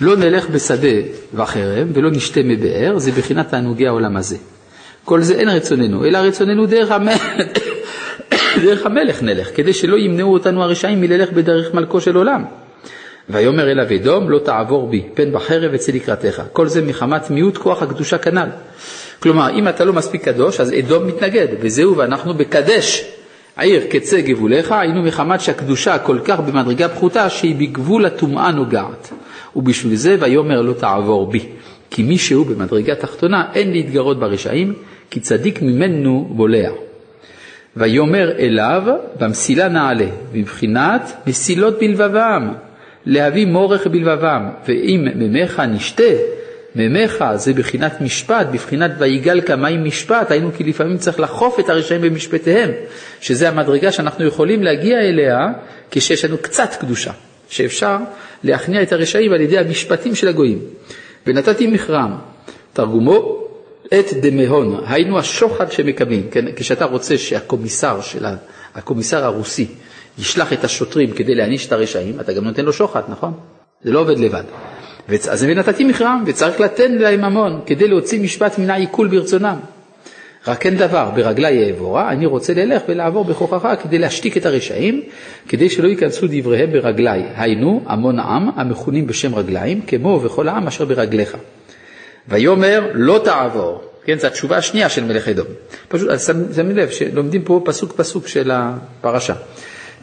לא 0.00 0.16
נלך 0.16 0.48
בשדה 0.48 0.88
וחרם 1.34 1.88
ולא 1.94 2.10
נשתה 2.10 2.40
מבאר, 2.44 2.98
זה 2.98 3.12
בחינת 3.12 3.48
תענוגי 3.48 3.86
העולם 3.86 4.16
הזה. 4.16 4.36
כל 5.04 5.22
זה 5.22 5.34
אין 5.34 5.48
רצוננו, 5.48 6.04
אלא 6.04 6.18
רצוננו 6.18 6.66
דרך 6.66 6.90
המלך, 6.90 7.22
דרך 8.64 8.86
המלך 8.86 9.22
נלך, 9.22 9.56
כדי 9.56 9.72
שלא 9.72 9.96
ימנעו 9.96 10.32
אותנו 10.32 10.62
הרשעים 10.62 11.00
מללך 11.00 11.32
בדרך 11.32 11.74
מלכו 11.74 12.00
של 12.00 12.16
עולם. 12.16 12.44
ויאמר 13.28 13.70
אליו 13.70 13.86
אדום 13.94 14.30
לא 14.30 14.38
תעבור 14.38 14.88
בי, 14.88 15.08
פן 15.14 15.32
בחרב 15.32 15.74
אצא 15.74 15.92
לקראתך. 15.92 16.42
כל 16.52 16.68
זה 16.68 16.82
מחמת 16.82 17.30
מיעוט 17.30 17.56
כוח 17.56 17.82
הקדושה 17.82 18.18
כנ"ל. 18.18 18.48
כלומר, 19.20 19.50
אם 19.50 19.68
אתה 19.68 19.84
לא 19.84 19.92
מספיק 19.92 20.24
קדוש, 20.24 20.60
אז 20.60 20.72
אדום 20.72 21.06
מתנגד, 21.06 21.46
וזהו, 21.60 21.96
ואנחנו 21.96 22.34
בקדש 22.34 23.04
העיר 23.56 23.82
קצה 23.90 24.20
גבוליך, 24.20 24.72
היינו 24.72 25.02
מחמת 25.02 25.40
שהקדושה 25.40 25.98
כל 25.98 26.18
כך 26.24 26.40
במדרגה 26.40 26.88
פחותה, 26.88 27.30
שהיא 27.30 27.56
בגבול 27.56 28.06
הטומאה 28.06 28.52
נוגעת. 28.52 29.12
ובשביל 29.56 29.94
זה 29.94 30.16
ויאמר 30.20 30.62
לא 30.62 30.72
תעבור 30.72 31.26
בי. 31.26 31.48
כי 31.90 32.02
מי 32.02 32.18
שהוא 32.18 32.46
במדרגה 32.46 32.94
תחתונה 32.94 33.44
אין 33.54 33.72
להתגרות 33.72 34.20
ברשעים, 34.20 34.74
כי 35.10 35.20
צדיק 35.20 35.62
ממנו 35.62 36.28
בולע. 36.30 36.70
ויאמר 37.76 38.30
אליו 38.38 38.82
במסילה 39.20 39.68
נעלה, 39.68 40.06
בבחינת 40.32 41.12
מסילות 41.26 41.78
בלבבם, 41.78 42.52
להביא 43.06 43.46
מורך 43.46 43.86
בלבבם, 43.86 44.48
ואם 44.68 45.08
ממך 45.14 45.62
נשתה, 45.68 46.02
ממך 46.76 47.24
זה 47.34 47.52
בחינת 47.52 48.00
משפט, 48.00 48.46
בבחינת 48.52 48.90
ויגל 48.98 49.40
כמים 49.40 49.84
משפט, 49.84 50.30
היינו 50.30 50.52
כי 50.56 50.64
לפעמים 50.64 50.98
צריך 50.98 51.20
לחוף 51.20 51.60
את 51.60 51.68
הרשעים 51.68 52.00
במשפטיהם, 52.00 52.70
שזה 53.20 53.48
המדרגה 53.48 53.92
שאנחנו 53.92 54.24
יכולים 54.24 54.62
להגיע 54.62 54.98
אליה 54.98 55.38
כשיש 55.90 56.24
לנו 56.24 56.38
קצת 56.38 56.70
קדושה, 56.80 57.10
שאפשר 57.48 57.96
להכניע 58.44 58.82
את 58.82 58.92
הרשעים 58.92 59.32
על 59.32 59.40
ידי 59.40 59.58
המשפטים 59.58 60.14
של 60.14 60.28
הגויים. 60.28 60.58
ונתתי 61.26 61.66
מכרם, 61.66 62.18
תרגומו 62.72 63.44
את 63.86 64.12
דמהון, 64.20 64.80
היינו 64.86 65.18
השוחד 65.18 65.72
שמקבלים, 65.72 66.30
כן? 66.30 66.44
כשאתה 66.56 66.84
רוצה 66.84 67.18
שהקומיסר 67.18 68.00
של 68.00 68.24
הקומיסר 68.74 69.24
הרוסי 69.24 69.66
ישלח 70.18 70.52
את 70.52 70.64
השוטרים 70.64 71.10
כדי 71.10 71.34
להעניש 71.34 71.66
את 71.66 71.72
הרשעים, 71.72 72.20
אתה 72.20 72.32
גם 72.32 72.44
נותן 72.44 72.64
לו 72.64 72.72
שוחד, 72.72 73.02
נכון? 73.08 73.32
זה 73.82 73.92
לא 73.92 74.00
עובד 74.00 74.18
לבד. 74.18 74.44
אז 75.08 75.44
ונתתי 75.48 75.84
מכרם, 75.84 76.24
וצריך 76.26 76.60
לתת 76.60 76.90
להם 76.98 77.20
ממון, 77.20 77.60
כדי 77.66 77.88
להוציא 77.88 78.20
משפט 78.20 78.58
מן 78.58 78.70
העיכול 78.70 79.08
ברצונם. 79.08 79.56
רק 80.46 80.66
אין 80.66 80.76
דבר, 80.76 81.10
ברגלי 81.14 81.66
אעבורה, 81.66 82.10
אני 82.12 82.26
רוצה 82.26 82.54
ללך 82.54 82.82
ולעבור 82.88 83.24
בכוחך 83.24 83.74
כדי 83.82 83.98
להשתיק 83.98 84.36
את 84.36 84.46
הרשעים, 84.46 85.02
כדי 85.48 85.70
שלא 85.70 85.88
ייכנסו 85.88 86.26
דבריהם 86.30 86.72
ברגלי. 86.72 87.22
היינו, 87.36 87.82
המון 87.86 88.18
עם, 88.18 88.50
המכונים 88.56 89.06
בשם 89.06 89.34
רגליים, 89.34 89.80
כמו 89.80 90.20
וכל 90.22 90.48
העם 90.48 90.66
אשר 90.66 90.84
ברגליך. 90.84 91.36
ויאמר 92.28 92.90
לא 92.94 93.20
תעבור, 93.24 93.82
כן, 94.04 94.18
זו 94.18 94.26
התשובה 94.26 94.56
השנייה 94.56 94.88
של 94.88 95.04
מלך 95.04 95.28
אדום. 95.28 95.46
פשוט, 95.88 96.08
אז 96.08 96.32
שמים 96.56 96.76
לב 96.76 96.90
שלומדים 96.90 97.42
פה 97.42 97.60
פסוק 97.64 97.92
פסוק 97.92 98.28
של 98.28 98.50
הפרשה. 98.54 99.34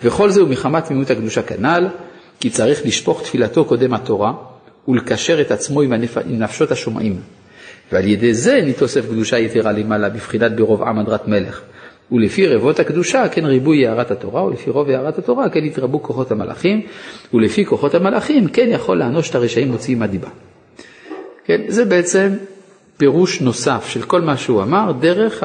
וכל 0.04 0.30
זהו 0.30 0.48
מחמת 0.48 0.86
תמימות 0.86 1.12
הקדושה 1.12 1.42
כנ"ל, 1.42 1.88
כי 2.40 2.50
צריך 2.50 2.86
לשפוך 2.86 3.24
תפילתו 3.24 3.66
קודם 3.66 3.94
התורה, 3.94 4.34
ולקשר 4.88 5.42
את 5.42 5.52
עצמו 5.52 5.82
עם, 5.82 5.94
הנפ... 5.94 6.18
עם 6.18 6.40
נפשות 6.40 6.72
השומעים. 6.72 7.20
ועל 7.92 8.08
ידי 8.08 8.34
זה 8.34 8.62
נתוסף 8.66 9.06
קדושה 9.06 9.40
יתרה 9.40 9.72
למעלה 9.72 10.10
בבחינת 10.10 10.56
ברוב 10.56 10.84
עם 10.84 11.00
הדרת 11.00 11.28
מלך. 11.28 11.62
ולפי 12.12 12.48
רבות 12.48 12.80
הקדושה 12.80 13.30
כן 13.30 13.46
ריבוי 13.46 13.88
הערת 13.88 14.12
התורה, 14.12 14.44
ולפי 14.44 14.70
רוב 14.70 14.90
הערת 14.90 15.18
התורה 15.18 15.50
כן 15.50 15.66
יתרבו 15.66 16.04
כוחות 16.04 16.32
המלאכים, 16.32 16.82
ולפי 17.34 17.66
כוחות 17.66 17.96
המלאכים 17.96 18.48
כן 18.48 18.68
יכול 18.70 19.00
לענוש 19.00 19.30
את 19.30 19.36
הרשעים 19.36 19.72
מוציאים 19.72 20.02
הדיבה. 20.02 20.30
כן, 21.46 21.62
זה 21.68 21.86
בעצם 21.86 22.30
פירוש 22.98 23.42
נוסף 23.42 23.86
של 23.88 24.02
כל 24.02 24.22
מה 24.22 24.38
שהוא 24.38 24.64
אמר 24.64 24.92
דרך 24.92 25.44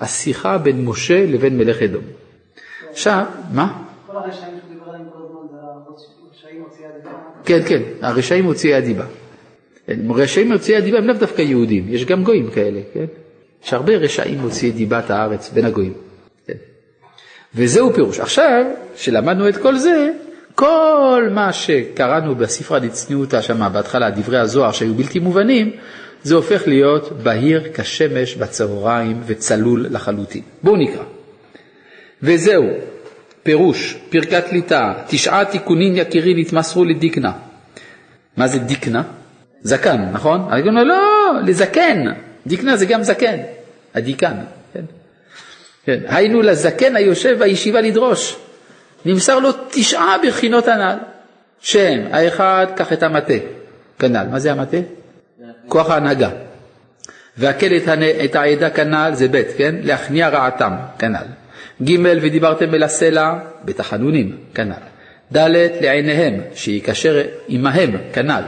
השיחה 0.00 0.58
בין 0.58 0.84
משה 0.84 1.26
לבין 1.26 1.58
מלך 1.58 1.82
אדום. 1.82 2.04
עכשיו, 2.90 3.24
מה? 3.52 3.82
כל 4.06 4.16
הרשעים 4.16 4.54
שהוא 4.60 4.74
דיבר 4.74 4.88
עליהם 4.88 5.04
כל 5.12 5.18
הזמן 5.24 5.40
זה 5.50 5.56
הרשעים 6.30 6.62
מוציאי 6.62 6.86
הדיבה. 6.88 7.33
כן, 7.44 7.60
כן, 7.66 7.82
הרשעים 8.00 8.44
מוציאי 8.44 8.74
הדיבה. 8.74 9.04
כן, 9.86 10.00
רשעים 10.10 10.52
מוציאי 10.52 10.76
הדיבה 10.76 10.98
הם 10.98 11.06
לאו 11.06 11.16
דווקא 11.16 11.42
יהודים, 11.42 11.86
יש 11.88 12.04
גם 12.04 12.24
גויים 12.24 12.50
כאלה, 12.50 12.80
כן? 12.94 13.04
יש 13.64 13.72
הרבה 13.72 13.96
רשעים 13.96 14.38
מוציאי 14.38 14.72
דיבת 14.72 15.10
הארץ 15.10 15.50
בין 15.50 15.64
הגויים. 15.64 15.92
כן? 16.46 16.54
וזהו 17.54 17.94
פירוש. 17.94 18.20
עכשיו, 18.20 18.64
שלמדנו 18.96 19.48
את 19.48 19.56
כל 19.56 19.76
זה, 19.76 20.10
כל 20.54 21.28
מה 21.30 21.52
שקראנו 21.52 22.34
בספרה 22.34 22.78
דצניעותא 22.78 23.40
שמה 23.40 23.68
בהתחלה, 23.68 24.10
דברי 24.10 24.38
הזוהר 24.38 24.72
שהיו 24.72 24.94
בלתי 24.94 25.18
מובנים, 25.18 25.70
זה 26.22 26.34
הופך 26.34 26.62
להיות 26.66 27.12
בהיר 27.22 27.62
כשמש 27.74 28.34
בצהריים 28.34 29.20
וצלול 29.26 29.86
לחלוטין. 29.90 30.42
בואו 30.62 30.76
נקרא. 30.76 31.04
וזהו, 32.22 32.64
פירוש, 33.44 33.96
פרקת 34.08 34.52
ליטה, 34.52 34.92
תשעה 35.06 35.44
תיקונים 35.44 35.96
יקירי 35.96 36.34
נתמסרו 36.36 36.84
לדיקנה. 36.84 37.32
מה 38.36 38.48
זה 38.48 38.58
דיקנה? 38.58 39.02
זקן, 39.62 40.08
נכון? 40.12 40.48
אני 40.52 40.68
אומר, 40.68 40.84
לא, 40.84 40.96
לזקן. 41.46 42.04
דיקנה 42.46 42.76
זה 42.76 42.86
גם 42.86 43.02
זקן, 43.02 43.36
הדיקן. 43.94 44.34
כן? 44.74 44.84
כן. 45.84 45.98
היינו 46.08 46.42
לזקן 46.42 46.96
היושב 46.96 47.38
בישיבה 47.38 47.80
לדרוש. 47.80 48.36
נמסר 49.04 49.38
לו 49.38 49.50
תשעה 49.70 50.16
בחינות 50.26 50.68
הנ"ל, 50.68 50.96
שהם, 51.60 52.06
האחד, 52.10 52.66
קח 52.76 52.92
את 52.92 53.02
המטה, 53.02 53.34
כנ"ל. 53.98 54.26
מה 54.30 54.38
זה 54.38 54.52
המטה? 54.52 54.76
כוח 55.68 55.90
ההנהגה. 55.90 56.30
והקל 57.36 57.76
את 58.24 58.36
העדה 58.36 58.70
כנ"ל 58.70 59.10
זה 59.14 59.28
ב', 59.30 59.42
כן? 59.58 59.74
להכניע 59.82 60.28
רעתם, 60.28 60.72
כנ"ל. 60.98 61.43
ג' 61.82 61.96
ודיברתם 62.22 62.74
אל 62.74 62.82
הסלע 62.82 63.34
בתחנונים, 63.64 64.36
כנ"ל. 64.54 64.72
ד' 65.36 65.50
לעיניהם, 65.80 66.40
שיקשר 66.54 67.22
עמהם, 67.48 67.96
כנ"ל. 68.12 68.42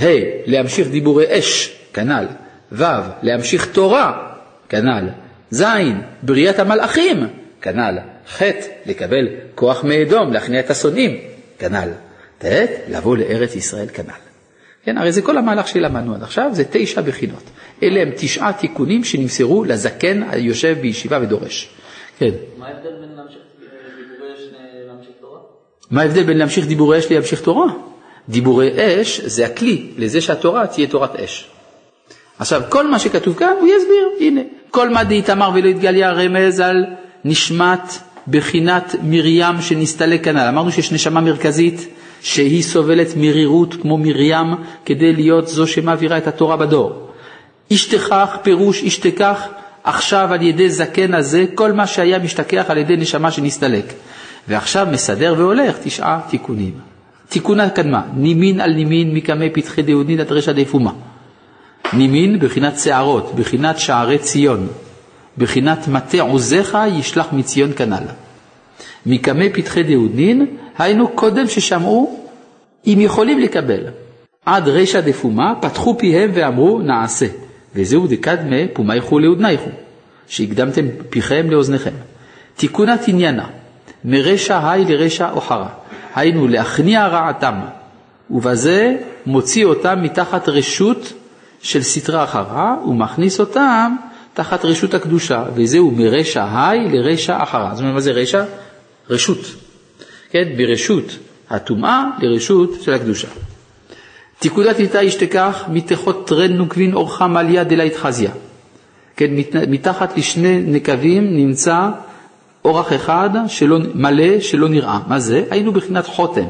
ה' 0.00 0.06
להמשיך 0.46 0.88
דיבורי 0.88 1.38
אש, 1.38 1.76
כנ"ל. 1.92 2.26
ו' 2.72 2.84
להמשיך 3.22 3.66
תורה, 3.66 4.32
כנ"ל. 4.68 5.08
ז' 5.50 5.64
בריאת 6.22 6.58
המלאכים, 6.58 7.26
כנ"ל. 7.62 7.98
ח' 8.28 8.42
לקבל 8.86 9.28
כוח 9.54 9.84
מאדום, 9.84 10.32
להכניע 10.32 10.60
את 10.60 10.70
השונאים, 10.70 11.16
כנ"ל. 11.58 11.88
ט' 12.38 12.44
לבוא 12.88 13.16
לארץ 13.16 13.56
ישראל, 13.56 13.86
כנ"ל. 13.92 14.12
כן, 14.84 14.98
הרי 14.98 15.12
זה 15.12 15.22
כל 15.22 15.38
המהלך 15.38 15.68
שלמדנו 15.68 16.14
עד 16.14 16.22
עכשיו, 16.22 16.50
זה 16.52 16.64
תשע 16.70 17.00
בחינות. 17.00 17.42
אלה 17.82 18.02
הם 18.02 18.10
תשעה 18.16 18.52
תיקונים 18.52 19.04
שנמסרו 19.04 19.64
לזקן 19.64 20.22
היושב 20.30 20.76
בישיבה 20.80 21.18
ודורש. 21.22 21.68
כן. 22.18 22.30
מה 22.58 22.66
ההבדל 22.66 22.90
בין 23.00 23.16
להמשיך 23.16 23.38
דיבורי 23.58 24.34
אש 24.34 24.40
להמשיך 24.88 25.12
תורה? 25.20 25.38
מה 25.90 26.02
ההבדל 26.02 26.22
בין 26.22 26.38
להמשיך 26.38 26.66
דיבורי 26.66 26.98
אש 26.98 27.12
להמשיך 27.12 27.40
תורה? 27.40 27.66
דיבורי 28.28 28.70
אש 28.76 29.20
זה 29.20 29.46
הכלי 29.46 29.90
לזה 29.98 30.20
שהתורה 30.20 30.66
תהיה 30.66 30.86
תורת 30.86 31.16
אש. 31.16 31.46
עכשיו, 32.38 32.62
כל 32.68 32.86
מה 32.86 32.98
שכתוב 32.98 33.36
כאן, 33.36 33.54
הוא 33.60 33.68
יסביר, 33.68 34.08
הנה. 34.20 34.40
כל 34.70 34.88
מה 34.88 35.04
דאיתמר 35.04 35.50
ולא 35.54 35.68
התגליה 35.68 36.12
רמז 36.12 36.60
על 36.60 36.84
נשמת 37.24 37.98
בחינת 38.28 38.94
מרים 39.02 39.60
שנסתלק 39.60 40.24
כנ"ל. 40.24 40.46
אמרנו 40.48 40.72
שיש 40.72 40.92
נשמה 40.92 41.20
מרכזית 41.20 41.88
שהיא 42.22 42.62
סובלת 42.62 43.08
מרירות 43.16 43.74
כמו 43.74 43.98
מרים 43.98 44.46
כדי 44.84 45.12
להיות 45.12 45.48
זו 45.48 45.66
שמעבירה 45.66 46.18
את 46.18 46.26
התורה 46.26 46.56
בדור. 46.56 47.08
אשתכח, 47.72 48.36
פירוש 48.42 48.84
אשתכח, 48.84 49.48
עכשיו 49.84 50.28
על 50.32 50.42
ידי 50.42 50.70
זקן 50.70 51.14
הזה, 51.14 51.44
כל 51.54 51.72
מה 51.72 51.86
שהיה 51.86 52.18
משתכח 52.18 52.64
על 52.68 52.78
ידי 52.78 52.96
נשמה 52.96 53.30
שנסתלק. 53.30 53.92
ועכשיו 54.48 54.86
מסדר 54.90 55.34
והולך 55.38 55.76
תשעה 55.82 56.20
תיקונים. 56.28 56.72
תיקונה 57.28 57.70
קדמה, 57.70 58.02
נימין 58.16 58.60
על 58.60 58.72
נימין 58.72 59.14
מקמי 59.14 59.50
פתחי 59.50 59.82
דהודין 59.82 60.20
עד 60.20 60.32
רשע 60.32 60.52
דפומה. 60.52 60.92
נימין 61.92 62.38
בחינת 62.38 62.78
שערות, 62.78 63.32
בחינת 63.34 63.78
שערי 63.78 64.18
ציון, 64.18 64.68
בחינת 65.38 65.88
מטה 65.88 66.20
עוזיך 66.20 66.78
ישלח 66.98 67.32
מציון 67.32 67.72
כנ"ל. 67.76 68.04
מקמי 69.06 69.50
פתחי 69.50 69.82
דהודין, 69.82 70.46
היינו 70.78 71.08
קודם 71.08 71.48
ששמעו 71.48 72.26
אם 72.86 72.98
יכולים 73.00 73.38
לקבל. 73.38 73.80
עד 74.46 74.68
רשע 74.68 75.00
דפומה 75.00 75.54
פתחו 75.60 75.98
פיהם 75.98 76.30
ואמרו 76.34 76.78
נעשה, 76.78 77.26
וזהו 77.74 78.06
דקדמה 78.06 78.56
פומייכו 78.72 79.18
לאודנייכו, 79.18 79.70
שהקדמתם 80.26 80.86
פיכם 81.10 81.50
לאוזניכם. 81.50 81.94
תיקונת 82.56 83.08
עניינה, 83.08 83.46
מרשע 84.04 84.70
היי 84.70 84.84
לרשע 84.84 85.30
אוחרה, 85.30 85.68
היינו 86.14 86.48
להכניע 86.48 87.06
רעתם, 87.06 87.54
ובזה 88.30 88.96
מוציא 89.26 89.64
אותם 89.64 90.02
מתחת 90.02 90.48
רשות 90.48 91.12
של 91.62 91.82
סטרה 91.82 92.24
אחרה, 92.24 92.76
ומכניס 92.88 93.40
אותם 93.40 93.96
תחת 94.34 94.64
רשות 94.64 94.94
הקדושה, 94.94 95.44
וזהו 95.54 95.90
מרשע 95.90 96.46
היי 96.54 96.88
לרשע 96.88 97.42
אחרה. 97.42 97.70
זאת 97.74 97.80
אומרת, 97.80 97.94
מה 97.94 98.00
זה 98.00 98.12
רשע? 98.12 98.44
רשות. 99.10 99.38
כן, 100.30 100.48
ברשות 100.56 101.18
הטומאה 101.50 102.04
לרשות 102.18 102.70
של 102.82 102.92
הקדושה. 102.92 103.28
תיקודת 104.42 104.80
איתה 104.80 105.02
ישתכח 105.02 105.64
מתכות 105.68 106.26
טרן 106.26 106.52
נוקבין 106.52 106.94
אורחה 106.94 107.26
מליה 107.26 107.64
דלית 107.64 107.96
חזיה. 107.96 108.30
כן, 109.16 109.30
מתחת 109.68 110.16
לשני 110.16 110.62
נקבים 110.62 111.36
נמצא 111.36 111.88
אורח 112.64 112.92
אחד 112.92 113.30
שלא, 113.46 113.78
מלא 113.94 114.40
שלא 114.40 114.68
נראה. 114.68 114.98
מה 115.06 115.18
זה? 115.18 115.44
היינו 115.50 115.72
בחינת 115.72 116.06
חותם. 116.06 116.44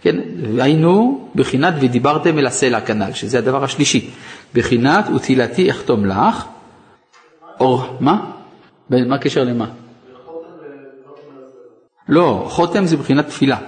כן, 0.00 0.16
היינו 0.58 1.28
בחינת 1.34 1.74
ודיברתם 1.80 2.38
אל 2.38 2.46
הסלע 2.46 2.80
כנ"ל, 2.80 3.12
שזה 3.12 3.38
הדבר 3.38 3.64
השלישי. 3.64 4.10
בחינת 4.54 5.08
ותהילתי 5.16 5.70
אחתום 5.70 6.06
לך. 6.06 6.44
אור, 7.60 7.82
מה? 8.00 8.30
מה 8.90 9.14
הקשר 9.14 9.44
למה? 9.44 9.66
לא, 12.08 12.46
חותם 12.48 12.86
זה 12.86 12.96
בחינת 12.96 13.26
תפילה. 13.26 13.58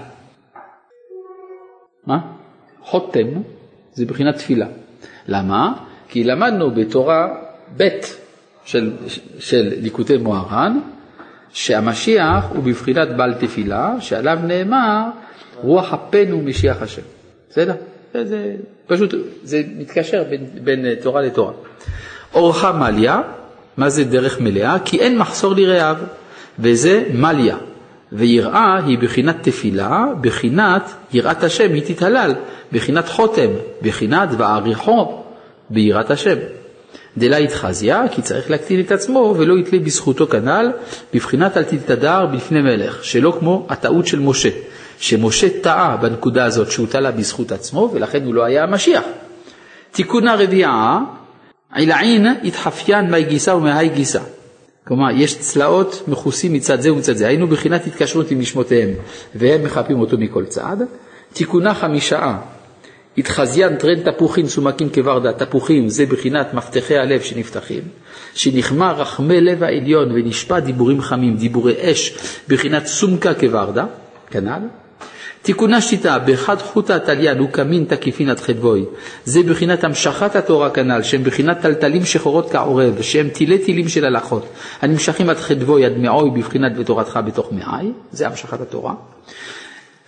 מה? 2.06 2.18
חותם 2.82 3.57
זה 3.98 4.06
בחינת 4.06 4.36
תפילה. 4.36 4.66
למה? 5.28 5.72
כי 6.08 6.24
למדנו 6.24 6.70
בתורה 6.70 7.28
ב' 7.76 7.88
של, 8.64 8.92
של 9.38 9.72
ליקוטי 9.80 10.16
מוהר"ן, 10.16 10.78
שהמשיח 11.52 12.44
הוא 12.48 12.62
בבחינת 12.62 13.08
בעל 13.16 13.34
תפילה, 13.34 13.94
שעליו 14.00 14.38
נאמר 14.44 15.02
רוח 15.62 15.94
אפנו 15.94 16.42
משיח 16.42 16.82
השם. 16.82 17.02
בסדר? 17.50 17.74
זה, 18.14 18.24
זה 18.24 18.54
פשוט, 18.86 19.14
זה 19.42 19.62
מתקשר 19.78 20.24
בין, 20.30 20.46
בין 20.64 20.94
תורה 21.02 21.22
לתורה. 21.22 21.52
אורחה 22.34 22.72
מליה, 22.72 23.20
מה 23.76 23.88
זה 23.88 24.04
דרך 24.04 24.40
מלאה? 24.40 24.78
כי 24.84 25.00
אין 25.00 25.18
מחסור 25.18 25.54
לרעיו, 25.54 25.96
וזה 26.58 27.04
מליה. 27.14 27.56
ויראה 28.12 28.80
היא 28.86 28.98
בחינת 28.98 29.36
תפילה, 29.42 30.04
בחינת 30.20 30.94
יראת 31.12 31.44
השם 31.44 31.72
היא 31.74 31.82
תתהלל, 31.94 32.34
בחינת 32.72 33.08
חותם, 33.08 33.50
בחינת 33.82 34.28
ועריכו 34.38 35.22
ביראת 35.70 36.10
השם. 36.10 36.36
דלה 37.18 37.36
התחזיה, 37.36 38.02
כי 38.10 38.22
צריך 38.22 38.50
להקטין 38.50 38.80
את 38.80 38.92
עצמו 38.92 39.34
ולא 39.38 39.58
יתלה 39.58 39.78
בזכותו 39.78 40.26
כנ"ל, 40.26 40.70
בבחינת 41.14 41.56
אל 41.56 41.62
תתהדר 41.62 42.26
בפני 42.26 42.62
מלך, 42.62 43.04
שלא 43.04 43.36
כמו 43.40 43.66
הטעות 43.68 44.06
של 44.06 44.18
משה, 44.18 44.48
שמשה 44.98 45.46
טעה 45.62 45.96
בנקודה 45.96 46.44
הזאת 46.44 46.70
שהוא 46.70 46.86
תלה 46.86 47.10
בזכות 47.10 47.52
עצמו 47.52 47.90
ולכן 47.94 48.24
הוא 48.24 48.34
לא 48.34 48.44
היה 48.44 48.62
המשיח. 48.62 49.02
תיקונה 49.92 50.34
רביעה, 50.34 51.00
עילעין 51.74 52.26
התחפיין 52.44 53.10
מאי 53.10 53.24
גיסא 53.24 53.50
ומהי 53.50 53.88
גיסא. 53.88 54.20
כלומר, 54.88 55.10
יש 55.10 55.38
צלעות 55.38 56.02
מכוסים 56.08 56.52
מצד 56.52 56.80
זה 56.80 56.92
ומצד 56.92 57.16
זה, 57.16 57.26
היינו 57.26 57.46
בחינת 57.46 57.86
התקשרות 57.86 58.30
עם 58.30 58.38
נשמותיהם, 58.38 58.90
והם 59.34 59.64
מחפים 59.64 60.00
אותו 60.00 60.18
מכל 60.18 60.44
צד. 60.44 60.76
תיקונה 61.32 61.74
חמישה, 61.74 62.38
התחזיין 63.18 63.76
טרן 63.76 64.02
תפוחין 64.02 64.48
סומקים 64.48 64.88
כוורדה, 64.94 65.32
תפוחים 65.32 65.88
זה 65.88 66.06
בחינת 66.06 66.54
מפתחי 66.54 66.96
הלב 66.96 67.20
שנפתחים, 67.20 67.82
שנכמה 68.34 68.92
רחמי 68.92 69.40
לב 69.40 69.62
העליון 69.62 70.12
ונשפע 70.12 70.60
דיבורים 70.60 71.00
חמים, 71.00 71.36
דיבורי 71.36 71.74
אש, 71.92 72.18
בחינת 72.48 72.86
סומקה 72.86 73.34
כוורדה, 73.34 73.86
כנ"ל. 74.30 74.87
תיקונה 75.42 75.80
שיטה, 75.80 76.18
באחד 76.18 76.58
חוטא 76.58 76.98
תליין 76.98 77.40
וקמין 77.40 77.84
תקיפין 77.84 78.28
עד 78.30 78.40
חדבוי, 78.40 78.84
זה 79.24 79.42
בחינת 79.42 79.84
המשכת 79.84 80.36
התורה 80.36 80.70
כנ"ל, 80.70 81.02
שהם 81.02 81.24
בחינת 81.24 81.60
טלטלים 81.60 82.04
שחורות 82.04 82.50
כעורב, 82.50 83.02
שהם 83.02 83.28
תילי 83.28 83.58
תילים 83.58 83.88
של 83.88 84.04
הלכות, 84.04 84.46
הנמשכים 84.82 85.30
עד 85.30 85.36
חדבוי, 85.36 85.84
עד 85.84 85.98
מעוי, 85.98 86.30
בבחינת 86.30 86.72
ותורתך 86.76 87.20
בתוך 87.26 87.52
מעי, 87.52 87.92
זה 88.12 88.26
המשכת 88.26 88.60
התורה. 88.60 88.94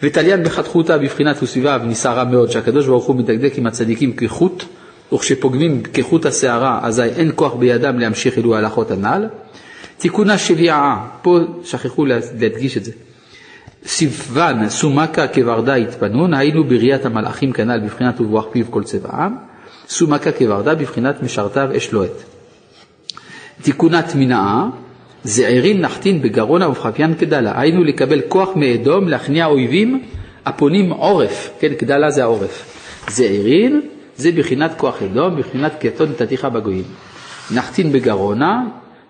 ותליין 0.02 0.44
בחתכותא 0.44 0.96
בבחינת 0.96 1.42
וסביבה 1.42 1.78
נסערה 1.84 2.24
מאוד, 2.24 2.50
שהקדוש 2.50 2.86
ברוך 2.86 3.04
הוא 3.04 3.16
מדקדק 3.16 3.58
עם 3.58 3.66
הצדיקים 3.66 4.12
כחוט, 4.16 4.64
וכשפוגמים 5.12 5.82
כחוט 5.82 6.26
השערה, 6.26 6.80
אזי 6.82 7.02
אין 7.02 7.32
כוח 7.34 7.54
בידם 7.54 7.98
להמשיך 7.98 8.38
אלו 8.38 8.54
ההלכות 8.54 8.90
הנ"ל. 8.90 9.26
תיקונה 9.98 10.38
שביעה, 10.38 11.06
פה 11.22 11.38
שכחו 11.64 12.06
להדגיש 12.06 12.76
את 12.76 12.84
זה. 12.84 12.92
סיוון 13.86 14.68
סומקה 14.68 15.28
כוורדה 15.28 15.74
התפנון, 15.74 16.34
היינו 16.34 16.64
בראיית 16.64 17.06
המלאכים 17.06 17.52
כנ"ל 17.52 17.80
בבחינת 17.80 18.20
וברוח 18.20 18.46
פיו 18.52 18.70
כל 18.70 18.84
צבעם, 18.84 19.36
סומקה 19.88 20.32
כוורדה 20.32 20.74
בבחינת 20.74 21.22
משרתיו 21.22 21.68
אש 21.76 21.92
לוהט. 21.92 22.22
תיקונת 23.62 24.14
מנעה, 24.14 24.68
זעירים 25.24 25.80
נחתין 25.80 26.22
בגרונה 26.22 26.68
ובחפיין 26.68 27.14
כדלה, 27.14 27.60
היינו 27.60 27.84
לקבל 27.84 28.20
כוח 28.28 28.48
מאדום 28.56 29.08
להכניע 29.08 29.46
אויבים 29.46 30.02
הפונים 30.46 30.90
עורף, 30.90 31.50
כן, 31.60 31.72
כדלה 31.78 32.10
זה 32.10 32.22
העורף. 32.22 32.76
זעירים 33.08 33.82
זה 34.16 34.32
בחינת 34.32 34.70
כוח 34.76 35.02
אדום, 35.02 35.40
בחינת 35.40 35.72
קטון 35.80 36.08
נתתיך 36.10 36.44
בגויים. 36.44 36.84
נחתין 37.50 37.92
בגרונה, 37.92 38.62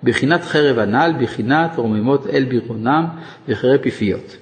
בחינת 0.03 0.45
חרב 0.45 0.79
הנעל, 0.79 1.13
בחינת 1.23 1.71
רוממות 1.77 2.27
אל 2.27 2.45
ברכונם 2.45 3.05
וחרב 3.49 3.77
פיפיות. 3.77 4.37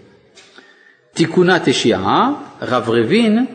תיקונה 1.18 1.58
תשיעה, 1.64 2.32
רברבין 2.62 3.46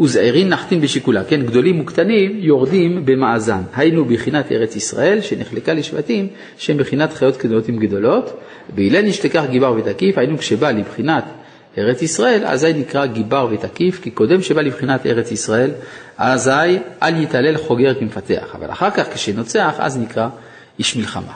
וזעירין 0.00 0.48
נחתין 0.48 0.80
בשיקולה, 0.80 1.24
כן, 1.24 1.42
גדולים 1.42 1.80
וקטנים 1.80 2.38
יורדים 2.38 3.04
במאזן, 3.04 3.62
היינו 3.74 4.04
בחינת 4.04 4.52
ארץ 4.52 4.76
ישראל 4.76 5.20
שנחלקה 5.20 5.74
לשבטים 5.74 6.28
שהם 6.58 6.76
בחינת 6.76 7.12
חיות 7.12 7.36
קטנות 7.36 7.68
עם 7.68 7.78
גדולות, 7.78 8.40
באילן 8.74 9.06
נשתכח 9.06 9.44
גיבר 9.50 9.74
ותקיף, 9.78 10.18
היינו 10.18 10.38
כשבא 10.38 10.70
לבחינת 10.70 11.24
ארץ 11.78 12.02
ישראל, 12.02 12.44
אזי 12.44 12.72
נקרא 12.72 13.06
גיבר 13.06 13.48
ותקיף, 13.52 14.00
כי 14.02 14.10
קודם 14.10 14.42
שבא 14.42 14.62
לבחינת 14.62 15.06
ארץ 15.06 15.32
ישראל, 15.32 15.70
אזי 16.18 16.78
אל 17.02 17.22
יתעלל 17.22 17.56
חוגר 17.56 17.94
כמפתח, 17.94 18.54
אבל 18.54 18.70
אחר 18.70 18.90
כך 18.90 19.14
כשנוצח, 19.14 19.74
אז 19.78 19.98
נקרא 19.98 20.28
איש 20.78 20.96
מלחמה. 20.96 21.32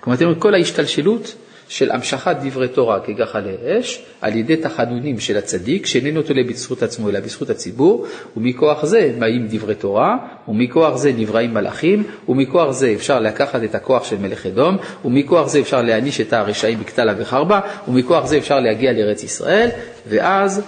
כלומר, 0.00 0.34
כל 0.38 0.54
ההשתלשלות 0.54 1.34
של 1.68 1.90
המשכת 1.90 2.36
דברי 2.42 2.68
תורה 2.68 3.00
כגחלי 3.00 3.54
אש 3.66 4.02
על 4.20 4.36
ידי 4.36 4.56
תחנונים 4.56 5.20
של 5.20 5.36
הצדיק 5.36 5.86
שאיננו 5.86 6.22
תולה 6.22 6.42
בזכות 6.42 6.82
עצמו 6.82 7.08
אלא 7.08 7.20
בזכות 7.20 7.50
הציבור 7.50 8.06
ומכוח 8.36 8.84
זה 8.84 9.12
באים 9.18 9.46
דברי 9.50 9.74
תורה 9.74 10.16
ומכוח 10.48 10.96
זה 10.96 11.12
נבראים 11.12 11.54
מלאכים 11.54 12.02
ומכוח 12.28 12.70
זה 12.70 12.92
אפשר 12.96 13.20
לקחת 13.20 13.64
את 13.64 13.74
הכוח 13.74 14.04
של 14.04 14.16
מלך 14.18 14.46
אדום 14.46 14.76
ומכוח 15.04 15.48
זה 15.48 15.58
אפשר 15.58 15.82
להעניש 15.82 16.20
את 16.20 16.32
הרשעים 16.32 16.80
בקטלה 16.80 17.14
וחרבה 17.18 17.60
ומכוח 17.88 18.26
זה 18.26 18.38
אפשר 18.38 18.60
להגיע 18.60 18.92
לארץ 18.92 19.22
ישראל 19.24 19.68
ואז 20.08 20.62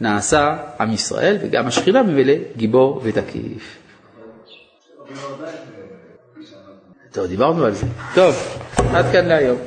נעשה 0.00 0.56
עם 0.80 0.92
ישראל 0.92 1.36
וגם 1.40 1.66
השכינה 1.66 2.02
ממילא 2.02 2.34
גיבור 2.56 3.00
ותקיף. 3.04 3.78
טוב, 7.12 7.26
דיברנו 7.26 7.64
על 7.64 7.74
זה. 7.74 7.86
טוב, 8.14 8.58
עד 8.94 9.04
כאן 9.12 9.26
להיום. 9.26 9.58